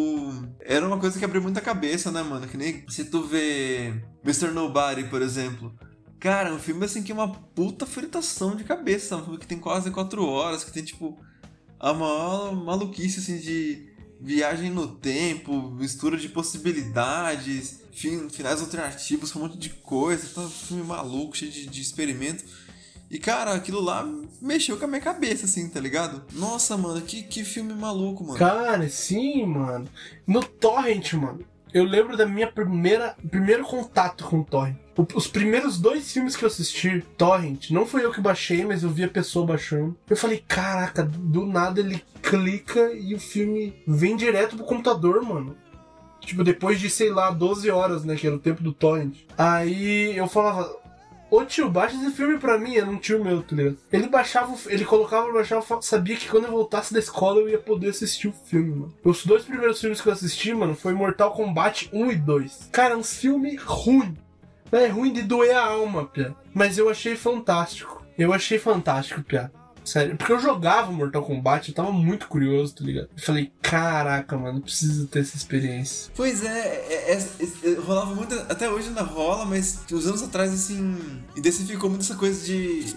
era 0.59 0.87
uma 0.87 0.97
coisa 0.97 1.19
que 1.19 1.25
abriu 1.25 1.41
muita 1.41 1.61
cabeça, 1.61 2.11
né, 2.11 2.23
mano? 2.23 2.47
Que 2.47 2.57
nem 2.57 2.83
se 2.89 3.05
tu 3.05 3.21
vê 3.21 3.93
Mr. 4.23 4.49
Nobody, 4.51 5.03
por 5.03 5.21
exemplo. 5.21 5.71
Cara, 6.19 6.49
é 6.49 6.51
um 6.53 6.57
filme 6.57 6.83
assim 6.83 7.03
que 7.03 7.11
é 7.11 7.15
uma 7.15 7.31
puta 7.31 7.85
fritação 7.85 8.55
de 8.55 8.63
cabeça. 8.63 9.17
Um 9.17 9.23
filme 9.23 9.37
que 9.37 9.45
tem 9.45 9.59
quase 9.59 9.91
quatro 9.91 10.25
horas, 10.25 10.63
que 10.63 10.71
tem, 10.71 10.83
tipo, 10.83 11.15
a 11.79 11.93
maior 11.93 12.55
maluquice, 12.55 13.19
assim, 13.19 13.37
de 13.37 13.93
viagem 14.19 14.71
no 14.71 14.87
tempo, 14.87 15.69
mistura 15.69 16.17
de 16.17 16.29
possibilidades, 16.29 17.82
fin 17.93 18.29
finais 18.29 18.61
alternativos, 18.61 19.35
um 19.35 19.39
monte 19.41 19.57
de 19.57 19.69
coisa. 19.69 20.27
Tá 20.33 20.41
um 20.41 20.49
filme 20.49 20.83
maluco, 20.83 21.35
cheio 21.37 21.51
de, 21.51 21.67
de 21.67 21.81
experimento. 21.81 22.43
E, 23.09 23.19
cara, 23.19 23.53
aquilo 23.53 23.79
lá 23.79 24.07
mexeu 24.41 24.75
com 24.77 24.85
a 24.85 24.87
minha 24.87 24.99
cabeça, 25.01 25.45
assim, 25.45 25.69
tá 25.69 25.79
ligado? 25.79 26.23
Nossa, 26.33 26.75
mano, 26.75 26.99
que, 27.01 27.21
que 27.21 27.43
filme 27.43 27.73
maluco, 27.73 28.23
mano. 28.23 28.39
Cara, 28.39 28.89
sim, 28.89 29.45
mano. 29.45 29.87
No 30.25 30.43
Torrent, 30.43 31.13
mano. 31.13 31.45
Eu 31.71 31.83
lembro 31.85 32.15
da 32.15 32.25
minha 32.25 32.51
primeira 32.51 33.15
primeiro 33.31 33.63
contato 33.63 34.23
com 34.25 34.39
o 34.41 34.43
Torrent. 34.45 34.77
O- 34.95 35.07
Os 35.15 35.27
primeiros 35.27 35.79
dois 35.79 36.11
filmes 36.11 36.35
que 36.35 36.43
eu 36.43 36.47
assisti, 36.47 37.03
Torrent, 37.17 37.71
não 37.71 37.85
foi 37.85 38.05
eu 38.05 38.11
que 38.11 38.21
baixei, 38.21 38.63
mas 38.63 38.83
eu 38.83 38.89
vi 38.91 39.03
a 39.03 39.07
pessoa 39.09 39.45
baixando. 39.45 39.95
Eu 40.07 40.15
falei, 40.17 40.43
caraca, 40.47 41.03
do 41.03 41.45
nada 41.47 41.79
ele 41.79 42.01
clica 42.21 42.93
e 42.93 43.13
o 43.15 43.19
filme 43.19 43.73
vem 43.87 44.15
direto 44.15 44.55
pro 44.55 44.65
computador, 44.65 45.21
mano. 45.23 45.55
Tipo, 46.25 46.43
depois 46.43 46.79
de, 46.79 46.89
sei 46.89 47.09
lá, 47.11 47.29
12 47.31 47.69
horas, 47.69 48.03
né? 48.03 48.15
Que 48.15 48.27
era 48.27 48.35
o 48.35 48.39
tempo 48.39 48.63
do 48.63 48.71
Torrent. 48.73 49.13
Aí 49.37 50.15
eu 50.15 50.27
falava, 50.27 50.75
Ô 51.29 51.43
tio, 51.43 51.67
baixa 51.67 51.95
esse 51.95 52.11
filme 52.11 52.37
pra 52.37 52.59
mim, 52.59 52.75
era 52.77 52.85
um 52.87 52.97
tio 52.97 53.23
meu, 53.23 53.41
tá 53.41 53.55
ligado? 53.55 53.77
Ele 53.91 54.07
baixava, 54.07 54.55
ele 54.67 54.85
colocava 54.85 55.43
fa- 55.63 55.81
sabia 55.81 56.15
que 56.15 56.29
quando 56.29 56.43
eu 56.45 56.51
voltasse 56.51 56.93
da 56.93 56.99
escola 56.99 57.39
eu 57.41 57.49
ia 57.49 57.57
poder 57.57 57.89
assistir 57.89 58.27
o 58.27 58.31
filme, 58.31 58.69
mano. 58.69 58.93
Os 59.03 59.25
dois 59.25 59.43
primeiros 59.43 59.81
filmes 59.81 59.99
que 59.99 60.07
eu 60.07 60.13
assisti, 60.13 60.53
mano, 60.53 60.75
foi 60.75 60.93
Mortal 60.93 61.31
Kombat 61.33 61.89
1 61.91 62.11
e 62.11 62.15
2. 62.15 62.69
Cara, 62.71 62.95
uns 62.95 63.15
filmes 63.17 63.59
ruim. 63.63 64.15
É 64.71 64.85
ruim 64.87 65.11
de 65.11 65.23
doer 65.23 65.55
a 65.57 65.65
alma, 65.65 66.05
Pia. 66.05 66.35
Mas 66.53 66.77
eu 66.77 66.87
achei 66.87 67.15
fantástico. 67.15 68.05
Eu 68.17 68.31
achei 68.31 68.59
fantástico, 68.59 69.23
Pia. 69.23 69.51
Sério, 69.83 70.15
porque 70.15 70.31
eu 70.31 70.39
jogava 70.39 70.91
Mortal 70.91 71.23
Kombat, 71.23 71.69
eu 71.69 71.75
tava 71.75 71.91
muito 71.91 72.27
curioso, 72.27 72.75
tá 72.75 72.83
ligado? 72.83 73.09
Eu 73.15 73.23
falei, 73.23 73.51
caraca, 73.61 74.37
mano, 74.37 74.61
preciso 74.61 75.07
ter 75.07 75.19
essa 75.19 75.35
experiência. 75.35 76.11
Pois 76.15 76.43
é, 76.43 76.47
é, 76.49 77.11
é, 77.11 77.17
é, 77.17 77.69
é, 77.69 77.73
rolava 77.79 78.15
muito, 78.15 78.33
até 78.49 78.69
hoje 78.69 78.87
ainda 78.87 79.01
rola, 79.01 79.45
mas 79.45 79.79
uns 79.91 80.07
anos 80.07 80.23
atrás, 80.23 80.53
assim, 80.53 80.97
intensificou 81.35 81.89
muito 81.89 82.03
essa 82.03 82.15
coisa 82.15 82.45
de 82.45 82.95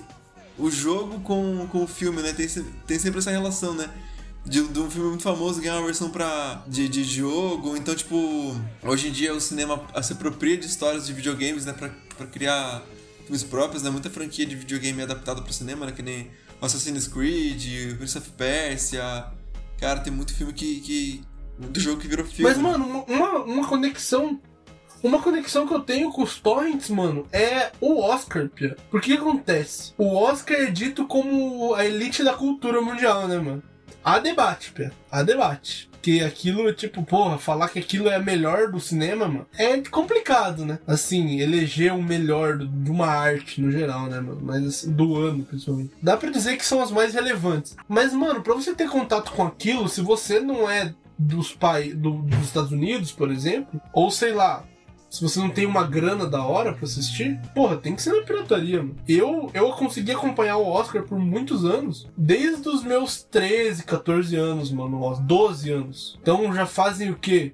o 0.58 0.70
jogo 0.70 1.20
com, 1.20 1.66
com 1.70 1.84
o 1.84 1.86
filme, 1.86 2.22
né? 2.22 2.32
Tem, 2.32 2.46
tem 2.86 2.98
sempre 2.98 3.18
essa 3.18 3.30
relação, 3.30 3.74
né? 3.74 3.90
De, 4.44 4.62
de 4.68 4.78
um 4.78 4.88
filme 4.88 5.08
muito 5.08 5.24
famoso 5.24 5.60
ganhar 5.60 5.76
uma 5.76 5.86
versão 5.86 6.08
pra, 6.08 6.62
de, 6.68 6.88
de 6.88 7.02
jogo, 7.02 7.76
então, 7.76 7.96
tipo, 7.96 8.54
hoje 8.84 9.08
em 9.08 9.12
dia 9.12 9.34
o 9.34 9.40
cinema 9.40 9.82
se 10.02 10.12
apropria 10.12 10.56
de 10.56 10.66
histórias 10.66 11.06
de 11.06 11.12
videogames, 11.12 11.66
né? 11.66 11.72
Pra, 11.72 11.90
pra 12.16 12.26
criar 12.26 12.82
filmes 13.24 13.42
próprios, 13.42 13.82
né? 13.82 13.90
Muita 13.90 14.08
franquia 14.08 14.46
de 14.46 14.54
videogame 14.54 15.02
adaptada 15.02 15.42
pro 15.42 15.52
cinema, 15.52 15.84
né? 15.84 15.92
Que 15.92 16.02
nem 16.02 16.30
Assassin's 16.60 17.06
Creed, 17.08 17.96
Prince 17.96 18.18
of 18.18 18.30
Persia. 18.30 19.26
Cara, 19.78 20.00
tem 20.00 20.12
muito 20.12 20.34
filme 20.34 20.52
que. 20.52 20.80
que 20.80 21.24
muito 21.58 21.80
jogo 21.80 22.00
que 22.00 22.08
virou 22.08 22.24
filme. 22.26 22.50
Mas, 22.50 22.58
mano, 22.58 23.04
uma- 23.08 23.42
uma, 23.44 23.66
conexão. 23.68 24.40
Uma 25.02 25.20
conexão 25.22 25.66
que 25.68 25.74
eu 25.74 25.80
tenho 25.80 26.10
com 26.10 26.22
os 26.22 26.38
torrents, 26.38 26.88
mano, 26.88 27.26
é 27.30 27.70
o 27.80 28.00
Oscar, 28.00 28.48
Pia. 28.48 28.76
Porque 28.90 29.12
que 29.14 29.18
acontece? 29.22 29.92
O 29.98 30.14
Oscar 30.16 30.56
é 30.56 30.70
dito 30.70 31.06
como 31.06 31.74
a 31.74 31.84
elite 31.84 32.24
da 32.24 32.32
cultura 32.34 32.80
mundial, 32.80 33.28
né, 33.28 33.38
mano? 33.38 33.62
Há 34.02 34.18
debate, 34.18 34.72
Pia. 34.72 34.92
Há 35.10 35.22
debate. 35.22 35.90
Que 36.06 36.22
aquilo, 36.22 36.72
tipo, 36.72 37.02
porra, 37.02 37.36
falar 37.36 37.68
que 37.68 37.80
aquilo 37.80 38.08
é 38.08 38.14
a 38.14 38.20
melhor 38.20 38.70
do 38.70 38.78
cinema, 38.78 39.26
mano, 39.26 39.44
é 39.58 39.76
complicado, 39.90 40.64
né? 40.64 40.78
Assim, 40.86 41.40
eleger 41.40 41.92
o 41.92 42.00
melhor 42.00 42.56
de 42.58 42.90
uma 42.92 43.08
arte 43.08 43.60
no 43.60 43.72
geral, 43.72 44.06
né, 44.06 44.20
mano? 44.20 44.38
Mas 44.40 44.64
assim, 44.64 44.92
do 44.92 45.16
ano, 45.16 45.42
principalmente. 45.42 45.90
Dá 46.00 46.16
pra 46.16 46.30
dizer 46.30 46.56
que 46.58 46.64
são 46.64 46.80
as 46.80 46.92
mais 46.92 47.12
relevantes. 47.12 47.74
Mas, 47.88 48.12
mano, 48.12 48.40
pra 48.40 48.54
você 48.54 48.72
ter 48.72 48.88
contato 48.88 49.32
com 49.32 49.42
aquilo, 49.44 49.88
se 49.88 50.00
você 50.00 50.38
não 50.38 50.70
é 50.70 50.94
dos, 51.18 51.52
pai, 51.52 51.92
do- 51.92 52.22
dos 52.22 52.38
Estados 52.44 52.70
Unidos, 52.70 53.10
por 53.10 53.28
exemplo, 53.32 53.80
ou 53.92 54.08
sei 54.08 54.30
lá, 54.32 54.62
se 55.08 55.22
você 55.22 55.38
não 55.38 55.50
tem 55.50 55.66
uma 55.66 55.86
grana 55.86 56.26
da 56.26 56.44
hora 56.44 56.72
pra 56.72 56.84
assistir, 56.84 57.40
porra, 57.54 57.76
tem 57.76 57.94
que 57.94 58.02
ser 58.02 58.12
na 58.12 58.22
pirataria, 58.22 58.82
mano. 58.82 58.96
Eu, 59.08 59.50
eu 59.54 59.70
consegui 59.72 60.12
acompanhar 60.12 60.56
o 60.56 60.66
Oscar 60.66 61.02
por 61.04 61.18
muitos 61.18 61.64
anos, 61.64 62.08
desde 62.16 62.68
os 62.68 62.82
meus 62.82 63.22
13, 63.22 63.84
14 63.84 64.36
anos, 64.36 64.70
mano, 64.70 65.00
ó, 65.02 65.14
12 65.14 65.70
anos. 65.70 66.18
Então 66.20 66.52
já 66.52 66.66
fazem 66.66 67.10
o 67.10 67.16
quê? 67.16 67.52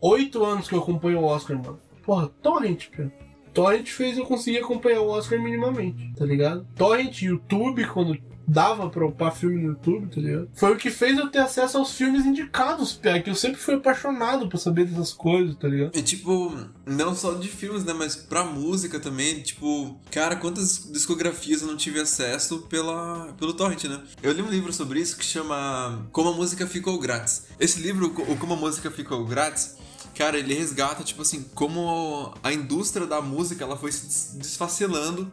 8 0.00 0.44
anos 0.44 0.68
que 0.68 0.74
eu 0.74 0.80
acompanho 0.80 1.20
o 1.20 1.24
Oscar, 1.24 1.56
mano. 1.56 1.78
Porra, 2.04 2.28
Torrent, 2.42 2.88
cara. 2.90 3.12
Torrent 3.52 3.88
fez 3.88 4.16
eu 4.16 4.24
conseguir 4.24 4.58
acompanhar 4.58 5.00
o 5.00 5.08
Oscar 5.08 5.40
minimamente, 5.40 6.12
tá 6.16 6.24
ligado? 6.24 6.66
Torrent, 6.76 7.22
YouTube, 7.22 7.84
quando 7.86 8.16
dava 8.46 8.88
pra 8.90 9.06
upar 9.06 9.34
filme 9.34 9.56
no 9.62 9.68
YouTube, 9.70 10.08
tá 10.14 10.20
ligado? 10.20 10.48
Foi 10.54 10.72
o 10.72 10.76
que 10.76 10.90
fez 10.90 11.16
eu 11.18 11.28
ter 11.28 11.38
acesso 11.38 11.78
aos 11.78 11.92
filmes 11.92 12.24
indicados, 12.24 12.92
Pia, 12.92 13.22
que 13.22 13.30
eu 13.30 13.34
sempre 13.34 13.58
fui 13.60 13.74
apaixonado 13.74 14.48
por 14.48 14.58
saber 14.58 14.86
dessas 14.86 15.12
coisas, 15.12 15.54
tá 15.56 15.68
ligado? 15.68 15.96
E 15.96 16.02
tipo, 16.02 16.56
não 16.86 17.14
só 17.14 17.34
de 17.34 17.48
filmes, 17.48 17.84
né? 17.84 17.92
Mas 17.92 18.16
pra 18.16 18.44
música 18.44 18.98
também, 18.98 19.40
tipo, 19.42 19.98
cara, 20.10 20.36
quantas 20.36 20.90
discografias 20.92 21.62
eu 21.62 21.68
não 21.68 21.76
tive 21.76 22.00
acesso 22.00 22.62
pela, 22.68 23.32
pelo 23.38 23.52
Torrent, 23.54 23.84
né? 23.84 24.00
Eu 24.22 24.32
li 24.32 24.42
um 24.42 24.50
livro 24.50 24.72
sobre 24.72 25.00
isso 25.00 25.16
que 25.16 25.24
chama 25.24 26.06
Como 26.12 26.30
a 26.30 26.32
Música 26.32 26.66
Ficou 26.66 26.98
Grátis. 26.98 27.46
Esse 27.58 27.80
livro, 27.80 28.06
o 28.06 28.36
Como 28.36 28.54
a 28.54 28.56
Música 28.56 28.90
Ficou 28.90 29.24
Grátis, 29.24 29.76
cara, 30.16 30.38
ele 30.38 30.54
resgata, 30.54 31.02
tipo 31.04 31.22
assim, 31.22 31.44
como 31.54 32.34
a 32.42 32.52
indústria 32.52 33.06
da 33.06 33.20
música 33.22 33.64
ela 33.64 33.76
foi 33.76 33.92
se 33.92 34.06
des- 34.06 34.36
desfacelando 34.38 35.30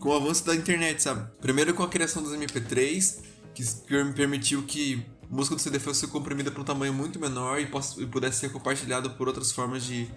com 0.00 0.10
o 0.10 0.12
avanço 0.14 0.44
da 0.44 0.54
internet, 0.54 1.02
sabe? 1.02 1.26
Primeiro 1.40 1.74
com 1.74 1.82
a 1.82 1.88
criação 1.88 2.22
dos 2.22 2.32
MP3, 2.32 3.20
que 3.54 3.64
per- 3.86 4.12
permitiu 4.14 4.62
que 4.62 5.04
música 5.30 5.56
do 5.56 5.60
CD 5.60 5.78
fosse 5.78 6.06
comprimida 6.08 6.50
para 6.50 6.60
um 6.60 6.64
tamanho 6.64 6.92
muito 6.94 7.18
menor 7.18 7.60
e, 7.60 7.66
poss- 7.66 7.96
e 7.98 8.06
pudesse 8.06 8.40
ser 8.40 8.50
compartilhada 8.52 9.08
por 9.10 9.26
outras 9.28 9.50
formas 9.52 9.84
de, 9.84 10.08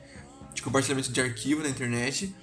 de 0.53 0.61
compartilhamento 0.61 1.11
de 1.11 1.21
arquivo 1.21 1.63
na 1.63 1.69
internet. 1.69 2.35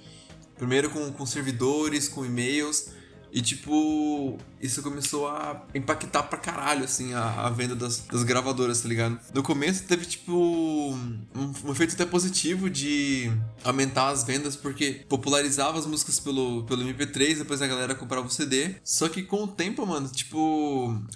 Primeiro 0.57 0.89
com, 0.89 1.11
com 1.13 1.25
servidores, 1.25 2.07
com 2.09 2.25
e-mails. 2.25 2.89
E, 3.31 3.41
tipo, 3.41 4.37
isso 4.61 4.81
começou 4.81 5.27
a 5.27 5.65
impactar 5.75 6.23
pra 6.23 6.37
caralho, 6.37 6.83
assim, 6.83 7.13
a, 7.13 7.47
a 7.47 7.49
venda 7.49 7.75
das, 7.75 7.99
das 7.99 8.23
gravadoras, 8.23 8.81
tá 8.81 8.89
ligado? 8.89 9.19
No 9.33 9.43
começo 9.43 9.83
teve, 9.83 10.05
tipo, 10.05 10.33
um, 10.33 11.53
um 11.65 11.71
efeito 11.71 11.93
até 11.93 12.05
positivo 12.05 12.69
de 12.69 13.31
aumentar 13.63 14.09
as 14.09 14.23
vendas, 14.23 14.55
porque 14.55 15.05
popularizava 15.07 15.77
as 15.77 15.85
músicas 15.85 16.19
pelo, 16.19 16.63
pelo 16.63 16.83
MP3, 16.83 17.37
depois 17.39 17.61
a 17.61 17.67
galera 17.67 17.93
comprava 17.95 18.27
o 18.27 18.29
CD. 18.29 18.75
Só 18.83 19.09
que 19.09 19.23
com 19.23 19.43
o 19.43 19.47
tempo, 19.47 19.85
mano, 19.85 20.07
tipo, 20.09 20.37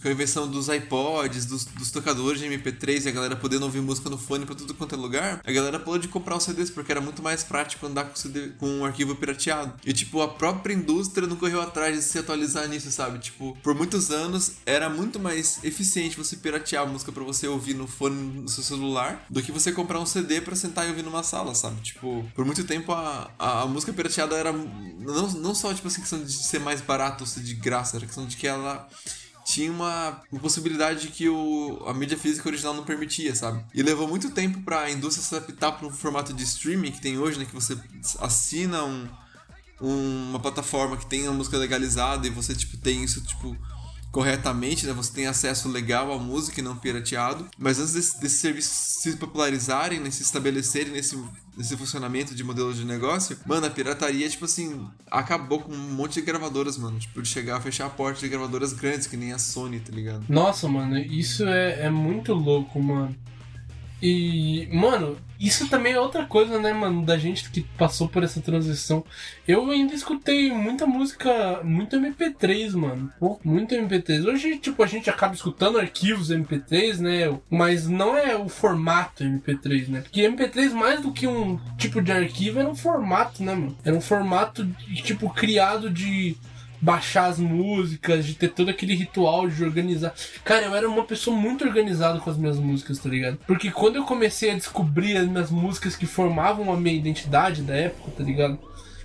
com 0.01 0.07
a 0.07 0.12
invenção 0.12 0.47
dos 0.47 0.68
iPods, 0.68 1.45
dos, 1.45 1.66
dos 1.66 1.91
tocadores 1.91 2.39
de 2.39 2.47
MP3 2.47 3.05
e 3.05 3.09
a 3.09 3.12
galera 3.12 3.36
podendo 3.36 3.66
ouvir 3.66 3.82
música 3.82 4.09
no 4.09 4.18
fone 4.18 4.45
pra 4.45 4.55
tudo 4.55 4.74
quanto 4.74 4.95
é 4.95 4.97
lugar, 4.97 5.41
a 5.43 5.51
galera 5.51 5.80
pôde 5.80 6.07
comprar 6.07 6.36
os 6.36 6.43
CDs, 6.43 6.70
porque 6.70 6.91
era 6.91 7.01
muito 7.01 7.22
mais 7.24 7.43
prático 7.43 7.86
andar 7.86 8.05
com, 8.05 8.16
CD, 8.16 8.49
com 8.59 8.68
um 8.68 8.86
arquivo 8.86 9.16
pirateado. 9.16 9.74
E, 9.86 9.93
tipo, 9.93 10.22
a 10.22 10.28
própria 10.28 10.74
indústria 10.74 11.28
não 11.28 11.36
correu 11.36 11.62
atrás 11.62 12.01
se 12.02 12.18
atualizar 12.20 12.68
nisso, 12.68 12.91
sabe? 12.91 13.20
Tipo, 13.20 13.58
por 13.64 13.74
muitos 13.76 14.10
anos 14.12 14.54
era 14.66 14.89
muito 14.89 15.20
mais 15.20 15.60
eficiente 15.64 16.18
você 16.18 16.36
piratear 16.36 16.84
a 16.84 16.86
música 16.86 17.12
pra 17.12 17.24
você 17.24 17.47
ouvir 17.47 17.74
no 17.74 17.88
fone 17.88 18.41
no 18.41 18.49
seu 18.49 18.64
celular 18.64 19.26
do 19.30 19.41
que 19.41 19.52
você 19.52 19.72
comprar 19.72 19.99
um 19.99 20.06
CD 20.06 20.41
pra 20.41 20.56
sentar 20.56 20.86
e 20.86 20.89
ouvir 20.89 21.04
numa 21.04 21.24
sala, 21.24 21.54
sabe? 21.56 21.80
Tipo, 21.82 22.26
por 22.36 22.45
muito 22.45 22.64
tempo 22.64 22.91
a, 22.91 23.32
a, 23.38 23.62
a 23.62 23.66
música 23.68 23.93
pirateada 23.93 24.36
era 24.36 24.52
não, 24.52 25.32
não 25.32 25.56
só, 25.56 25.74
tipo 25.74 25.88
assim, 25.88 26.02
questão 26.02 26.24
de 26.24 26.32
ser 26.34 26.60
mais 26.60 26.82
barato 26.82 27.24
ou 27.24 27.28
ser 27.28 27.41
de 27.41 27.54
graça, 27.56 27.97
era 27.97 28.06
questão 28.06 28.26
de 28.26 28.36
que 28.38 28.47
ela 28.47 28.88
tinha 29.43 29.72
uma, 29.72 30.22
uma 30.32 30.39
possibilidade 30.39 31.08
que 31.08 31.28
o, 31.28 31.84
a 31.88 31.93
mídia 31.93 32.18
física 32.18 32.47
original 32.47 32.76
não 32.76 32.84
permitia, 32.84 33.34
sabe? 33.36 33.66
E 33.74 33.82
levou 33.82 34.08
muito 34.08 34.30
tempo 34.30 34.62
pra 34.62 34.89
indústria 34.91 35.26
se 35.26 35.36
adaptar 35.36 35.72
para 35.74 35.88
o 35.88 35.91
formato 35.91 36.32
de 36.32 36.43
streaming 36.43 36.91
que 36.91 37.02
tem 37.02 37.18
hoje, 37.18 37.39
né? 37.39 37.45
Que 37.45 37.54
você 37.56 37.76
assina 38.20 38.84
um- 38.84 39.08
uma 39.82 40.40
plataforma 40.40 40.96
que 40.98 41.06
tem 41.06 41.28
a 41.28 41.32
música 41.32 41.58
legalizada 41.58 42.28
e 42.28 42.30
você, 42.30 42.54
tipo, 42.56 42.78
tem 42.78 43.04
isso, 43.04 43.22
tipo, 43.22 43.58
corretamente, 44.12 44.86
né? 44.86 44.94
Você 44.94 45.14
tem 45.14 45.26
acesso 45.28 45.70
legal 45.70 46.12
à 46.12 46.18
música 46.18 46.60
e 46.60 46.64
não 46.64 46.76
pirateado. 46.76 47.48
Mas 47.58 47.80
antes 47.80 47.94
desse- 47.94 48.20
desses 48.20 48.40
serviços 48.42 48.72
se 48.74 49.16
popularizarem, 49.16 50.00
né? 50.00 50.12
se 50.12 50.22
estabelecerem 50.22 50.92
nesse, 50.92 51.18
nesse 51.56 51.78
funcionamento 51.78 52.36
de 52.36 52.44
modelo 52.44 52.74
de 52.74 52.84
negócio, 52.84 53.38
mano, 53.46 53.66
a 53.66 53.70
pirataria, 53.70 54.28
tipo 54.30 54.44
assim, 54.46 54.86
acabou 55.10 55.62
com 55.62 55.72
um 55.74 55.94
monte 55.94 56.16
de 56.16 56.22
gravadoras, 56.22 56.78
mano. 56.78 57.00
Tipo, 57.00 57.22
de 57.22 57.30
chegar 57.30 57.58
a 57.58 57.62
fechar 57.62 57.86
a 57.86 57.90
porta 57.90 58.20
de 58.20 58.28
gravadoras 58.28 58.74
grandes, 58.74 59.08
que 59.08 59.16
nem 59.16 59.32
a 59.32 59.40
Sony, 59.40 59.80
tá 59.80 59.94
ligado? 59.94 60.26
Nossa, 60.28 60.68
mano, 60.68 60.98
isso 60.98 61.46
é, 61.46 61.86
é 61.86 61.90
muito 61.90 62.34
louco, 62.34 62.82
mano. 62.84 63.16
E, 64.02 64.68
mano, 64.72 65.18
isso 65.39 65.68
também 65.70 65.93
é 65.93 65.99
outra 65.99 66.26
coisa, 66.26 66.60
né, 66.60 66.74
mano, 66.74 67.06
da 67.06 67.18
gente 67.18 67.49
que 67.49 67.62
passou 67.78 68.08
por 68.08 68.24
essa 68.24 68.41
transição. 68.41 69.04
Eu 69.47 69.70
ainda 69.70 69.93
escutei 69.93 70.52
muita 70.52 70.88
música, 70.88 71.62
muito 71.64 71.95
MP3, 71.97 72.72
mano. 72.74 73.12
Muito 73.43 73.76
MP3. 73.76 74.26
Hoje, 74.26 74.58
tipo, 74.58 74.84
a 74.84 74.88
gente 74.88 75.10
acaba 75.10 75.34
escutando 75.34 75.80
arquivos 75.80 76.30
MP3, 76.30 76.97
né? 76.97 77.39
Mas 77.49 77.88
não 77.88 78.18
é 78.18 78.36
o 78.36 78.49
formato 78.49 79.24
MP3, 79.24 79.88
né? 79.88 80.02
Porque 80.02 80.22
MP3, 80.22 80.72
mais 80.72 81.02
do 81.02 81.12
que 81.12 81.28
um 81.28 81.60
tipo 81.78 82.02
de 82.02 82.12
arquivo, 82.12 82.60
era 82.60 82.70
um 82.70 82.76
formato, 82.76 83.43
né, 83.43 83.54
mano? 83.54 83.78
Era 83.84 83.95
um 83.95 84.02
formato, 84.02 84.68
tipo, 85.04 85.30
criado 85.30 85.89
de 85.89 86.36
baixar 86.82 87.26
as 87.26 87.38
músicas, 87.38 88.26
de 88.26 88.34
ter 88.34 88.50
todo 88.50 88.70
aquele 88.70 88.96
ritual 88.96 89.48
de 89.48 89.64
organizar. 89.64 90.14
Cara, 90.44 90.66
eu 90.66 90.76
era 90.76 90.90
uma 90.90 91.04
pessoa 91.04 91.36
muito 91.36 91.64
organizada 91.64 92.20
com 92.20 92.30
as 92.30 92.38
minhas 92.38 92.58
músicas, 92.58 92.98
tá 92.98 93.08
ligado? 93.08 93.38
Porque 93.46 93.70
quando 93.70 93.98
eu 93.98 94.04
comecei 94.04 94.50
a 94.50 94.56
descobrir 94.56 95.16
as 95.18 95.28
minhas 95.28 95.52
músicas 95.52 95.96
que 95.96 96.08
formavam 96.08 96.74
a 96.74 96.78
minha 96.78 96.96
identidade 96.96 97.62
da 97.62 97.76
época, 97.76 98.12
tá 98.18 98.24
ligado? 98.24 98.60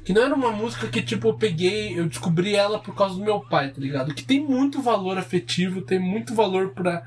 Que 0.06 0.12
não 0.12 0.22
era 0.22 0.34
uma 0.34 0.52
música 0.52 0.86
que, 0.86 1.02
tipo, 1.02 1.28
eu 1.28 1.34
peguei, 1.34 1.98
eu 1.98 2.06
descobri 2.06 2.54
ela 2.54 2.78
por 2.78 2.94
causa 2.94 3.16
do 3.16 3.24
meu 3.24 3.40
pai, 3.40 3.72
tá 3.72 3.80
ligado? 3.80 4.14
Que 4.14 4.22
tem 4.22 4.40
muito 4.40 4.80
valor 4.80 5.18
afetivo, 5.18 5.82
tem 5.82 5.98
muito 5.98 6.32
valor 6.32 6.70
pra 6.70 7.02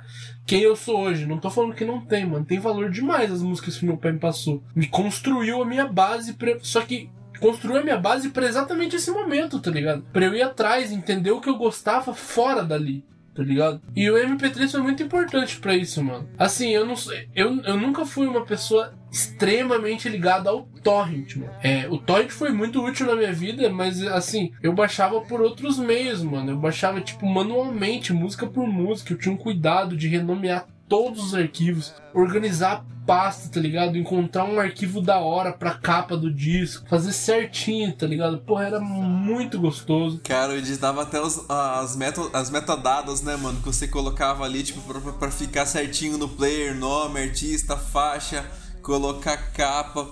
quem 0.46 0.60
eu 0.60 0.76
sou 0.76 1.00
hoje. 1.00 1.26
Não 1.26 1.38
tô 1.38 1.50
falando 1.50 1.74
que 1.74 1.86
não 1.86 2.02
tem, 2.02 2.26
mano. 2.26 2.44
Tem 2.44 2.60
valor 2.60 2.92
demais 2.92 3.32
as 3.32 3.42
músicas 3.42 3.78
que 3.78 3.86
meu 3.86 3.96
pai 3.96 4.12
me 4.12 4.20
passou. 4.20 4.62
Me 4.76 4.86
construiu 4.86 5.62
a 5.62 5.66
minha 5.66 5.88
base, 5.88 6.34
pra... 6.34 6.58
só 6.62 6.82
que 6.82 7.10
construiu 7.40 7.78
a 7.78 7.84
minha 7.84 7.98
base 7.98 8.30
para 8.30 8.48
exatamente 8.48 8.96
esse 8.96 9.12
momento, 9.12 9.60
tá 9.60 9.72
ligado? 9.72 10.04
Pra 10.14 10.26
eu 10.26 10.36
ir 10.36 10.42
atrás, 10.42 10.92
entender 10.92 11.32
o 11.32 11.42
que 11.42 11.50
eu 11.50 11.58
gostava 11.58 12.14
fora 12.14 12.64
dali. 12.64 13.04
Tá 13.34 13.46
ligado? 13.46 13.80
E 13.96 14.10
o 14.10 14.16
MP3 14.16 14.70
foi 14.70 14.82
muito 14.82 15.02
importante 15.02 15.60
para 15.60 15.74
isso, 15.74 16.04
mano. 16.04 16.28
Assim, 16.38 16.72
eu 16.72 16.86
não. 16.86 16.96
Eu, 17.34 17.62
eu 17.62 17.78
nunca 17.78 18.06
fui 18.06 18.28
uma 18.28 18.46
pessoa 18.46 18.94
extremamente 19.10 20.10
ligada 20.10 20.50
ao 20.50 20.64
torrent, 20.84 21.38
mano. 21.38 21.54
É, 21.64 21.88
o 21.90 21.98
torrent 21.98 22.32
foi 22.32 22.52
muito 22.52 22.84
útil 22.84 23.06
na 23.06 23.16
minha 23.16 23.32
vida, 23.32 23.70
mas 23.70 24.04
assim, 24.04 24.52
eu 24.62 24.74
baixava 24.74 25.22
por 25.22 25.40
outros 25.40 25.80
meios, 25.80 26.22
mano. 26.22 26.52
Eu 26.52 26.58
baixava, 26.58 27.00
tipo, 27.00 27.26
manualmente, 27.26 28.12
música 28.12 28.46
por 28.46 28.68
música. 28.68 29.14
Eu 29.14 29.18
tinha 29.18 29.34
um 29.34 29.38
cuidado 29.38 29.96
de 29.96 30.10
renomear 30.10 30.68
todos 30.90 31.24
os 31.24 31.36
arquivos, 31.36 31.94
organizar 32.14 32.84
pasta, 33.06 33.50
tá 33.50 33.60
ligado? 33.60 33.98
Encontrar 33.98 34.44
um 34.44 34.60
arquivo 34.60 35.02
da 35.02 35.20
hora 35.20 35.54
pra 35.54 35.76
capa 35.76 36.18
do 36.18 36.32
disco, 36.32 36.88
fazer 36.90 37.14
certinho, 37.14 37.94
tá 37.94 38.06
ligado? 38.06 38.40
Porra, 38.40 38.66
era 38.66 38.80
muito 38.80 39.60
gostoso. 39.60 40.20
Cara, 40.24 40.54
eu 40.54 40.60
editava 40.60 41.04
até 41.04 41.22
os, 41.22 41.50
as, 41.50 41.96
meta, 41.96 42.22
as 42.34 42.50
metadadas, 42.50 43.22
né, 43.22 43.36
mano? 43.36 43.60
Que 43.62 43.66
você 43.66 43.88
colocava 43.88 44.44
ali, 44.44 44.64
tipo, 44.64 44.82
pra, 44.82 45.00
pra 45.14 45.32
ficar 45.32 45.66
certinho 45.66 46.18
no 46.18 46.28
player, 46.28 46.76
nome, 46.76 47.20
artista, 47.20 47.78
faixa, 47.78 48.46
colocar 48.82 49.38
capa 49.54 50.08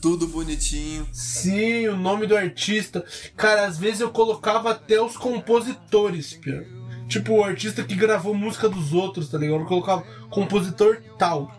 tudo 0.00 0.28
bonitinho. 0.28 1.06
Sim, 1.12 1.88
o 1.88 1.96
nome 1.96 2.26
do 2.26 2.36
artista. 2.36 3.04
Cara, 3.36 3.66
às 3.66 3.76
vezes 3.76 4.00
eu 4.00 4.10
colocava 4.10 4.70
até 4.70 5.00
os 5.00 5.16
compositores, 5.16 6.34
Pia. 6.34 6.75
Tipo, 7.08 7.34
o 7.34 7.44
artista 7.44 7.82
que 7.82 7.94
gravou 7.94 8.34
música 8.34 8.68
dos 8.68 8.92
outros, 8.92 9.28
tá 9.28 9.38
ligado? 9.38 9.60
Eu 9.60 9.66
colocava 9.66 10.02
compositor 10.28 10.98
tal, 11.18 11.50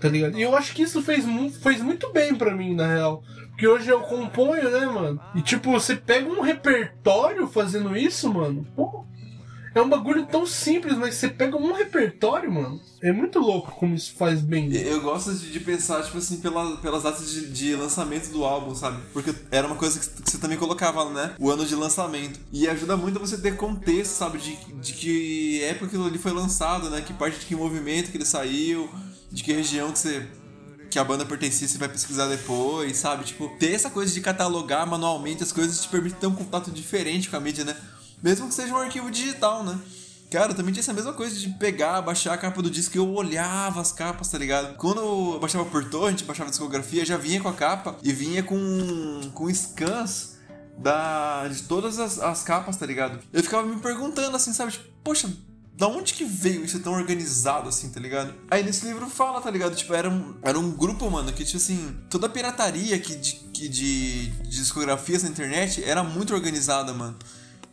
tá 0.00 0.08
ligado? 0.08 0.38
E 0.38 0.42
eu 0.42 0.56
acho 0.56 0.74
que 0.74 0.82
isso 0.82 1.02
fez, 1.02 1.24
fez 1.62 1.80
muito 1.80 2.12
bem 2.12 2.34
para 2.34 2.54
mim, 2.54 2.74
na 2.74 2.86
real. 2.86 3.22
Porque 3.50 3.68
hoje 3.68 3.88
eu 3.88 4.00
componho, 4.00 4.70
né, 4.70 4.86
mano? 4.86 5.20
E 5.34 5.40
tipo, 5.40 5.70
você 5.70 5.94
pega 5.94 6.28
um 6.28 6.40
repertório 6.40 7.46
fazendo 7.46 7.96
isso, 7.96 8.32
mano. 8.32 8.66
Pô, 8.74 9.04
é 9.74 9.82
um 9.82 9.88
bagulho 9.88 10.24
tão 10.26 10.46
simples, 10.46 10.96
mas 10.96 11.16
você 11.16 11.28
pega 11.28 11.56
um 11.56 11.72
repertório, 11.72 12.50
mano. 12.50 12.80
É 13.02 13.12
muito 13.12 13.38
louco 13.38 13.72
como 13.72 13.94
isso 13.94 14.14
faz 14.14 14.40
bem. 14.40 14.72
Eu 14.72 15.02
gosto 15.02 15.34
de, 15.34 15.60
pensar, 15.60 16.02
tipo 16.04 16.16
assim, 16.16 16.38
pela, 16.38 16.76
pelas 16.76 17.02
datas 17.02 17.30
de, 17.30 17.48
de, 17.50 17.74
lançamento 17.74 18.30
do 18.30 18.44
álbum, 18.44 18.74
sabe? 18.74 19.02
Porque 19.12 19.34
era 19.50 19.66
uma 19.66 19.76
coisa 19.76 19.98
que, 19.98 20.22
que, 20.22 20.30
você 20.30 20.38
também 20.38 20.56
colocava, 20.56 21.10
né? 21.10 21.34
O 21.38 21.50
ano 21.50 21.66
de 21.66 21.74
lançamento. 21.74 22.38
E 22.52 22.68
ajuda 22.68 22.96
muito 22.96 23.18
você 23.18 23.36
ter 23.36 23.56
contexto, 23.56 24.12
sabe? 24.12 24.38
De, 24.38 24.56
de 24.80 24.92
que 24.92 25.62
época 25.64 25.86
aquilo 25.86 26.06
ali 26.06 26.18
foi 26.18 26.32
lançado, 26.32 26.88
né? 26.88 27.00
Que 27.00 27.12
parte 27.12 27.40
de 27.40 27.46
que 27.46 27.56
movimento 27.56 28.10
que 28.10 28.16
ele 28.16 28.24
saiu, 28.24 28.88
de 29.30 29.42
que 29.42 29.52
região 29.52 29.90
que 29.90 29.98
você 29.98 30.26
que 30.94 30.98
a 31.00 31.02
banda 31.02 31.26
pertencia, 31.26 31.66
você 31.66 31.76
vai 31.76 31.88
pesquisar 31.88 32.28
depois, 32.28 32.96
sabe? 32.96 33.24
Tipo, 33.24 33.48
ter 33.58 33.72
essa 33.72 33.90
coisa 33.90 34.14
de 34.14 34.20
catalogar 34.20 34.86
manualmente 34.86 35.42
as 35.42 35.50
coisas 35.50 35.82
te 35.82 35.88
permite 35.88 36.14
ter 36.14 36.28
um 36.28 36.34
contato 36.36 36.70
diferente 36.70 37.28
com 37.28 37.36
a 37.36 37.40
mídia, 37.40 37.64
né? 37.64 37.76
Mesmo 38.24 38.48
que 38.48 38.54
seja 38.54 38.72
um 38.72 38.78
arquivo 38.78 39.10
digital, 39.10 39.62
né? 39.62 39.78
Cara, 40.30 40.52
eu 40.52 40.56
também 40.56 40.72
tinha 40.72 40.80
essa 40.80 40.94
mesma 40.94 41.12
coisa 41.12 41.38
de 41.38 41.46
pegar, 41.50 42.00
baixar 42.00 42.32
a 42.32 42.38
capa 42.38 42.62
do 42.62 42.70
disco 42.70 42.96
e 42.96 42.98
eu 42.98 43.06
olhava 43.12 43.82
as 43.82 43.92
capas, 43.92 44.30
tá 44.30 44.38
ligado? 44.38 44.76
Quando 44.78 44.98
eu 44.98 45.38
baixava 45.38 45.66
por 45.66 45.84
torrent, 45.90 46.22
baixava 46.22 46.48
a 46.48 46.50
discografia, 46.50 47.04
já 47.04 47.18
vinha 47.18 47.38
com 47.42 47.48
a 47.50 47.52
capa 47.52 47.98
e 48.02 48.14
vinha 48.14 48.42
com, 48.42 49.30
com 49.34 49.52
scans 49.52 50.38
da, 50.78 51.46
de 51.48 51.64
todas 51.64 51.98
as, 51.98 52.18
as 52.18 52.42
capas, 52.42 52.78
tá 52.78 52.86
ligado? 52.86 53.20
Eu 53.30 53.42
ficava 53.42 53.66
me 53.68 53.76
perguntando 53.76 54.34
assim, 54.34 54.54
sabe? 54.54 54.72
Tipo, 54.72 54.86
poxa, 55.04 55.30
da 55.76 55.86
onde 55.86 56.14
que 56.14 56.24
veio 56.24 56.64
isso 56.64 56.80
tão 56.80 56.94
organizado 56.94 57.68
assim, 57.68 57.90
tá 57.90 58.00
ligado? 58.00 58.32
Aí 58.50 58.62
nesse 58.62 58.86
livro 58.86 59.06
fala, 59.10 59.38
tá 59.42 59.50
ligado? 59.50 59.76
Tipo, 59.76 59.92
era 59.92 60.08
um, 60.08 60.34
era 60.42 60.58
um 60.58 60.70
grupo, 60.70 61.10
mano, 61.10 61.30
que, 61.30 61.44
tipo 61.44 61.58
assim, 61.58 61.94
toda 62.08 62.26
a 62.26 62.30
pirataria 62.30 62.98
que 62.98 63.16
de, 63.16 63.32
que 63.52 63.68
de, 63.68 64.28
de 64.28 64.48
discografias 64.48 65.22
na 65.22 65.28
internet 65.28 65.84
era 65.84 66.02
muito 66.02 66.34
organizada, 66.34 66.94
mano. 66.94 67.18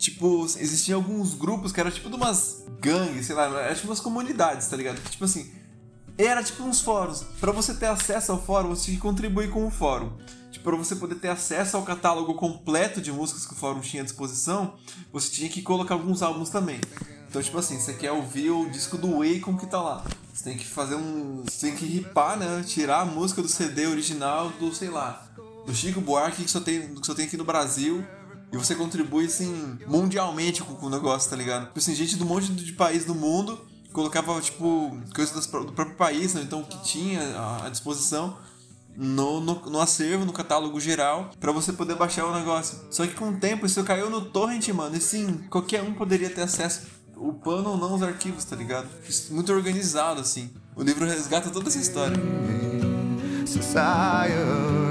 Tipo, 0.02 0.46
existiam 0.58 0.98
alguns 0.98 1.36
grupos 1.36 1.72
que 1.72 1.80
eram 1.80 1.92
tipo 1.92 2.10
de 2.10 2.16
umas 2.16 2.66
gangues, 2.80 3.28
sei 3.28 3.36
lá, 3.36 3.46
era 3.62 3.76
tipo 3.76 3.88
umas 3.88 4.00
comunidades, 4.00 4.68
tá 4.68 4.76
ligado? 4.76 5.00
Que, 5.00 5.12
tipo 5.12 5.26
assim, 5.26 5.52
era 6.18 6.42
tipo 6.42 6.64
uns 6.64 6.82
fóruns. 6.82 7.24
Para 7.40 7.52
você 7.52 7.72
ter 7.76 7.86
acesso 7.86 8.32
ao 8.32 8.42
fórum, 8.42 8.70
você 8.70 8.86
tinha 8.86 8.96
que 8.96 9.02
contribuir 9.02 9.52
com 9.52 9.64
o 9.64 9.70
fórum. 9.70 10.12
Tipo, 10.52 10.64
para 10.64 10.76
você 10.76 10.96
poder 10.96 11.14
ter 11.20 11.28
acesso 11.28 11.78
ao 11.78 11.84
catálogo 11.84 12.34
completo 12.34 13.00
de 13.00 13.12
músicas 13.12 13.46
que 13.46 13.54
o 13.54 13.56
fórum 13.56 13.80
tinha 13.80 14.02
à 14.02 14.04
disposição, 14.04 14.74
você 15.14 15.30
tinha 15.30 15.48
que 15.48 15.62
colocar 15.62 15.94
alguns 15.94 16.24
álbuns 16.24 16.50
também. 16.50 16.82
Então, 17.30 17.40
tipo 17.40 17.60
assim, 17.60 17.80
você 17.80 17.94
quer 17.94 18.12
ouvir 18.12 18.50
o 18.50 18.72
disco 18.72 18.98
do 18.98 19.22
Akon 19.22 19.56
que 19.56 19.68
tá 19.68 19.80
lá. 19.80 20.04
Você 20.34 20.46
tem 20.46 20.58
que 20.58 20.66
fazer 20.66 20.96
um. 20.96 21.44
Você 21.44 21.68
tem 21.68 21.76
que 21.76 21.86
ripar, 21.86 22.40
né? 22.40 22.64
Tirar 22.66 23.02
a 23.02 23.06
música 23.06 23.40
do 23.40 23.48
CD 23.48 23.86
original 23.86 24.50
do, 24.50 24.74
sei 24.74 24.90
lá, 24.90 25.28
do 25.64 25.76
Chico 25.76 26.02
Buarque 26.02 26.44
que 26.44 26.50
só 26.50 26.60
tem, 26.60 26.96
que 26.96 27.06
só 27.06 27.14
tem 27.14 27.28
aqui 27.28 27.38
no 27.38 27.46
Brasil 27.46 28.04
e 28.52 28.58
você 28.58 28.76
contribui, 28.76 29.26
assim, 29.26 29.80
mundialmente 29.88 30.62
com, 30.62 30.76
com 30.76 30.88
o 30.88 30.90
negócio, 30.90 31.30
tá 31.30 31.36
ligado? 31.36 31.68
Tipo 31.68 31.80
assim, 31.80 31.96
gente 31.96 32.16
do 32.18 32.26
monte 32.26 32.52
de 32.52 32.74
país 32.74 33.06
do 33.06 33.16
mundo 33.16 33.60
colocava, 33.94 34.40
tipo, 34.42 34.98
coisas 35.14 35.46
do 35.46 35.74
próprio 35.74 35.96
país, 35.96 36.34
né? 36.34 36.42
então, 36.42 36.64
que 36.64 36.82
tinha 36.84 37.22
à 37.64 37.70
disposição 37.70 38.38
no, 38.96 39.40
no, 39.40 39.56
no, 39.70 39.80
acervo, 39.80 40.26
no 40.26 40.34
catálogo 40.34 40.80
geral, 40.80 41.32
para 41.40 41.52
você 41.52 41.72
poder 41.74 41.96
baixar 41.96 42.26
o 42.26 42.34
negócio. 42.34 42.80
Só 42.90 43.06
que 43.06 43.14
com 43.14 43.30
o 43.30 43.38
tempo 43.38 43.66
isso 43.66 43.84
caiu 43.84 44.10
no 44.10 44.22
torrent, 44.22 44.68
mano, 44.70 44.96
e 44.96 45.02
sim, 45.02 45.46
qualquer 45.50 45.82
um 45.82 45.94
poderia 45.94 46.30
ter 46.30 46.42
acesso, 46.42 46.88
upando 47.16 47.70
ou 47.70 47.78
não 47.78 47.94
os 47.94 48.04
arquivos, 48.04 48.44
tá 48.44 48.56
ligado? 48.56 48.88
Isso 49.08 49.34
muito 49.34 49.52
organizado, 49.52 50.22
assim. 50.22 50.50
O 50.76 50.84
livro 50.84 51.06
resgata 51.06 51.50
toda 51.50 51.70
essa 51.70 51.80
história. 51.80 52.18
Society. 53.46 54.91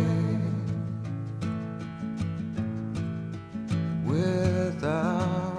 without 4.11 5.50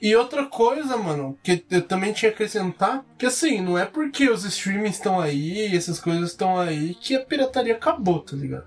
E 0.00 0.16
outra 0.16 0.46
coisa, 0.46 0.96
mano, 0.96 1.38
que 1.42 1.64
eu 1.70 1.82
também 1.82 2.12
tinha 2.12 2.30
que 2.30 2.36
acrescentar, 2.36 3.04
que 3.18 3.26
assim, 3.26 3.60
não 3.60 3.76
é 3.76 3.84
porque 3.84 4.30
os 4.30 4.44
streamings 4.44 4.96
estão 4.96 5.20
aí, 5.20 5.76
essas 5.76 6.00
coisas 6.00 6.30
estão 6.30 6.58
aí, 6.58 6.94
que 6.94 7.14
a 7.14 7.24
pirataria 7.24 7.74
acabou, 7.74 8.20
tá 8.20 8.34
ligado? 8.34 8.64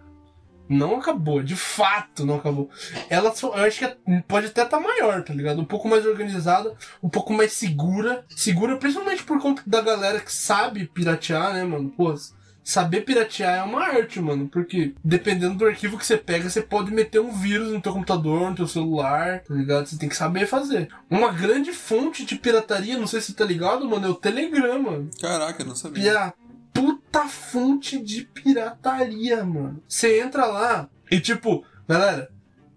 Não 0.70 0.98
acabou, 0.98 1.44
de 1.44 1.56
fato 1.56 2.26
não 2.26 2.36
acabou. 2.36 2.70
Ela 3.10 3.34
eu 3.42 3.54
acho 3.54 3.80
que 3.80 4.22
pode 4.28 4.48
até 4.48 4.64
estar 4.64 4.78
tá 4.78 4.84
maior, 4.84 5.24
tá 5.24 5.34
ligado? 5.34 5.60
Um 5.60 5.66
pouco 5.66 5.88
mais 5.88 6.06
organizada, 6.06 6.74
um 7.02 7.10
pouco 7.10 7.34
mais 7.34 7.52
segura. 7.54 8.26
Segura 8.30 8.78
principalmente 8.78 9.24
por 9.24 9.42
conta 9.42 9.62
da 9.66 9.82
galera 9.82 10.20
que 10.20 10.32
sabe 10.32 10.88
piratear, 10.88 11.54
né, 11.54 11.64
mano? 11.64 11.90
Pô, 11.90 12.16
saber 12.64 13.02
piratear 13.02 13.60
é 13.60 13.64
uma 13.64 13.82
arte, 13.82 14.20
mano. 14.22 14.48
Porque 14.48 14.94
dependendo 15.04 15.56
do 15.56 15.66
arquivo 15.66 15.98
que 15.98 16.06
você 16.06 16.18
pega, 16.18 16.50
você 16.50 16.62
pode 16.62 16.92
meter 16.94 17.20
um 17.20 17.32
vírus 17.32 17.72
no 17.72 17.82
teu 17.82 17.94
computador, 17.94 18.50
no 18.50 18.56
teu 18.56 18.68
celular, 18.68 19.42
tá 19.42 19.54
ligado? 19.54 19.86
Você 19.86 19.98
tem 19.98 20.10
que 20.10 20.16
saber 20.16 20.48
fazer. 20.48 20.90
Uma 21.10 21.32
grande 21.32 21.74
fonte 21.74 22.26
de 22.26 22.36
pirataria, 22.36 22.98
não 22.98 23.08
sei 23.08 23.20
se 23.20 23.28
você 23.28 23.34
tá 23.34 23.46
ligado, 23.46 23.88
mano, 23.88 24.08
é 24.08 24.10
o 24.10 24.16
Telegram, 24.16 24.82
mano. 24.82 25.10
Caraca, 25.20 25.64
não 25.64 25.76
sabia. 25.76 26.04
Pia 26.04 26.34
puta 26.74 27.28
fonte 27.28 28.00
de 28.00 28.24
pirataria, 28.24 29.44
mano. 29.44 29.82
Você 29.88 30.20
entra 30.20 30.46
lá 30.46 30.90
e 31.12 31.20
tipo, 31.20 31.64
galera, 31.88 32.30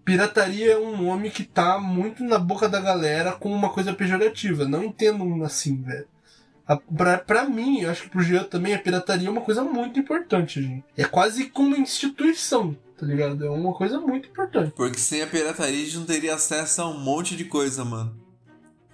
pirataria 0.05 0.73
é 0.73 0.77
um 0.77 0.95
nome 0.95 1.31
que 1.31 1.43
tá 1.43 1.79
muito 1.79 2.23
na 2.23 2.37
boca 2.37 2.69
da 2.69 2.79
galera 2.79 3.31
com 3.33 3.51
uma 3.51 3.69
coisa 3.69 3.93
pejorativa. 3.93 4.67
Não 4.67 4.83
entendo 4.83 5.43
assim, 5.43 5.81
velho. 5.81 6.07
Pra 7.25 7.47
mim, 7.47 7.81
eu 7.81 7.89
acho 7.89 8.03
que 8.03 8.09
pro 8.09 8.21
Jean 8.21 8.43
também, 8.43 8.73
a 8.73 8.79
pirataria 8.79 9.27
é 9.27 9.31
uma 9.31 9.41
coisa 9.41 9.63
muito 9.63 9.99
importante, 9.99 10.61
gente. 10.61 10.83
É 10.97 11.05
quase 11.05 11.45
como 11.45 11.75
instituição, 11.75 12.75
tá 12.97 13.05
ligado? 13.05 13.45
É 13.45 13.49
uma 13.49 13.73
coisa 13.73 13.99
muito 13.99 14.27
importante. 14.27 14.73
Porque 14.75 14.99
sem 14.99 15.21
a 15.21 15.27
pirataria 15.27 15.81
a 15.81 15.85
gente 15.85 15.97
não 15.97 16.05
teria 16.05 16.35
acesso 16.35 16.81
a 16.81 16.89
um 16.89 16.99
monte 16.99 17.35
de 17.35 17.45
coisa, 17.45 17.85
mano. 17.85 18.13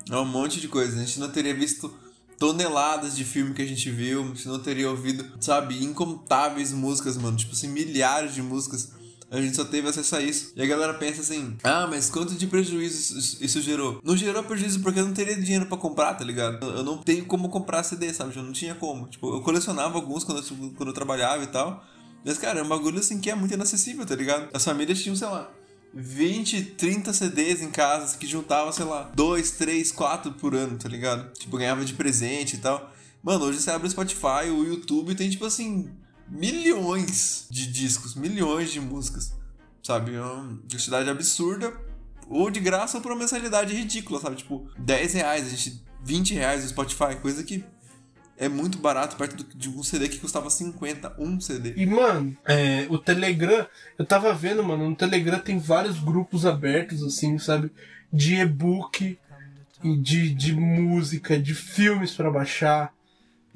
A 0.09 0.21
um 0.21 0.25
monte 0.25 0.61
de 0.61 0.67
coisa. 0.67 0.95
A 0.95 1.03
gente 1.03 1.19
não 1.19 1.31
teria 1.31 1.55
visto 1.55 1.91
toneladas 2.37 3.15
de 3.15 3.23
filme 3.23 3.53
que 3.53 3.61
a 3.61 3.65
gente 3.65 3.89
viu, 3.89 4.21
a 4.21 4.27
gente 4.27 4.47
não 4.47 4.59
teria 4.59 4.89
ouvido, 4.89 5.25
sabe, 5.39 5.83
incontáveis 5.83 6.71
músicas, 6.71 7.17
mano. 7.17 7.37
Tipo 7.37 7.53
assim, 7.53 7.69
milhares 7.69 8.35
de 8.35 8.41
músicas 8.41 8.91
a 9.33 9.41
gente 9.41 9.55
só 9.55 9.65
teve 9.65 9.89
acesso 9.89 10.15
a 10.15 10.21
isso. 10.21 10.53
E 10.55 10.61
a 10.61 10.65
galera 10.65 10.93
pensa 10.93 11.21
assim: 11.21 11.57
ah, 11.63 11.87
mas 11.89 12.09
quanto 12.09 12.35
de 12.35 12.45
prejuízo 12.45 13.17
isso, 13.43 13.61
gerou? 13.61 13.99
Não 14.03 14.15
gerou 14.15 14.43
prejuízo 14.43 14.79
porque 14.81 14.99
eu 14.99 15.05
não 15.05 15.13
teria 15.13 15.35
dinheiro 15.35 15.65
para 15.65 15.75
comprar, 15.77 16.13
tá 16.13 16.23
ligado? 16.23 16.63
Eu 16.63 16.83
não 16.83 16.99
tenho 16.99 17.25
como 17.25 17.49
comprar 17.49 17.81
CD, 17.81 18.13
sabe? 18.13 18.35
Eu 18.35 18.43
não 18.43 18.53
tinha 18.53 18.75
como. 18.75 19.07
Tipo, 19.07 19.35
eu 19.35 19.41
colecionava 19.41 19.95
alguns 19.95 20.23
quando 20.23 20.37
eu, 20.37 20.71
quando 20.75 20.89
eu 20.89 20.93
trabalhava 20.93 21.43
e 21.43 21.47
tal. 21.47 21.83
Mas, 22.23 22.37
cara, 22.37 22.59
é 22.59 22.63
um 22.63 22.67
bagulho 22.67 22.99
assim 22.99 23.19
que 23.19 23.29
é 23.31 23.35
muito 23.35 23.53
inacessível, 23.53 24.05
tá 24.05 24.15
ligado? 24.15 24.49
As 24.53 24.63
famílias 24.63 25.01
tinham, 25.01 25.15
sei 25.15 25.27
lá, 25.27 25.49
20, 25.93 26.63
30 26.77 27.11
CDs 27.11 27.61
em 27.61 27.71
casa 27.71 28.17
que 28.17 28.27
juntava, 28.27 28.71
sei 28.71 28.85
lá, 28.85 29.11
2, 29.15 29.51
3, 29.51 29.91
4 29.91 30.31
por 30.33 30.53
ano, 30.53 30.77
tá 30.77 30.87
ligado? 30.87 31.33
Tipo, 31.33 31.57
ganhava 31.57 31.83
de 31.83 31.93
presente 31.93 32.55
e 32.55 32.59
tal. 32.59 32.91
Mano, 33.23 33.45
hoje 33.45 33.61
você 33.61 33.71
abre 33.71 33.87
o 33.87 33.91
Spotify, 33.91 34.49
o 34.51 34.63
YouTube 34.63 35.15
tem, 35.15 35.29
tipo 35.29 35.45
assim, 35.45 35.89
milhões 36.27 37.47
de 37.49 37.71
discos, 37.71 38.15
milhões 38.15 38.71
de 38.71 38.79
músicas, 38.79 39.33
sabe? 39.81 40.15
É 40.15 40.21
uma 40.21 40.57
quantidade 40.69 41.09
absurda, 41.09 41.73
ou 42.29 42.49
de 42.49 42.59
graça 42.59 42.97
ou 42.97 43.03
por 43.03 43.11
uma 43.11 43.19
mensalidade 43.19 43.73
ridícula, 43.73 44.19
sabe? 44.19 44.37
Tipo, 44.37 44.67
10 44.77 45.13
reais, 45.13 45.47
a 45.47 45.49
gente, 45.49 45.83
20 46.03 46.33
reais 46.33 46.63
no 46.63 46.69
Spotify, 46.69 47.15
coisa 47.21 47.43
que 47.43 47.63
é 48.37 48.49
muito 48.49 48.77
barato 48.77 49.15
perto 49.15 49.45
de 49.55 49.69
um 49.69 49.83
CD 49.83 50.09
que 50.09 50.19
custava 50.19 50.49
50, 50.49 51.15
um 51.19 51.39
CD. 51.39 51.73
E, 51.75 51.85
mano, 51.85 52.35
é, 52.45 52.87
o 52.89 52.97
Telegram, 52.97 53.65
eu 53.97 54.05
tava 54.05 54.33
vendo, 54.33 54.63
mano, 54.63 54.89
no 54.89 54.95
Telegram 54.95 55.39
tem 55.39 55.59
vários 55.59 55.99
grupos 55.99 56.45
abertos, 56.45 57.03
assim, 57.03 57.37
sabe? 57.37 57.71
De 58.11 58.35
e-book, 58.35 59.17
de, 60.01 60.33
de 60.33 60.53
música, 60.53 61.37
de 61.37 61.53
filmes 61.53 62.11
para 62.11 62.31
baixar 62.31 62.93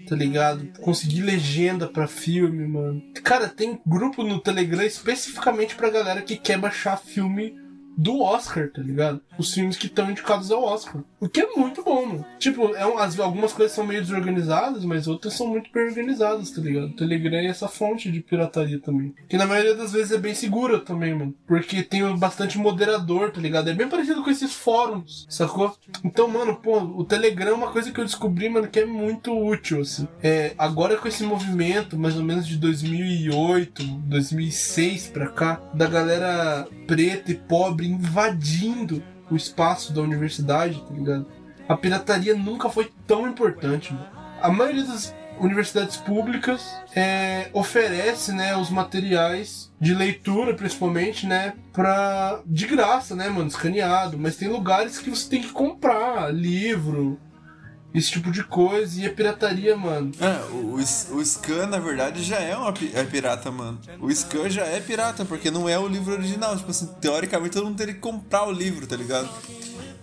tá 0.08 0.16
ligado? 0.16 0.68
Conseguir 0.82 1.22
legenda 1.22 1.88
pra 1.88 2.08
filme, 2.08 2.68
mano. 2.68 3.02
Cara, 3.24 3.48
tem 3.48 3.80
grupo 3.86 4.24
no 4.24 4.40
Telegram 4.40 4.84
especificamente 4.84 5.76
pra 5.76 5.90
galera 5.90 6.22
que 6.22 6.36
quer 6.36 6.58
baixar 6.58 6.98
filme 6.98 7.56
do 7.98 8.22
Oscar, 8.22 8.70
tá 8.72 8.82
ligado? 8.82 9.22
Os 9.40 9.54
filmes 9.54 9.76
que 9.76 9.88
estão 9.88 10.12
indicados 10.12 10.52
ao 10.52 10.64
Oscar. 10.64 11.04
O 11.20 11.28
que 11.28 11.42
é 11.42 11.48
muito 11.56 11.84
bom, 11.84 12.06
mano. 12.06 12.26
Tipo, 12.38 12.76
é 12.76 12.86
um, 12.86 12.98
as, 12.98 13.20
algumas 13.20 13.52
coisas 13.52 13.76
são 13.76 13.86
meio 13.86 14.02
desorganizadas, 14.02 14.86
mas 14.86 15.08
outras 15.08 15.34
são 15.34 15.48
muito 15.48 15.72
bem 15.72 15.88
organizadas, 15.88 16.52
tá 16.52 16.62
ligado? 16.62 16.88
O 16.88 16.96
Telegram 16.96 17.38
é 17.38 17.48
essa 17.48 17.68
fonte 17.68 18.12
de 18.12 18.20
pirataria 18.22 18.80
também. 18.80 19.14
Que 19.28 19.38
na 19.38 19.48
maioria 19.48 19.74
das 19.74 19.94
vezes 19.94 20.12
é 20.12 20.18
bem 20.18 20.36
segura 20.36 20.80
também, 20.80 21.16
mano. 21.16 21.34
Porque 21.48 21.82
tem 21.82 22.16
bastante 22.18 22.58
moderador, 22.58 23.32
tá 23.32 23.42
ligado? 23.42 23.70
É 23.70 23.74
bem 23.74 23.90
parecido 23.90 24.24
com 24.24 24.30
esses 24.30 24.54
fóruns, 24.54 25.26
sacou? 25.30 25.76
Então, 26.04 26.28
mano, 26.28 26.56
pô, 26.56 26.80
o 26.80 27.04
Telegram 27.04 27.52
é 27.52 27.56
uma 27.56 27.72
coisa 27.72 27.92
que 27.92 28.00
eu 28.00 28.06
descobri, 28.06 28.48
mano, 28.48 28.68
que 28.68 28.80
é 28.80 28.86
muito 28.86 29.36
útil, 29.36 29.82
assim. 29.82 30.08
É, 30.22 30.54
agora 30.58 30.98
com 30.98 31.08
esse 31.08 31.24
movimento, 31.24 31.98
mais 31.98 32.16
ou 32.16 32.24
menos 32.24 32.46
de 32.46 32.58
2008, 32.58 33.84
2006 33.84 35.08
pra 35.08 35.28
cá, 35.28 35.62
da 35.74 35.88
galera 35.88 36.68
preta 36.86 37.32
e 37.32 37.36
pobre 37.36 37.88
invadindo 37.88 39.02
o 39.30 39.36
espaço 39.36 39.94
da 39.94 40.02
universidade, 40.02 40.82
tá 40.82 40.94
ligado? 40.94 41.26
A 41.68 41.76
pirataria 41.76 42.36
nunca 42.36 42.70
foi 42.70 42.92
tão 43.06 43.28
importante, 43.28 43.94
mano. 43.94 44.08
A 44.42 44.50
maioria 44.50 44.84
das 44.84 45.14
universidades 45.40 45.98
públicas 45.98 46.76
é, 46.96 47.50
oferece, 47.54 48.32
né, 48.32 48.56
os 48.56 48.70
materiais 48.70 49.72
de 49.80 49.94
leitura, 49.94 50.54
principalmente, 50.54 51.28
né, 51.28 51.54
pra, 51.74 52.42
de 52.46 52.66
graça, 52.66 53.16
né, 53.16 53.30
mano, 53.30 53.48
escaneado. 53.48 54.18
Mas 54.18 54.36
tem 54.36 54.48
lugares 54.48 54.98
que 54.98 55.10
você 55.10 55.30
tem 55.30 55.42
que 55.42 55.52
comprar 55.52 56.34
livro, 56.34 57.20
esse 57.98 58.12
tipo 58.12 58.32
de 58.32 58.44
coisa. 58.44 59.02
E 59.02 59.06
a 59.06 59.14
pirataria, 59.14 59.76
mano. 59.76 60.12
É, 60.20 60.52
o, 60.52 60.76
o 60.76 61.26
Scan, 61.26 61.68
na 61.68 61.80
verdade, 61.80 62.24
já 62.24 62.38
é 62.38 62.56
uma 62.56 62.74
é 62.94 63.04
pirata, 63.04 63.52
mano. 63.52 63.80
O 64.00 64.14
Scan 64.14 64.50
já 64.50 64.66
é 64.66 64.80
pirata, 64.80 65.26
porque 65.26 65.50
não 65.50 65.68
é 65.68 65.78
o 65.78 65.88
livro 65.88 66.14
original. 66.14 66.56
Tipo 66.56 66.72
assim, 66.72 66.88
teoricamente 67.02 67.54
todo 67.54 67.66
mundo 67.66 67.78
teria 67.78 67.94
que 67.94 68.00
comprar 68.00 68.48
o 68.48 68.52
livro, 68.52 68.86
tá 68.86 68.96
ligado? 68.96 69.30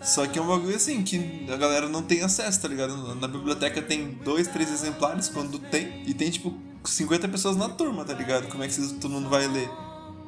Só 0.03 0.27
que 0.27 0.39
é 0.39 0.43
um 0.43 0.47
bagulho 0.47 0.77
assim, 0.77 1.03
que 1.03 1.47
a 1.51 1.57
galera 1.57 1.89
não 1.89 2.03
tem 2.03 2.23
acesso, 2.23 2.61
tá 2.61 2.69
ligado? 2.69 3.15
Na 3.15 3.29
biblioteca 3.29 3.81
tem 3.81 4.11
dois, 4.23 4.49
três 4.49 4.71
exemplares 4.71 5.29
quando 5.29 5.59
tem. 5.59 6.03
E 6.07 6.13
tem, 6.13 6.31
tipo, 6.31 6.55
50 6.85 7.29
pessoas 7.29 7.57
na 7.57 7.69
turma, 7.69 8.05
tá 8.05 8.13
ligado? 8.13 8.49
Como 8.49 8.63
é 8.63 8.69
que 8.69 8.77
todo 8.95 9.11
mundo 9.11 9.29
vai 9.29 9.47
ler? 9.47 9.71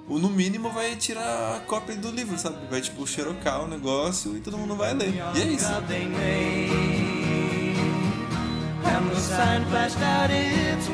Ou 0.08 0.20
no 0.20 0.30
mínimo 0.30 0.70
vai 0.70 0.94
tirar 0.94 1.56
a 1.56 1.60
cópia 1.60 1.96
do 1.96 2.10
livro, 2.10 2.38
sabe? 2.38 2.56
Vai, 2.70 2.80
tipo, 2.80 3.04
xerocar 3.06 3.64
o 3.64 3.66
negócio 3.66 4.36
e 4.36 4.40
todo 4.40 4.56
mundo 4.56 4.76
vai 4.76 4.94
ler. 4.94 5.12
E 5.34 5.42
é 5.42 5.46
isso. 5.46 5.66
And 8.94 9.10
the 9.10 9.20
sign 9.20 9.64
flashed 9.66 9.98
out 9.98 10.30
its 10.30 10.88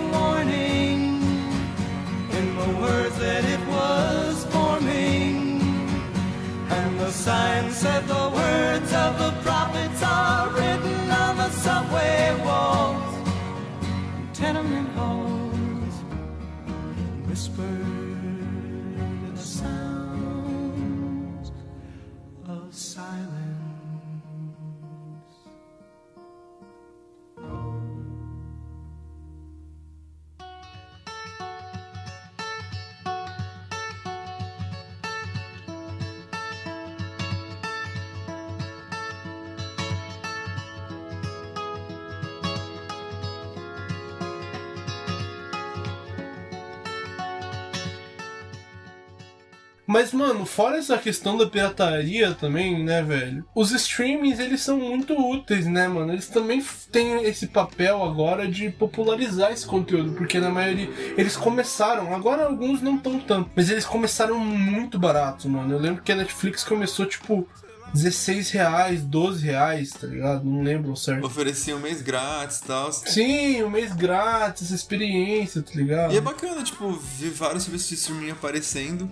Mas, 50.12 50.28
mano, 50.28 50.44
fora 50.44 50.76
essa 50.76 50.98
questão 50.98 51.36
da 51.36 51.46
pirataria 51.46 52.34
também, 52.34 52.84
né, 52.84 53.02
velho? 53.02 53.44
Os 53.54 53.72
streamings, 53.72 54.38
eles 54.38 54.60
são 54.60 54.78
muito 54.78 55.14
úteis, 55.14 55.66
né, 55.66 55.88
mano? 55.88 56.12
Eles 56.12 56.28
também 56.28 56.62
têm 56.90 57.24
esse 57.24 57.46
papel 57.46 58.02
agora 58.02 58.46
de 58.46 58.70
popularizar 58.70 59.52
esse 59.52 59.66
conteúdo, 59.66 60.12
porque 60.12 60.38
na 60.38 60.50
maioria 60.50 60.88
eles 61.16 61.36
começaram, 61.36 62.14
agora 62.14 62.44
alguns 62.44 62.82
não 62.82 62.98
tão 62.98 63.18
tanto, 63.18 63.50
mas 63.56 63.70
eles 63.70 63.86
começaram 63.86 64.38
muito 64.38 64.98
baratos, 64.98 65.46
mano. 65.46 65.72
Eu 65.72 65.78
lembro 65.78 66.02
que 66.02 66.12
a 66.12 66.16
Netflix 66.16 66.62
começou, 66.62 67.06
tipo, 67.06 67.48
16 67.94 68.50
reais, 68.50 69.02
12 69.02 69.44
reais, 69.44 69.90
tá 69.90 70.06
ligado? 70.06 70.44
Não 70.44 70.62
lembro 70.62 70.96
certo. 70.96 71.26
Oferecia 71.26 71.76
um 71.76 71.80
mês 71.80 72.00
grátis 72.00 72.58
e 72.58 72.64
tal. 72.64 72.92
Sim, 72.92 73.62
um 73.62 73.70
mês 73.70 73.92
grátis, 73.94 74.70
experiência, 74.70 75.62
tá 75.62 75.72
ligado? 75.74 76.12
E 76.12 76.16
é 76.16 76.20
bacana, 76.20 76.62
tipo, 76.62 76.90
ver 76.92 77.30
vários 77.30 77.64
serviços 77.64 77.88
de 77.88 77.94
streaming 77.94 78.30
aparecendo. 78.30 79.10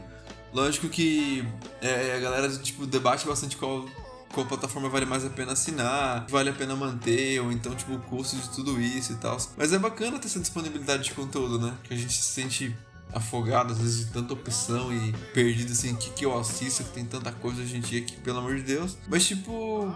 Lógico 0.52 0.88
que 0.88 1.46
é, 1.80 2.16
a 2.16 2.20
galera 2.20 2.48
tipo, 2.58 2.86
debate 2.86 3.26
bastante 3.26 3.56
qual 3.56 3.86
qual 4.32 4.46
plataforma 4.46 4.88
vale 4.88 5.06
mais 5.06 5.24
a 5.24 5.30
pena 5.30 5.52
assinar, 5.52 6.26
vale 6.28 6.50
a 6.50 6.52
pena 6.52 6.76
manter, 6.76 7.40
ou 7.40 7.50
então, 7.50 7.74
tipo, 7.74 7.94
o 7.94 7.98
custo 7.98 8.36
de 8.36 8.48
tudo 8.50 8.80
isso 8.80 9.12
e 9.12 9.16
tal. 9.16 9.36
Mas 9.56 9.72
é 9.72 9.78
bacana 9.78 10.18
ter 10.18 10.26
essa 10.26 10.38
disponibilidade 10.38 11.04
de 11.04 11.12
conteúdo, 11.12 11.58
né? 11.58 11.74
Que 11.82 11.94
a 11.94 11.96
gente 11.96 12.12
se 12.12 12.32
sente 12.32 12.76
afogado, 13.12 13.72
às 13.72 13.78
vezes, 13.78 14.06
de 14.06 14.12
tanta 14.12 14.32
opção 14.32 14.92
e 14.92 15.12
perdido, 15.34 15.72
assim, 15.72 15.92
o 15.92 15.96
que, 15.96 16.10
que 16.10 16.24
eu 16.24 16.38
assisto, 16.38 16.84
que 16.84 16.90
tem 16.90 17.04
tanta 17.04 17.32
coisa 17.32 17.60
hoje 17.60 17.76
em 17.76 17.80
dia 17.80 18.02
que, 18.02 18.16
pelo 18.18 18.38
amor 18.38 18.54
de 18.54 18.62
Deus. 18.62 18.96
Mas, 19.08 19.26
tipo, 19.26 19.92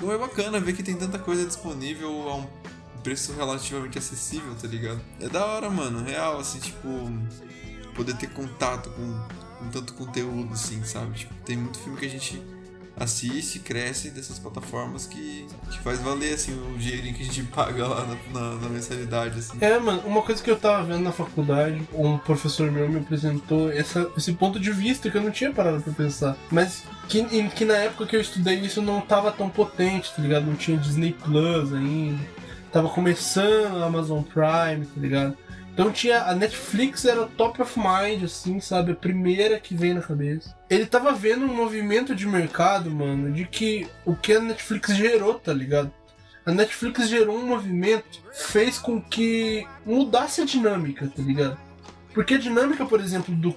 não 0.00 0.12
é 0.12 0.18
bacana 0.18 0.60
ver 0.60 0.74
que 0.74 0.82
tem 0.82 0.94
tanta 0.94 1.18
coisa 1.18 1.46
disponível 1.46 2.28
a 2.28 2.36
um 2.36 2.46
preço 3.02 3.32
relativamente 3.32 3.98
acessível, 3.98 4.54
tá 4.60 4.68
ligado? 4.68 5.00
É 5.18 5.28
da 5.28 5.44
hora, 5.46 5.70
mano, 5.70 6.04
real, 6.04 6.38
assim, 6.38 6.58
tipo, 6.58 6.88
poder 7.94 8.14
ter 8.16 8.28
contato 8.30 8.90
com, 8.90 9.49
com 9.60 9.68
tanto 9.68 9.94
conteúdo, 9.94 10.54
assim, 10.54 10.82
sabe? 10.84 11.18
Tipo, 11.18 11.34
tem 11.44 11.56
muito 11.56 11.78
filme 11.78 11.98
que 11.98 12.06
a 12.06 12.10
gente 12.10 12.42
assiste, 12.96 13.58
cresce 13.60 14.10
dessas 14.10 14.38
plataformas 14.38 15.06
que, 15.06 15.46
que 15.70 15.78
faz 15.78 16.00
valer, 16.00 16.34
assim, 16.34 16.52
o 16.52 16.78
dinheirinho 16.78 17.14
que 17.14 17.22
a 17.22 17.26
gente 17.26 17.42
paga 17.52 17.86
lá 17.86 18.06
na, 18.06 18.40
na, 18.40 18.56
na 18.56 18.68
mensalidade, 18.68 19.38
assim. 19.38 19.56
É, 19.60 19.78
mano, 19.78 20.02
uma 20.04 20.22
coisa 20.22 20.42
que 20.42 20.50
eu 20.50 20.58
tava 20.58 20.84
vendo 20.84 21.02
na 21.02 21.12
faculdade, 21.12 21.80
um 21.94 22.18
professor 22.18 22.70
meu 22.70 22.88
me 22.88 22.98
apresentou 22.98 23.70
essa, 23.72 24.10
esse 24.16 24.32
ponto 24.32 24.58
de 24.58 24.70
vista 24.70 25.10
que 25.10 25.16
eu 25.16 25.22
não 25.22 25.30
tinha 25.30 25.52
parado 25.52 25.82
pra 25.82 25.92
pensar. 25.92 26.36
Mas 26.50 26.84
que, 27.08 27.24
que 27.50 27.64
na 27.64 27.76
época 27.76 28.06
que 28.06 28.16
eu 28.16 28.20
estudei 28.20 28.56
isso 28.56 28.82
não 28.82 29.00
tava 29.00 29.32
tão 29.32 29.48
potente, 29.48 30.12
tá 30.14 30.20
ligado? 30.20 30.46
Não 30.46 30.54
tinha 30.54 30.76
Disney 30.76 31.12
Plus 31.12 31.72
ainda. 31.72 32.20
Tava 32.70 32.88
começando 32.88 33.82
a 33.82 33.86
Amazon 33.86 34.22
Prime, 34.22 34.86
tá 34.86 35.00
ligado? 35.00 35.36
Então 35.72 35.90
tinha. 35.90 36.22
A 36.24 36.34
Netflix 36.34 37.04
era 37.04 37.26
top 37.26 37.62
of 37.62 37.78
mind, 37.78 38.24
assim, 38.24 38.60
sabe? 38.60 38.92
A 38.92 38.96
primeira 38.96 39.58
que 39.58 39.74
veio 39.74 39.94
na 39.94 40.02
cabeça. 40.02 40.54
Ele 40.68 40.86
tava 40.86 41.12
vendo 41.12 41.44
um 41.44 41.54
movimento 41.54 42.14
de 42.14 42.26
mercado, 42.26 42.90
mano, 42.90 43.32
de 43.32 43.44
que 43.46 43.86
o 44.04 44.14
que 44.14 44.34
a 44.34 44.40
Netflix 44.40 44.94
gerou, 44.94 45.34
tá 45.34 45.52
ligado? 45.52 45.92
A 46.44 46.52
Netflix 46.52 47.08
gerou 47.08 47.36
um 47.36 47.46
movimento, 47.46 48.20
fez 48.32 48.78
com 48.78 49.00
que 49.00 49.66
mudasse 49.84 50.40
a 50.40 50.44
dinâmica, 50.44 51.06
tá 51.14 51.22
ligado? 51.22 51.58
Porque 52.12 52.34
a 52.34 52.38
dinâmica, 52.38 52.84
por 52.84 53.00
exemplo, 53.00 53.34
do, 53.34 53.54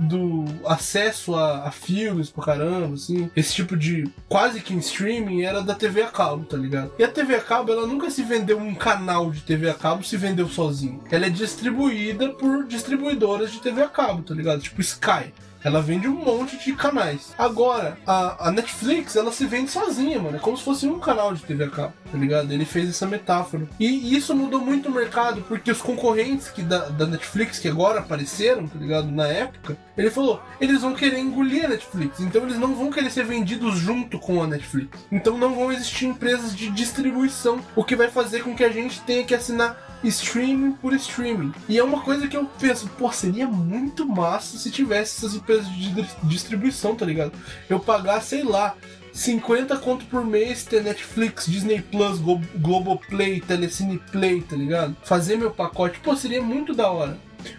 do 0.00 0.44
acesso 0.64 1.34
a, 1.34 1.68
a 1.68 1.70
filmes 1.70 2.30
pra 2.30 2.44
caramba, 2.44 2.94
assim, 2.94 3.30
esse 3.36 3.54
tipo 3.54 3.76
de 3.76 4.10
quase 4.28 4.60
que 4.60 4.72
em 4.72 4.78
streaming 4.78 5.42
era 5.42 5.62
da 5.62 5.74
TV 5.74 6.02
a 6.02 6.08
cabo, 6.08 6.44
tá 6.44 6.56
ligado? 6.56 6.92
E 6.98 7.04
a 7.04 7.08
TV 7.08 7.34
a 7.36 7.40
cabo, 7.40 7.72
ela 7.72 7.86
nunca 7.86 8.10
se 8.10 8.22
vendeu 8.22 8.58
um 8.58 8.74
canal 8.74 9.30
de 9.30 9.40
TV 9.42 9.68
a 9.68 9.74
cabo, 9.74 10.02
se 10.02 10.16
vendeu 10.16 10.48
sozinho. 10.48 11.02
Ela 11.10 11.26
é 11.26 11.30
distribuída 11.30 12.30
por 12.30 12.66
distribuidoras 12.66 13.52
de 13.52 13.60
TV 13.60 13.82
a 13.82 13.88
cabo, 13.88 14.22
tá 14.22 14.34
ligado? 14.34 14.60
Tipo 14.60 14.80
Sky. 14.80 15.32
Ela 15.62 15.82
vende 15.82 16.08
um 16.08 16.24
monte 16.24 16.56
de 16.56 16.72
canais. 16.72 17.34
Agora, 17.36 17.98
a, 18.06 18.48
a 18.48 18.50
Netflix, 18.50 19.14
ela 19.14 19.30
se 19.30 19.44
vende 19.46 19.70
sozinha, 19.70 20.18
mano. 20.18 20.36
É 20.36 20.40
como 20.40 20.56
se 20.56 20.64
fosse 20.64 20.86
um 20.86 20.98
canal 20.98 21.34
de 21.34 21.42
TV 21.42 21.64
a 21.64 21.70
cabo, 21.70 21.92
tá 22.10 22.16
ligado? 22.16 22.50
Ele 22.50 22.64
fez 22.64 22.88
essa 22.88 23.06
metáfora. 23.06 23.68
E 23.78 24.16
isso 24.16 24.34
mudou 24.34 24.60
muito 24.60 24.88
o 24.88 24.92
mercado, 24.92 25.42
porque 25.42 25.70
os 25.70 25.82
concorrentes 25.82 26.48
que 26.48 26.62
da, 26.62 26.88
da 26.88 27.06
Netflix, 27.06 27.58
que 27.58 27.68
agora 27.68 28.00
apareceram, 28.00 28.66
tá 28.66 28.78
ligado? 28.78 29.10
Na 29.10 29.26
época, 29.26 29.76
ele 30.00 30.10
falou, 30.10 30.42
eles 30.60 30.82
vão 30.82 30.94
querer 30.94 31.18
engolir 31.18 31.64
a 31.64 31.68
Netflix. 31.68 32.20
Então 32.20 32.42
eles 32.42 32.58
não 32.58 32.74
vão 32.74 32.90
querer 32.90 33.10
ser 33.10 33.24
vendidos 33.24 33.78
junto 33.78 34.18
com 34.18 34.42
a 34.42 34.46
Netflix. 34.46 34.98
Então 35.10 35.36
não 35.38 35.54
vão 35.54 35.72
existir 35.72 36.06
empresas 36.06 36.54
de 36.54 36.70
distribuição, 36.70 37.60
o 37.76 37.84
que 37.84 37.96
vai 37.96 38.10
fazer 38.10 38.42
com 38.42 38.54
que 38.54 38.64
a 38.64 38.70
gente 38.70 39.00
tenha 39.02 39.24
que 39.24 39.34
assinar 39.34 39.88
streaming 40.02 40.72
por 40.72 40.94
streaming. 40.94 41.52
E 41.68 41.78
é 41.78 41.84
uma 41.84 42.00
coisa 42.00 42.26
que 42.26 42.36
eu 42.36 42.46
penso, 42.58 42.88
pô, 42.98 43.12
seria 43.12 43.46
muito 43.46 44.06
massa 44.06 44.56
se 44.56 44.70
tivesse 44.70 45.18
essas 45.18 45.34
empresas 45.36 45.68
de 45.70 45.90
di- 45.92 46.08
distribuição, 46.24 46.94
tá 46.94 47.04
ligado? 47.04 47.32
Eu 47.68 47.78
pagar, 47.78 48.22
sei 48.22 48.42
lá, 48.42 48.74
50 49.12 49.76
conto 49.78 50.04
por 50.06 50.24
mês 50.24 50.64
ter 50.64 50.82
Netflix, 50.82 51.44
Disney 51.46 51.82
Plus, 51.82 52.18
Glo- 52.18 52.40
Globoplay, 52.56 53.40
Telecine 53.40 53.98
Play, 54.10 54.40
tá 54.40 54.56
ligado? 54.56 54.96
Fazer 55.02 55.36
meu 55.36 55.50
pacote, 55.50 55.98
pô, 56.00 56.16
seria 56.16 56.40
muito 56.42 56.74
da 56.74 56.90
hora. 56.90 57.18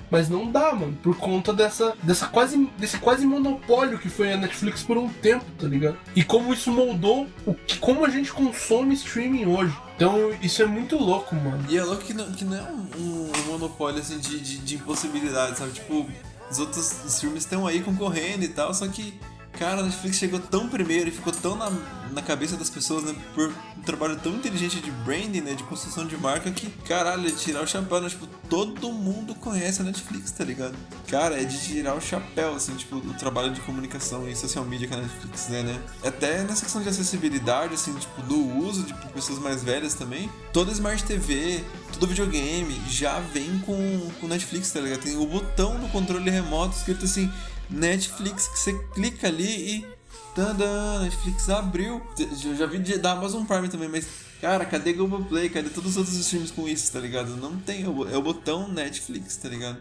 Mas 0.10 0.28
não 0.30 0.52
dá, 0.52 0.74
mano, 0.74 0.98
por 1.02 1.16
conta 1.18 1.54
dessa, 1.54 1.94
dessa 2.04 2.28
quase, 2.28 2.70
desse 2.78 2.98
quase 2.98 3.26
monopólio 3.26 3.98
que 4.00 4.10
foi 4.10 4.32
a 4.34 4.38
Netflix 4.38 4.84
por 4.84 4.98
um 4.98 5.08
tempo, 5.10 5.46
tá 5.58 5.68
ligado? 5.68 5.98
E 6.16 6.24
como 6.24 6.54
isso 6.54 6.72
moldou 6.72 7.28
o 7.46 7.54
que, 7.54 7.78
como 7.80 8.06
a 8.06 8.10
gente 8.10 8.32
consome 8.32 8.94
streaming 8.96 9.46
hoje. 9.46 9.76
Então 9.96 10.32
isso 10.42 10.62
é 10.62 10.66
muito 10.66 10.98
louco, 10.98 11.36
mano. 11.36 11.64
E 11.70 11.78
é 11.78 11.84
louco 11.84 12.04
que 12.04 12.14
não, 12.14 12.32
que 12.32 12.44
não 12.44 12.58
é 12.58 12.62
um, 12.64 12.88
um- 12.98 13.32
monopólio 13.52 14.00
assim 14.00 14.18
de, 14.20 14.40
de, 14.40 14.58
de 14.58 14.76
impossibilidade, 14.76 15.58
sabe? 15.58 15.72
Tipo, 15.72 16.08
os 16.50 16.60
outros 16.60 17.20
filmes 17.20 17.44
estão 17.44 17.66
aí 17.68 17.82
concorrendo 17.82 18.44
e 18.44 18.48
tal, 18.50 18.74
só 18.74 18.88
que, 18.88 19.14
cara, 19.54 19.82
a 19.82 19.84
Netflix 19.84 20.18
chegou 20.18 20.40
tão 20.40 20.68
primeiro 20.68 21.10
e 21.10 21.12
ficou 21.12 21.34
tão 21.34 21.56
na, 21.56 21.70
na 22.12 22.22
cabeça 22.22 22.56
das 22.58 22.70
pessoas, 22.70 23.04
né? 23.04 23.16
Por 23.34 23.54
um 23.78 23.82
trabalho 23.82 24.18
tão 24.18 24.34
inteligente 24.34 24.80
de 24.80 24.92
branding, 24.92 25.42
né? 25.42 25.54
De 25.54 25.64
construção 25.64 26.06
de 26.06 26.18
marca 26.18 26.52
que, 26.52 26.70
caralho, 26.88 27.28
é 27.28 27.32
tirar 27.32 27.62
o 27.62 27.68
chapéu, 27.68 28.02
né? 28.02 28.10
Tipo, 28.10 28.28
todo 28.50 28.92
mundo 28.92 29.36
conhece 29.36 29.82
a 29.82 29.86
Netflix, 29.86 30.32
tá 30.32 30.44
ligado? 30.44 30.76
Cara, 31.08 31.42
é 31.42 31.46
de 31.46 31.60
tirar 31.60 31.96
o 31.96 32.02
chapéu, 32.02 32.56
assim, 32.56 32.76
tipo, 32.76 32.98
o 32.98 33.14
trabalho 33.14 33.52
de 33.52 33.62
comunicação 33.62 34.28
e 34.28 34.36
social 34.36 34.66
media 34.66 34.88
que 34.88 34.94
a 34.94 34.98
Netflix 34.98 35.50
é, 35.52 35.64
né? 35.64 35.82
Até 36.04 36.44
nessa 36.44 36.64
questão 36.64 36.82
de 36.82 36.90
acessibilidade, 36.90 37.74
assim, 37.74 37.94
tipo, 37.96 38.22
do 38.24 38.58
uso 38.58 38.84
de 38.84 38.94
pessoas 39.14 39.40
mais 39.40 39.64
velhas 39.64 39.94
também. 39.94 40.30
Toda 40.54 40.72
Smart 40.72 41.04
TV, 41.04 41.64
todo 41.94 42.08
videogame 42.08 42.82
já 42.88 43.20
vem 43.20 43.60
com, 43.60 44.12
com 44.20 44.28
Netflix, 44.28 44.72
tá 44.72 44.80
ligado? 44.80 45.02
Tem 45.02 45.18
o 45.18 45.26
botão 45.26 45.80
do 45.80 45.88
controle 45.90 46.30
remoto 46.30 46.76
escrito 46.76 47.06
assim, 47.06 47.32
Netflix, 47.72 48.48
que 48.48 48.60
você 48.60 48.74
clica 48.94 49.28
ali 49.28 49.78
e. 49.78 50.02
Tadã, 50.36 51.02
Netflix 51.02 51.50
abriu. 51.50 52.02
Eu 52.46 52.56
já 52.56 52.66
vi 52.66 52.80
da 52.98 53.12
Amazon 53.12 53.44
Prime 53.46 53.70
também, 53.70 53.90
mas. 53.90 54.08
Cara, 54.40 54.66
cadê 54.66 54.94
Globoplay? 54.94 55.50
Cadê 55.50 55.70
todos 55.70 55.92
os 55.92 55.98
outros 55.98 56.16
streams 56.18 56.52
com 56.52 56.68
isso, 56.68 56.92
tá 56.92 57.00
ligado? 57.00 57.36
Não 57.38 57.58
tem. 57.58 57.84
É 57.84 57.88
o 57.88 58.08
é 58.08 58.22
botão 58.22 58.68
Netflix, 58.68 59.38
tá 59.38 59.50
ligado? 59.50 59.78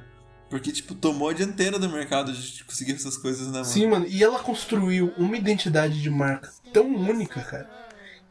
Porque, 0.51 0.73
tipo, 0.73 0.95
tomou 0.95 1.29
a 1.29 1.33
dianteira 1.33 1.79
do 1.79 1.89
mercado 1.89 2.33
de 2.33 2.65
conseguir 2.65 2.95
essas 2.95 3.17
coisas, 3.17 3.47
né, 3.47 3.53
mano? 3.53 3.65
Sim, 3.65 3.87
mano, 3.87 4.07
e 4.09 4.23
ela 4.23 4.41
construiu 4.41 5.15
uma 5.17 5.37
identidade 5.37 6.03
de 6.03 6.11
marca 6.11 6.53
tão 6.73 6.87
única, 6.93 7.41
cara, 7.41 7.71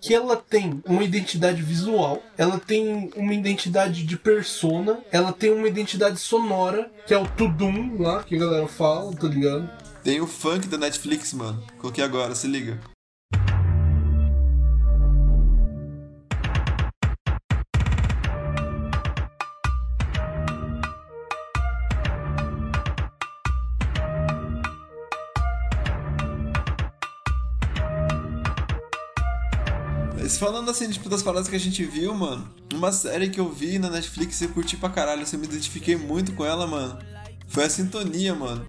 que 0.01 0.13
ela 0.13 0.35
tem 0.35 0.81
uma 0.85 1.03
identidade 1.03 1.61
visual, 1.61 2.23
ela 2.37 2.59
tem 2.59 3.11
uma 3.15 3.33
identidade 3.33 4.03
de 4.03 4.17
persona, 4.17 4.99
ela 5.11 5.31
tem 5.31 5.51
uma 5.51 5.67
identidade 5.67 6.19
sonora, 6.19 6.89
que 7.05 7.13
é 7.13 7.17
o 7.17 7.27
Tudum 7.27 8.01
lá, 8.01 8.23
que 8.23 8.35
a 8.35 8.39
galera 8.39 8.67
fala, 8.67 9.13
tá 9.15 9.27
ligado? 9.27 9.69
Tem 10.03 10.21
o 10.21 10.27
funk 10.27 10.67
da 10.67 10.77
Netflix, 10.77 11.33
mano. 11.33 11.61
Coloquei 11.77 12.03
agora, 12.03 12.33
se 12.33 12.47
liga. 12.47 12.79
Falando 30.39 30.71
assim, 30.71 30.89
tipo, 30.89 31.09
das 31.09 31.21
paradas 31.21 31.49
que 31.49 31.55
a 31.55 31.59
gente 31.59 31.83
viu, 31.83 32.13
mano, 32.13 32.49
uma 32.73 32.93
série 32.93 33.29
que 33.29 33.41
eu 33.41 33.51
vi 33.51 33.77
na 33.77 33.89
Netflix 33.89 34.39
e 34.39 34.47
curti 34.47 34.77
pra 34.77 34.89
caralho, 34.89 35.23
assim, 35.23 35.35
eu 35.35 35.41
me 35.41 35.45
identifiquei 35.45 35.97
muito 35.97 36.31
com 36.33 36.45
ela, 36.45 36.65
mano. 36.65 36.97
Foi 37.49 37.65
a 37.65 37.69
Sintonia, 37.69 38.33
mano. 38.33 38.65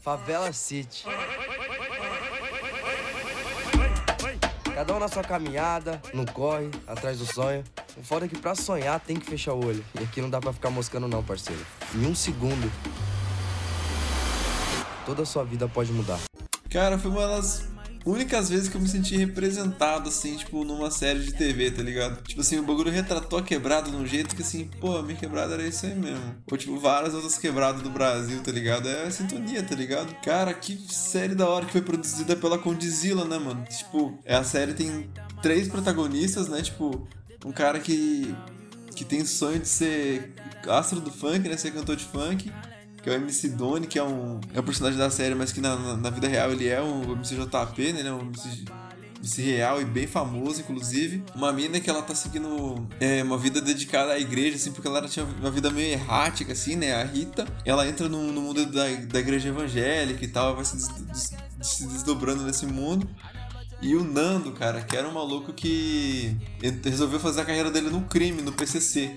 Favela 0.00 0.50
City. 0.52 1.04
Cada 4.74 4.94
um 4.94 4.98
na 4.98 5.08
sua 5.08 5.22
caminhada, 5.22 6.00
no 6.14 6.24
corre, 6.32 6.70
atrás 6.86 7.18
do 7.18 7.26
sonho. 7.26 7.62
O 7.98 8.02
foda 8.02 8.24
é 8.24 8.28
que 8.28 8.38
pra 8.38 8.54
sonhar 8.54 8.98
tem 9.00 9.18
que 9.18 9.26
fechar 9.26 9.52
o 9.52 9.64
olho. 9.64 9.84
E 10.00 10.04
aqui 10.04 10.22
não 10.22 10.30
dá 10.30 10.40
pra 10.40 10.54
ficar 10.54 10.70
moscando 10.70 11.06
não, 11.06 11.22
parceiro. 11.22 11.64
Em 11.94 12.06
um 12.06 12.14
segundo, 12.14 12.72
toda 15.04 15.22
a 15.22 15.26
sua 15.26 15.44
vida 15.44 15.68
pode 15.68 15.92
mudar. 15.92 16.20
Cara, 16.70 16.98
foi 16.98 17.10
uma 17.10 17.26
das 17.26 17.75
únicas 18.06 18.48
vezes 18.48 18.68
que 18.68 18.76
eu 18.76 18.80
me 18.80 18.88
senti 18.88 19.16
representado, 19.16 20.08
assim, 20.08 20.36
tipo, 20.36 20.64
numa 20.64 20.90
série 20.90 21.18
de 21.18 21.32
TV, 21.32 21.72
tá 21.72 21.82
ligado? 21.82 22.22
Tipo 22.22 22.40
assim, 22.40 22.58
o 22.58 22.62
bagulho 22.62 22.90
retratou 22.90 23.38
a 23.38 23.42
quebrada 23.42 23.90
de 23.90 23.96
um 23.96 24.06
jeito 24.06 24.36
que, 24.36 24.42
assim, 24.42 24.70
pô, 24.80 24.96
a 24.96 25.02
minha 25.02 25.18
quebrada 25.18 25.54
era 25.54 25.66
isso 25.66 25.84
aí 25.84 25.94
mesmo. 25.94 26.36
Ou, 26.50 26.56
tipo, 26.56 26.78
várias 26.78 27.12
outras 27.12 27.36
quebradas 27.36 27.82
do 27.82 27.90
Brasil, 27.90 28.40
tá 28.42 28.52
ligado? 28.52 28.88
É 28.88 29.06
a 29.06 29.10
sintonia, 29.10 29.62
tá 29.62 29.74
ligado? 29.74 30.14
Cara, 30.22 30.54
que 30.54 30.80
série 30.88 31.34
da 31.34 31.48
hora 31.48 31.66
que 31.66 31.72
foi 31.72 31.82
produzida 31.82 32.36
pela 32.36 32.58
Condizila, 32.58 33.24
né, 33.24 33.38
mano? 33.38 33.64
Tipo, 33.64 34.16
a 34.24 34.44
série 34.44 34.72
tem 34.72 35.10
três 35.42 35.68
protagonistas, 35.68 36.48
né? 36.48 36.62
Tipo, 36.62 37.06
um 37.44 37.52
cara 37.52 37.80
que 37.80 38.34
que 38.94 39.04
tem 39.04 39.26
sonho 39.26 39.60
de 39.60 39.68
ser 39.68 40.32
astro 40.66 41.00
do 41.00 41.10
funk, 41.10 41.46
né? 41.46 41.56
Ser 41.58 41.70
cantor 41.70 41.96
de 41.96 42.04
funk. 42.04 42.50
Que 43.06 43.10
é 43.10 43.12
o 43.12 43.16
MC 43.20 43.50
Doni, 43.50 43.86
que 43.86 44.00
é 44.00 44.02
um, 44.02 44.40
é 44.52 44.58
um 44.58 44.64
personagem 44.64 44.98
da 44.98 45.08
série, 45.08 45.32
mas 45.36 45.52
que 45.52 45.60
na, 45.60 45.96
na, 45.96 46.10
vida 46.10 46.26
real 46.26 46.50
ele 46.50 46.66
é 46.66 46.82
um 46.82 47.12
MC 47.12 47.36
JP, 47.36 47.92
né? 47.92 48.00
Ele 48.00 48.08
é 48.08 48.12
um 48.12 48.18
MC, 48.18 48.64
MC 49.20 49.42
real 49.42 49.80
e 49.80 49.84
bem 49.84 50.08
famoso, 50.08 50.60
inclusive. 50.60 51.22
Uma 51.32 51.52
mina 51.52 51.78
que 51.78 51.88
ela 51.88 52.02
tá 52.02 52.16
seguindo 52.16 52.84
é, 52.98 53.22
uma 53.22 53.38
vida 53.38 53.60
dedicada 53.60 54.10
à 54.10 54.18
igreja, 54.18 54.56
assim, 54.56 54.72
porque 54.72 54.88
ela 54.88 55.06
tinha 55.06 55.24
uma 55.24 55.52
vida 55.52 55.70
meio 55.70 55.92
errática, 55.92 56.52
assim, 56.52 56.74
né? 56.74 57.00
A 57.00 57.04
Rita. 57.04 57.46
Ela 57.64 57.86
entra 57.86 58.08
no, 58.08 58.32
no 58.32 58.40
mundo 58.40 58.66
da, 58.66 58.88
da 58.88 59.20
igreja 59.20 59.50
evangélica 59.50 60.24
e 60.24 60.28
tal, 60.28 60.56
vai 60.56 60.64
se 60.64 60.74
des- 60.74 60.88
des- 60.88 61.36
se 61.62 61.86
desdobrando 61.86 62.42
nesse 62.42 62.66
mundo. 62.66 63.08
E 63.80 63.94
o 63.94 64.02
Nando, 64.02 64.50
cara, 64.50 64.80
que 64.80 64.96
era 64.96 65.08
um 65.08 65.12
maluco 65.12 65.52
que 65.52 66.36
resolveu 66.82 67.20
fazer 67.20 67.42
a 67.42 67.44
carreira 67.44 67.70
dele 67.70 67.88
no 67.88 68.00
crime, 68.02 68.42
no 68.42 68.50
PCC. 68.50 69.16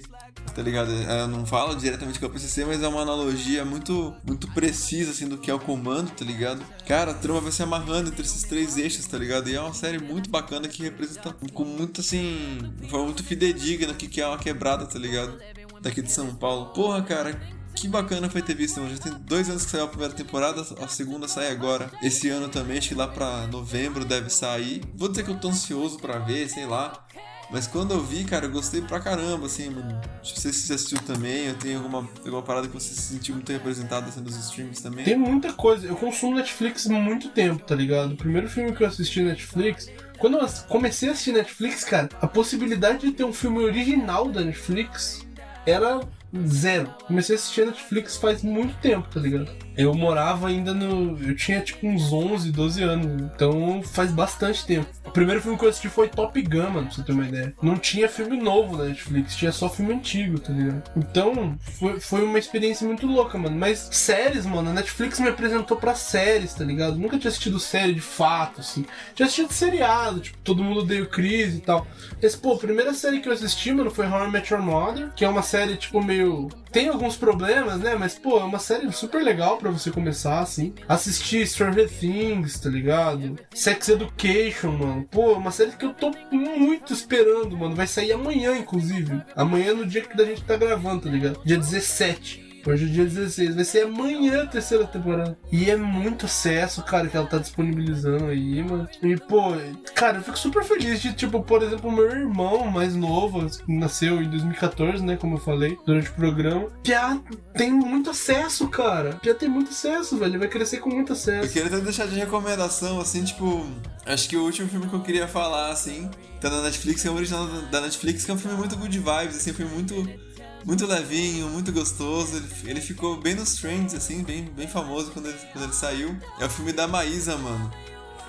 Tá 0.54 0.62
ligado? 0.62 0.92
Eu 0.92 1.28
não 1.28 1.46
falo 1.46 1.76
diretamente 1.76 2.20
com 2.20 2.26
o 2.26 2.30
PCC, 2.30 2.66
mas 2.66 2.82
é 2.82 2.88
uma 2.88 3.02
analogia 3.02 3.64
muito, 3.64 4.14
muito 4.26 4.48
precisa, 4.52 5.12
assim, 5.12 5.28
do 5.28 5.38
que 5.38 5.50
é 5.50 5.54
o 5.54 5.60
comando, 5.60 6.12
tá 6.12 6.26
ligado? 6.26 6.62
Cara, 6.86 7.12
a 7.12 7.14
trama 7.14 7.42
vai 7.42 7.52
se 7.52 7.64
amarrando 7.64 8.10
entre 8.10 8.22
esses 8.22 8.44
três 8.44 8.78
eixos, 8.78 9.06
tá 9.06 9.18
ligado? 9.18 9.50
E 9.50 9.56
é 9.56 9.62
uma 9.62 9.74
série 9.74 10.00
muito 10.00 10.30
bacana 10.30 10.68
que 10.68 10.84
representa 10.84 11.34
com 11.54 11.66
muito, 11.66 12.02
assim, 12.02 12.60
forma 12.90 13.06
muito 13.06 13.24
fidedigna 13.24 13.94
o 13.94 13.96
que 13.96 14.20
é 14.20 14.28
uma 14.28 14.38
quebrada, 14.38 14.86
tá 14.86 15.00
ligado? 15.00 15.38
Daqui 15.82 16.02
de 16.02 16.12
São 16.12 16.36
Paulo. 16.36 16.68
Porra, 16.68 17.02
cara, 17.02 17.40
que 17.76 17.88
bacana 17.88 18.30
foi 18.30 18.42
ter 18.42 18.56
visto, 18.56 18.80
mano. 18.80 18.94
Já 18.94 19.02
tem 19.02 19.14
dois 19.22 19.50
anos 19.50 19.64
que 19.64 19.72
saiu 19.72 19.86
a 19.86 19.88
primeira 19.88 20.14
temporada, 20.14 20.66
a 20.82 20.88
segunda 20.88 21.28
sai 21.28 21.50
agora. 21.52 21.90
Esse 22.02 22.30
ano 22.30 22.50
também, 22.50 22.78
acho 22.78 22.90
que 22.90 22.96
lá 22.96 23.08
pra 23.08 23.48
novembro 23.48 24.04
deve 24.04 24.30
sair. 24.30 24.82
Vou 24.96 25.08
dizer 25.08 25.24
que 25.24 25.32
eu 25.32 25.40
tô 25.40 25.50
ansioso 25.50 25.98
pra 25.98 26.20
ver, 26.20 26.50
sei 26.50 26.66
lá. 26.66 27.06
Mas 27.52 27.66
quando 27.66 27.92
eu 27.92 28.04
vi, 28.04 28.24
cara, 28.24 28.46
eu 28.46 28.52
gostei 28.52 28.82
pra 28.82 29.00
caramba, 29.00 29.48
assim, 29.48 29.70
mano. 29.70 29.90
Não 29.90 30.24
sei 30.24 30.52
se 30.52 30.68
você 30.68 30.74
assistiu 30.74 31.00
também, 31.00 31.48
eu 31.48 31.56
tenho 31.56 31.78
alguma, 31.78 32.08
alguma 32.24 32.44
parada 32.44 32.68
que 32.68 32.74
você 32.74 32.94
se 32.94 33.02
sentiu 33.02 33.36
muito 33.36 33.52
representado 33.52 34.08
assim, 34.08 34.22
nos 34.22 34.36
streams 34.36 34.82
também. 34.82 35.04
Tem 35.04 35.18
muita 35.18 35.52
coisa. 35.54 35.88
Eu 35.88 35.96
consumo 35.96 36.36
Netflix 36.36 36.88
há 36.88 36.94
muito 36.94 37.30
tempo, 37.30 37.66
tá 37.66 37.74
ligado? 37.74 38.14
O 38.14 38.18
primeiro 38.18 38.48
filme 38.48 38.72
que 38.76 38.84
eu 38.84 38.88
assisti 38.88 39.22
Netflix. 39.22 39.90
Quando 40.20 40.38
eu 40.38 40.48
comecei 40.68 41.10
a 41.10 41.14
assistir 41.14 41.32
Netflix, 41.32 41.84
cara, 41.84 42.10
a 42.22 42.28
possibilidade 42.28 43.00
de 43.08 43.14
ter 43.14 43.24
um 43.24 43.34
filme 43.34 43.64
original 43.64 44.30
da 44.30 44.42
Netflix 44.42 45.26
era 45.66 46.02
zero. 46.46 46.94
Comecei 47.08 47.36
a 47.36 47.40
assistir 47.40 47.66
Netflix 47.66 48.18
faz 48.18 48.44
muito 48.44 48.76
tempo, 48.80 49.08
tá 49.10 49.20
ligado? 49.20 49.50
Eu 49.78 49.94
morava 49.94 50.48
ainda 50.48 50.74
no. 50.74 51.18
Eu 51.22 51.36
tinha 51.36 51.62
tipo 51.62 51.88
uns 51.88 52.12
11, 52.12 52.52
12 52.52 52.84
anos. 52.84 53.22
Então 53.36 53.82
faz 53.84 54.12
bastante 54.12 54.66
tempo. 54.66 54.88
O 55.06 55.12
primeiro 55.12 55.42
filme 55.42 55.58
que 55.58 55.66
eu 55.66 55.70
assisti 55.70 55.90
foi 55.90 56.08
Top 56.08 56.40
Gun, 56.40 56.70
mano, 56.70 56.88
pra 56.88 56.96
você 56.96 57.04
ter 57.04 57.12
uma 57.12 57.28
ideia. 57.28 57.54
Não 57.62 57.78
tinha 57.78 58.08
filme 58.08 58.38
novo 58.38 58.78
na 58.78 58.86
Netflix, 58.86 59.36
tinha 59.36 59.52
só 59.52 59.68
filme 59.68 59.94
antigo, 59.94 60.40
tá 60.40 60.54
ligado? 60.54 60.84
Então 60.96 61.58
foi, 61.60 62.00
foi 62.00 62.24
uma 62.24 62.38
experiência 62.38 62.86
muito 62.86 63.08
louca, 63.08 63.38
mano. 63.38 63.58
Mas 63.58 63.90
séries, 63.92 64.46
mano, 64.46 64.70
a 64.70 64.74
Netflix 64.74 65.20
me 65.20 65.30
apresentou 65.30 65.78
pra 65.78 65.96
séries, 65.96 66.54
tá 66.54 66.64
ligado? 66.64 66.98
Nunca 66.98 67.18
tinha 67.18 67.30
assistido 67.30 67.60
série 67.60 67.94
de 67.94 68.02
fato, 68.02 68.62
assim. 68.62 68.86
Tinha 69.16 69.26
assistido 69.26 69.52
seriado, 69.52 70.20
tipo, 70.20 70.38
todo 70.44 70.64
mundo 70.64 70.86
deu 70.86 71.08
crise 71.08 71.58
e 71.58 71.62
tal. 71.62 71.88
Mas, 72.22 72.36
pô, 72.36 72.54
a 72.54 72.58
primeira 72.58 72.94
série 72.94 73.20
que 73.20 73.28
eu 73.28 73.34
assisti, 73.34 73.72
mano, 73.72 73.90
foi 73.90 74.06
How 74.08 74.28
I 74.28 74.32
Met 74.32 74.54
Your 74.54 74.62
Mother, 74.62 75.10
que 75.16 75.26
é 75.26 75.30
uma 75.30 75.42
série, 75.42 75.76
tipo, 75.76 76.04
meio. 76.04 76.50
Tem 76.72 76.90
alguns 76.90 77.18
problemas, 77.18 77.80
né? 77.80 77.96
Mas, 77.96 78.18
pô, 78.18 78.40
é 78.40 78.44
uma 78.44 78.60
série 78.60 78.92
super 78.92 79.24
legal 79.24 79.58
pra 79.58 79.72
você 79.72 79.92
começar, 79.92 80.40
assim. 80.40 80.74
Assistir 80.88 81.48
Stranger 81.48 81.90
Things, 81.90 82.60
tá 82.60 82.70
ligado? 82.70 83.38
Sex 83.54 83.90
Education, 83.90 84.72
mano. 84.72 85.08
Pô, 85.10 85.32
é 85.32 85.38
uma 85.38 85.52
série 85.52 85.72
que 85.72 85.86
eu 85.86 85.94
tô 85.94 86.12
muito 86.32 86.94
esperando, 86.94 87.58
mano. 87.58 87.76
Vai 87.76 87.88
sair 87.88 88.12
amanhã, 88.12 88.58
inclusive. 88.58 89.22
Amanhã 89.36 89.74
no 89.74 89.86
dia 89.86 90.02
que 90.02 90.22
a 90.22 90.26
gente 90.26 90.44
tá 90.44 90.56
gravando, 90.58 91.02
tá 91.02 91.10
ligado? 91.10 91.42
Dia 91.44 91.58
17. 91.58 92.49
Hoje 92.66 92.86
é 92.86 92.88
dia 92.88 93.06
16, 93.06 93.56
vai 93.56 93.64
ser 93.64 93.86
amanhã 93.86 94.44
a 94.44 94.48
terceira 94.48 94.86
temporada. 94.86 95.38
E 95.52 95.70
é 95.70 95.76
muito 95.76 96.26
acesso, 96.26 96.84
cara, 96.84 97.08
que 97.08 97.16
ela 97.16 97.26
tá 97.26 97.38
disponibilizando 97.38 98.26
aí, 98.26 98.64
mano. 98.64 98.88
E, 99.02 99.16
pô, 99.16 99.54
cara, 99.96 100.18
eu 100.18 100.24
fico 100.24 100.38
super 100.38 100.64
feliz 100.64 101.02
de, 101.02 101.14
tipo, 101.14 101.42
por 101.42 101.64
exemplo, 101.64 101.92
meu 101.92 102.10
irmão 102.10 102.70
mais 102.70 102.96
novo, 102.96 103.46
nasceu 103.68 104.22
em 104.22 104.30
2014, 104.30 105.04
né, 105.04 105.18
como 105.18 105.36
eu 105.36 105.40
falei, 105.40 105.78
durante 105.86 106.10
o 106.10 106.14
programa. 106.14 106.68
Já 106.84 107.20
tem 107.56 107.72
muito 107.72 108.10
acesso, 108.10 108.68
cara. 108.68 109.20
Já 109.24 109.34
tem 109.34 109.50
muito 109.50 109.72
acesso, 109.72 110.18
velho. 110.18 110.32
Ele 110.32 110.38
vai 110.38 110.48
crescer 110.48 110.78
com 110.78 110.90
muito 110.90 111.14
acesso. 111.14 111.48
Eu 111.48 111.52
queria 111.52 111.68
até 111.68 111.80
deixar 111.80 112.08
de 112.08 112.16
recomendação, 112.16 113.00
assim, 113.00 113.24
tipo, 113.24 113.66
acho 114.06 114.30
que 114.30 114.38
o 114.38 114.44
último 114.44 114.68
filme 114.70 114.88
que 114.88 114.94
eu 114.94 115.02
queria 115.02 115.28
falar, 115.28 115.72
assim, 115.72 116.10
tá 116.40 116.50
na 116.50 116.62
Netflix, 116.62 117.06
é 117.06 117.10
o 117.10 117.16
original 117.16 117.48
da 117.72 117.82
Netflix, 117.82 118.26
que 118.26 118.32
é 118.32 118.34
um 118.34 118.38
filme 118.38 118.58
muito 118.58 118.76
good 118.78 118.98
vibes, 118.98 119.38
assim, 119.38 119.52
um 119.52 119.56
filme 119.56 119.74
muito 119.74 120.29
muito 120.66 120.86
levinho, 120.86 121.50
muito 121.50 121.72
gostoso. 121.72 122.38
Ele, 122.38 122.72
ele 122.72 122.82
ficou 122.82 123.18
bem 123.18 123.36
nos 123.36 123.56
trends, 123.56 123.94
assim, 123.94 124.24
bem, 124.24 124.46
bem 124.46 124.68
famoso 124.68 125.12
quando 125.12 125.28
ele, 125.28 125.38
quando 125.52 125.64
ele 125.66 125.74
saiu. 125.74 126.18
É 126.40 126.46
o 126.46 126.50
filme 126.50 126.74
da 126.74 126.88
Maísa, 126.88 127.38
mano. 127.38 127.72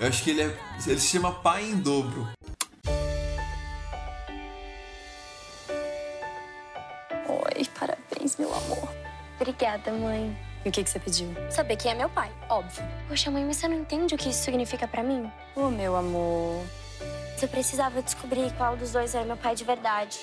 Eu 0.01 0.09
acho 0.09 0.23
que 0.23 0.31
ele 0.31 0.43
é. 0.43 0.59
Ele 0.87 1.01
se 1.01 1.09
chama 1.09 1.33
Pai 1.33 1.65
em 1.65 1.77
Dobro. 1.77 2.29
Oi, 7.29 7.67
parabéns, 7.79 8.37
meu 8.39 8.55
amor. 8.55 8.89
Obrigada, 9.39 9.93
mãe. 9.93 10.37
E 10.65 10.69
o 10.69 10.73
que, 10.73 10.85
que 10.85 10.91
você 10.91 10.99
pediu? 10.99 11.29
Saber 11.51 11.77
quem 11.77 11.93
é 11.93 11.95
meu 11.95 12.11
pai, 12.11 12.31
óbvio. 12.49 12.85
Poxa, 13.09 13.31
mãe, 13.31 13.45
mas 13.45 13.57
você 13.57 13.67
não 13.67 13.79
entende 13.79 14.15
o 14.15 14.19
que 14.19 14.29
isso 14.29 14.45
significa 14.45 14.87
para 14.87 15.03
mim? 15.03 15.31
Ô, 15.57 15.63
oh, 15.63 15.71
meu 15.71 15.97
amor. 15.97 16.63
Você 17.37 17.47
precisava 17.47 18.03
descobrir 18.03 18.53
qual 18.59 18.77
dos 18.77 18.93
dois 18.93 19.15
era 19.15 19.25
meu 19.25 19.37
pai 19.39 19.55
de 19.55 19.65
verdade. 19.65 20.19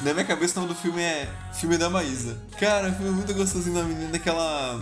Na 0.00 0.12
minha 0.12 0.24
cabeça 0.24 0.58
o 0.58 0.62
nome 0.62 0.74
do 0.74 0.80
filme 0.80 1.02
é 1.02 1.28
Filme 1.52 1.76
da 1.76 1.90
Maísa. 1.90 2.40
Cara, 2.60 2.88
o 2.88 2.92
filme 2.92 3.08
é 3.08 3.12
muito 3.12 3.34
gostosinho 3.34 3.74
da 3.74 3.82
menina 3.82 4.16
que 4.16 4.28
ela. 4.28 4.80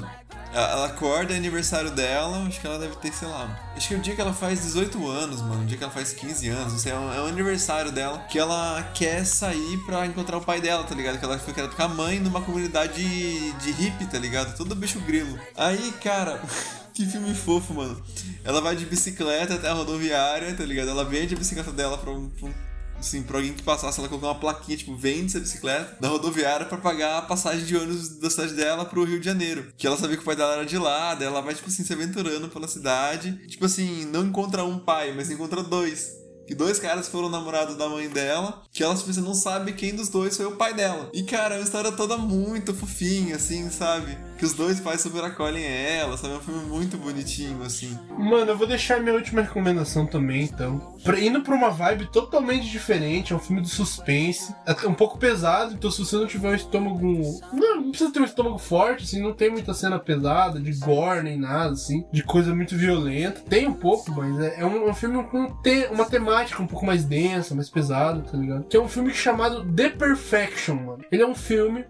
Ela 0.53 0.87
acorda, 0.87 1.35
é 1.35 1.37
aniversário 1.37 1.91
dela, 1.91 2.47
acho 2.47 2.61
que 2.61 2.67
ela 2.67 2.79
deve 2.79 2.97
ter, 2.97 3.13
sei 3.13 3.29
lá. 3.29 3.59
Acho 3.75 3.89
que 3.89 3.95
é 3.95 3.97
o 3.97 4.01
dia 4.01 4.15
que 4.15 4.21
ela 4.21 4.33
faz 4.33 4.61
18 4.63 5.07
anos, 5.09 5.41
mano. 5.41 5.63
O 5.63 5.67
dia 5.67 5.77
que 5.77 5.85
ela 5.85 5.93
faz 5.93 6.13
15 6.13 6.49
anos, 6.49 6.73
não 6.73 6.79
sei, 6.79 6.93
é 6.93 6.99
um, 6.99 7.13
é 7.13 7.21
um 7.21 7.27
aniversário 7.27 7.91
dela. 7.91 8.19
Que 8.31 8.39
ela 8.39 8.83
quer 8.95 9.25
sair 9.25 9.79
pra 9.87 10.07
encontrar 10.07 10.37
o 10.37 10.41
pai 10.43 10.61
dela, 10.61 10.85
tá 10.85 10.95
ligado? 10.95 11.19
Que 11.19 11.25
ela 11.25 11.39
foi 11.39 11.53
com 11.53 11.83
a 11.83 11.89
mãe 11.89 12.21
numa 12.21 12.41
comunidade 12.43 13.03
de, 13.03 13.53
de 13.53 13.71
hippie, 13.73 14.07
tá 14.07 14.19
ligado? 14.19 14.57
Todo 14.57 14.75
bicho 14.75 15.01
grilo. 15.01 15.39
Aí, 15.57 15.93
cara. 16.03 16.41
Que 16.97 17.05
filme 17.05 17.35
fofo, 17.35 17.75
mano. 17.75 18.03
Ela 18.43 18.63
vai 18.63 18.75
de 18.75 18.87
bicicleta 18.87 19.57
até 19.57 19.69
a 19.69 19.75
rodoviária, 19.75 20.55
tá 20.57 20.65
ligado? 20.65 20.89
Ela 20.89 21.05
vende 21.05 21.35
a 21.35 21.37
bicicleta 21.37 21.71
dela 21.71 21.99
pra 21.99 22.11
um, 22.11 22.31
pra 22.31 22.49
um 22.49 22.55
assim, 22.99 23.23
pra 23.23 23.39
alguém 23.39 23.53
que 23.53 23.63
passasse, 23.63 23.99
ela 23.99 24.09
colocou 24.09 24.29
uma 24.29 24.39
plaquinha, 24.39 24.77
tipo, 24.77 24.97
vende 24.97 25.27
essa 25.27 25.41
bicicleta 25.41 25.97
na 26.01 26.09
rodoviária 26.09 26.67
para 26.67 26.79
pagar 26.79 27.19
a 27.19 27.23
passagem 27.23 27.65
de 27.65 27.77
ônibus 27.77 28.19
da 28.19 28.31
cidade 28.31 28.55
dela 28.55 28.85
pro 28.85 29.05
Rio 29.05 29.19
de 29.19 29.27
Janeiro. 29.27 29.73
Que 29.77 29.87
ela 29.87 29.97
sabia 29.97 30.17
que 30.17 30.23
o 30.23 30.27
pai 30.27 30.37
dela 30.37 30.55
era 30.55 30.67
de 30.67 30.79
lá, 30.79 31.15
daí 31.15 31.27
ela 31.27 31.41
vai, 31.41 31.55
tipo 31.55 31.69
assim, 31.69 31.85
se 31.85 31.93
aventurando 31.93 32.49
pela 32.49 32.69
cidade. 32.69 33.33
Tipo 33.47 33.67
assim, 33.67 34.05
não 34.07 34.25
encontra 34.27 34.65
um 34.65 34.79
pai, 34.79 35.13
mas 35.15 35.31
encontra 35.31 35.63
dois 35.63 36.27
que 36.47 36.55
dois 36.55 36.79
caras 36.79 37.09
foram 37.09 37.29
namorados 37.29 37.77
da 37.77 37.89
mãe 37.89 38.09
dela, 38.09 38.63
que 38.73 38.83
ela 38.83 38.95
tipo, 38.95 39.13
não 39.21 39.35
sabe 39.35 39.73
quem 39.73 39.95
dos 39.95 40.09
dois 40.09 40.37
foi 40.37 40.47
o 40.47 40.57
pai 40.57 40.73
dela. 40.73 41.11
E 41.13 41.25
cara, 41.25 41.57
é 41.57 41.59
uma 41.59 41.65
história 41.65 41.91
toda 41.91 42.17
muito 42.17 42.73
fofinha, 42.73 43.37
assim, 43.37 43.69
sabe? 43.69 44.17
Que 44.37 44.45
os 44.45 44.53
dois 44.53 44.81
pais 44.81 45.01
super 45.01 45.25
acolhem 45.25 45.65
ela, 45.65 46.17
sabe? 46.17 46.35
É 46.35 46.37
um 46.37 46.41
filme 46.41 46.65
muito 46.67 46.97
bonitinho, 46.99 47.63
assim. 47.63 47.99
Mano, 48.19 48.51
eu 48.51 48.57
vou 48.57 48.67
deixar 48.67 49.01
minha 49.01 49.15
última 49.15 49.43
recomendação 49.43 50.07
também, 50.07 50.43
então. 50.43 50.95
Pra, 51.03 51.19
indo 51.19 51.41
pra 51.43 51.55
uma 51.55 51.71
vibe 51.71 52.07
totalmente 52.11 52.69
diferente, 52.69 53.33
é 53.33 53.37
um 53.37 53.41
filme 53.41 53.63
de 53.63 53.69
suspense. 53.69 54.55
É 54.67 54.87
um 54.87 54.95
pouco 54.95 55.19
pesado, 55.19 55.75
então 55.75 55.91
se 55.91 56.05
você 56.05 56.17
não 56.17 56.27
tiver 56.27 56.51
um 56.51 56.55
estômago. 56.55 57.41
Não, 57.53 57.77
não 57.81 57.91
precisa 57.91 58.13
ter 58.13 58.21
um 58.21 58.25
estômago 58.25 58.59
forte, 58.59 59.05
assim, 59.05 59.23
não 59.23 59.33
tem 59.33 59.51
muita 59.51 59.73
cena 59.73 59.99
pesada, 59.99 60.61
de 60.61 60.73
gore 60.73 61.23
nem 61.23 61.39
nada, 61.39 61.73
assim, 61.73 62.05
de 62.13 62.23
coisa 62.23 62.55
muito 62.55 62.77
violenta. 62.77 63.41
Tem 63.49 63.67
um 63.67 63.75
pouco, 63.75 64.13
mas 64.13 64.39
é, 64.41 64.61
é 64.61 64.67
um, 64.67 64.89
um, 64.89 64.95
filme 64.95 65.23
com 65.25 65.47
te, 65.63 65.89
uma 65.91 66.05
temática 66.05 66.63
um 66.63 66.67
pouco 66.67 66.85
mais 66.85 67.05
densa, 67.05 67.55
mais 67.55 67.71
pesada, 67.71 68.21
tá 68.21 68.37
ligado? 68.37 68.65
Que 68.65 68.77
é 68.77 68.81
um 68.81 68.89
filme 68.89 69.13
chamado 69.15 69.65
The 69.73 69.91
Perfection, 69.91 70.77
mano. 70.77 71.05
Ele 71.11 71.23
é 71.23 71.27
um 71.27 71.35
filme 71.35 71.85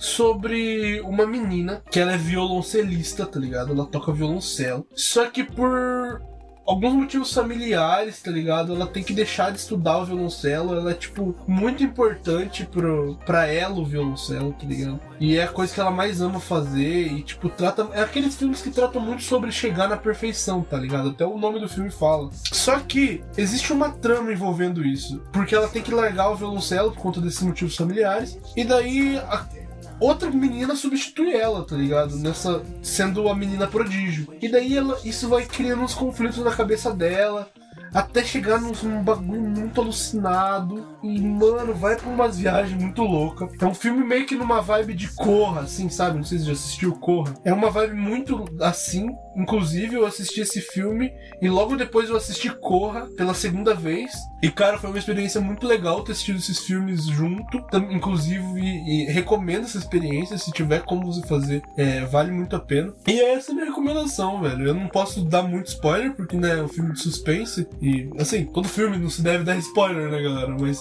sobre 0.00 1.00
uma 1.02 1.26
menina 1.26 1.82
que 1.90 2.00
ela 2.00 2.12
é 2.12 2.16
violoncelista, 2.16 3.26
tá 3.26 3.38
ligado? 3.38 3.72
Ela 3.72 3.86
toca 3.86 4.12
violoncelo. 4.12 4.86
Só 4.94 5.26
que 5.26 5.44
por 5.44 6.22
alguns 6.70 6.92
motivos 6.94 7.34
familiares, 7.34 8.22
tá 8.22 8.30
ligado? 8.30 8.74
Ela 8.74 8.86
tem 8.86 9.02
que 9.02 9.12
deixar 9.12 9.50
de 9.50 9.58
estudar 9.58 9.98
o 9.98 10.06
violoncelo. 10.06 10.74
Ela 10.74 10.92
é, 10.92 10.94
tipo, 10.94 11.34
muito 11.46 11.82
importante 11.82 12.64
pro, 12.64 13.18
pra 13.26 13.46
ela 13.46 13.78
o 13.78 13.84
violoncelo, 13.84 14.52
tá 14.52 14.64
ligado? 14.64 15.00
E 15.18 15.36
é 15.36 15.42
a 15.42 15.48
coisa 15.48 15.74
que 15.74 15.80
ela 15.80 15.90
mais 15.90 16.20
ama 16.20 16.40
fazer. 16.40 17.12
E, 17.12 17.22
tipo, 17.22 17.48
trata. 17.48 17.88
É 17.92 18.02
aqueles 18.02 18.36
filmes 18.36 18.62
que 18.62 18.70
tratam 18.70 19.02
muito 19.02 19.22
sobre 19.22 19.50
chegar 19.50 19.88
na 19.88 19.96
perfeição, 19.96 20.62
tá 20.62 20.76
ligado? 20.76 21.10
Até 21.10 21.26
o 21.26 21.38
nome 21.38 21.60
do 21.60 21.68
filme 21.68 21.90
fala. 21.90 22.30
Só 22.52 22.78
que 22.78 23.22
existe 23.36 23.72
uma 23.72 23.90
trama 23.90 24.32
envolvendo 24.32 24.84
isso. 24.86 25.20
Porque 25.32 25.54
ela 25.54 25.68
tem 25.68 25.82
que 25.82 25.92
largar 25.92 26.30
o 26.30 26.36
violoncelo 26.36 26.92
por 26.92 27.02
conta 27.02 27.20
desses 27.20 27.42
motivos 27.42 27.76
familiares. 27.76 28.38
E 28.56 28.64
daí. 28.64 29.18
A 29.18 29.59
outra 30.00 30.30
menina 30.30 30.74
substitui 30.74 31.34
ela, 31.34 31.64
tá 31.64 31.76
ligado? 31.76 32.16
Nessa 32.16 32.62
sendo 32.82 33.28
a 33.28 33.36
menina 33.36 33.66
prodígio. 33.66 34.26
E 34.40 34.48
daí 34.48 34.76
ela, 34.76 34.98
isso 35.04 35.28
vai 35.28 35.44
criando 35.44 35.82
uns 35.82 35.94
conflitos 35.94 36.38
na 36.38 36.50
cabeça 36.50 36.92
dela. 36.92 37.50
Até 37.92 38.24
chegar 38.24 38.60
num, 38.60 39.02
bagulho 39.02 39.40
muito 39.40 39.80
alucinado. 39.80 40.86
E, 41.02 41.20
mano, 41.20 41.74
vai 41.74 41.96
pra 41.96 42.08
umas 42.08 42.38
viagens 42.38 42.80
muito 42.80 43.02
loucas. 43.02 43.50
É 43.60 43.66
um 43.66 43.74
filme 43.74 44.04
meio 44.04 44.26
que 44.26 44.34
numa 44.34 44.60
vibe 44.60 44.94
de 44.94 45.08
Corra, 45.08 45.62
assim, 45.62 45.88
sabe? 45.88 46.16
Não 46.16 46.24
sei 46.24 46.38
se 46.38 46.46
já 46.46 46.52
assistiu 46.52 46.92
Corra. 46.96 47.34
É 47.44 47.52
uma 47.52 47.70
vibe 47.70 47.94
muito 47.94 48.44
assim. 48.60 49.08
Inclusive, 49.36 49.94
eu 49.94 50.06
assisti 50.06 50.40
esse 50.40 50.60
filme 50.60 51.12
e 51.40 51.48
logo 51.48 51.76
depois 51.76 52.08
eu 52.08 52.16
assisti 52.16 52.50
Corra 52.50 53.08
pela 53.16 53.34
segunda 53.34 53.74
vez. 53.74 54.12
E, 54.42 54.50
cara, 54.50 54.78
foi 54.78 54.90
uma 54.90 54.98
experiência 54.98 55.40
muito 55.40 55.66
legal 55.66 56.02
ter 56.02 56.12
assistido 56.12 56.38
esses 56.38 56.60
filmes 56.60 57.06
junto. 57.06 57.64
Inclusive, 57.90 58.60
e, 58.60 59.04
e 59.04 59.12
recomendo 59.12 59.64
essa 59.64 59.78
experiência. 59.78 60.38
Se 60.38 60.52
tiver 60.52 60.82
como 60.84 61.12
você 61.12 61.26
fazer, 61.26 61.62
é, 61.76 62.04
vale 62.06 62.30
muito 62.30 62.56
a 62.56 62.60
pena. 62.60 62.92
E 63.06 63.20
essa 63.20 63.50
é 63.50 63.52
a 63.52 63.54
minha 63.54 63.66
recomendação, 63.66 64.40
velho. 64.40 64.66
Eu 64.66 64.74
não 64.74 64.88
posso 64.88 65.22
dar 65.24 65.42
muito 65.42 65.68
spoiler, 65.68 66.14
porque 66.14 66.36
né, 66.36 66.58
é 66.58 66.62
um 66.62 66.68
filme 66.68 66.92
de 66.92 67.00
suspense. 67.00 67.66
E, 67.80 68.10
assim, 68.18 68.44
todo 68.44 68.68
filme 68.68 68.98
não 68.98 69.08
se 69.08 69.22
deve 69.22 69.42
dar 69.44 69.56
spoiler, 69.56 70.10
né, 70.10 70.20
galera? 70.20 70.54
Mas 70.58 70.80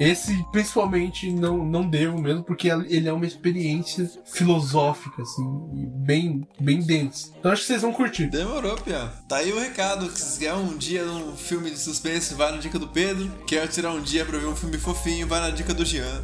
esse, 0.00 0.42
principalmente, 0.50 1.30
não, 1.30 1.64
não 1.64 1.88
devo 1.88 2.20
mesmo, 2.20 2.42
porque 2.42 2.68
ele 2.68 3.08
é 3.08 3.12
uma 3.12 3.26
experiência 3.26 4.10
filosófica, 4.24 5.22
assim, 5.22 5.44
e 5.74 5.86
bem, 5.86 6.46
bem 6.58 6.80
densa. 6.80 7.32
Então 7.38 7.52
acho 7.52 7.62
que 7.62 7.68
vocês 7.68 7.82
vão 7.82 7.92
curtir. 7.92 8.26
Demorou, 8.26 8.76
Pia. 8.76 9.12
Tá 9.28 9.36
aí 9.36 9.52
o 9.52 9.58
recado. 9.58 10.08
que 10.08 10.18
Se 10.18 10.38
quer 10.38 10.54
um 10.54 10.76
dia 10.76 11.04
num 11.04 11.36
filme 11.36 11.70
de 11.70 11.78
suspense, 11.78 12.34
vai 12.34 12.50
na 12.52 12.58
dica 12.58 12.78
do 12.78 12.88
Pedro. 12.88 13.30
Quer 13.46 13.66
tirar 13.68 13.92
um 13.92 14.00
dia 14.00 14.24
pra 14.24 14.38
ver 14.38 14.46
um 14.46 14.56
filme 14.56 14.78
fofinho, 14.78 15.26
vai 15.26 15.40
na 15.40 15.50
dica 15.50 15.74
do 15.74 15.84
Jean. 15.84 16.22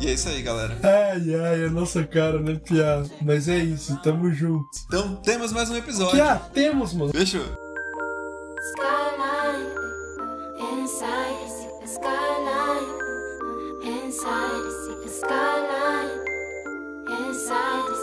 E 0.00 0.08
é 0.08 0.12
isso 0.12 0.28
aí, 0.28 0.42
galera. 0.42 0.76
Ai, 0.82 1.34
ai, 1.34 1.64
a 1.64 1.70
nossa 1.70 2.04
cara, 2.04 2.40
né, 2.40 2.56
Pia? 2.56 3.04
Mas 3.22 3.48
é 3.48 3.58
isso, 3.58 3.96
tamo 4.02 4.32
junto. 4.32 4.68
Então 4.86 5.16
temos 5.16 5.52
mais 5.52 5.70
um 5.70 5.76
episódio. 5.76 6.16
Pia, 6.16 6.36
temos, 6.52 6.92
mano. 6.92 7.12
Fechou. 7.12 7.63
skyline 8.72 9.68
inside 10.70 11.50
skyline 11.84 12.88
inside 13.84 14.72
skyline 15.06 16.12
inside 17.18 17.94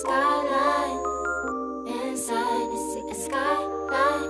skyline 0.00 1.00
inside 1.86 2.72
skyline 3.24 4.28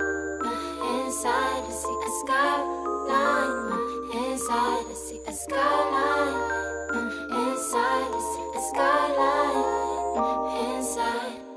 inside 0.95 1.67
skyline 5.33 6.01
inside 7.33 8.11
a 8.55 8.61
skyline 8.69 9.65
inside. 10.67 11.50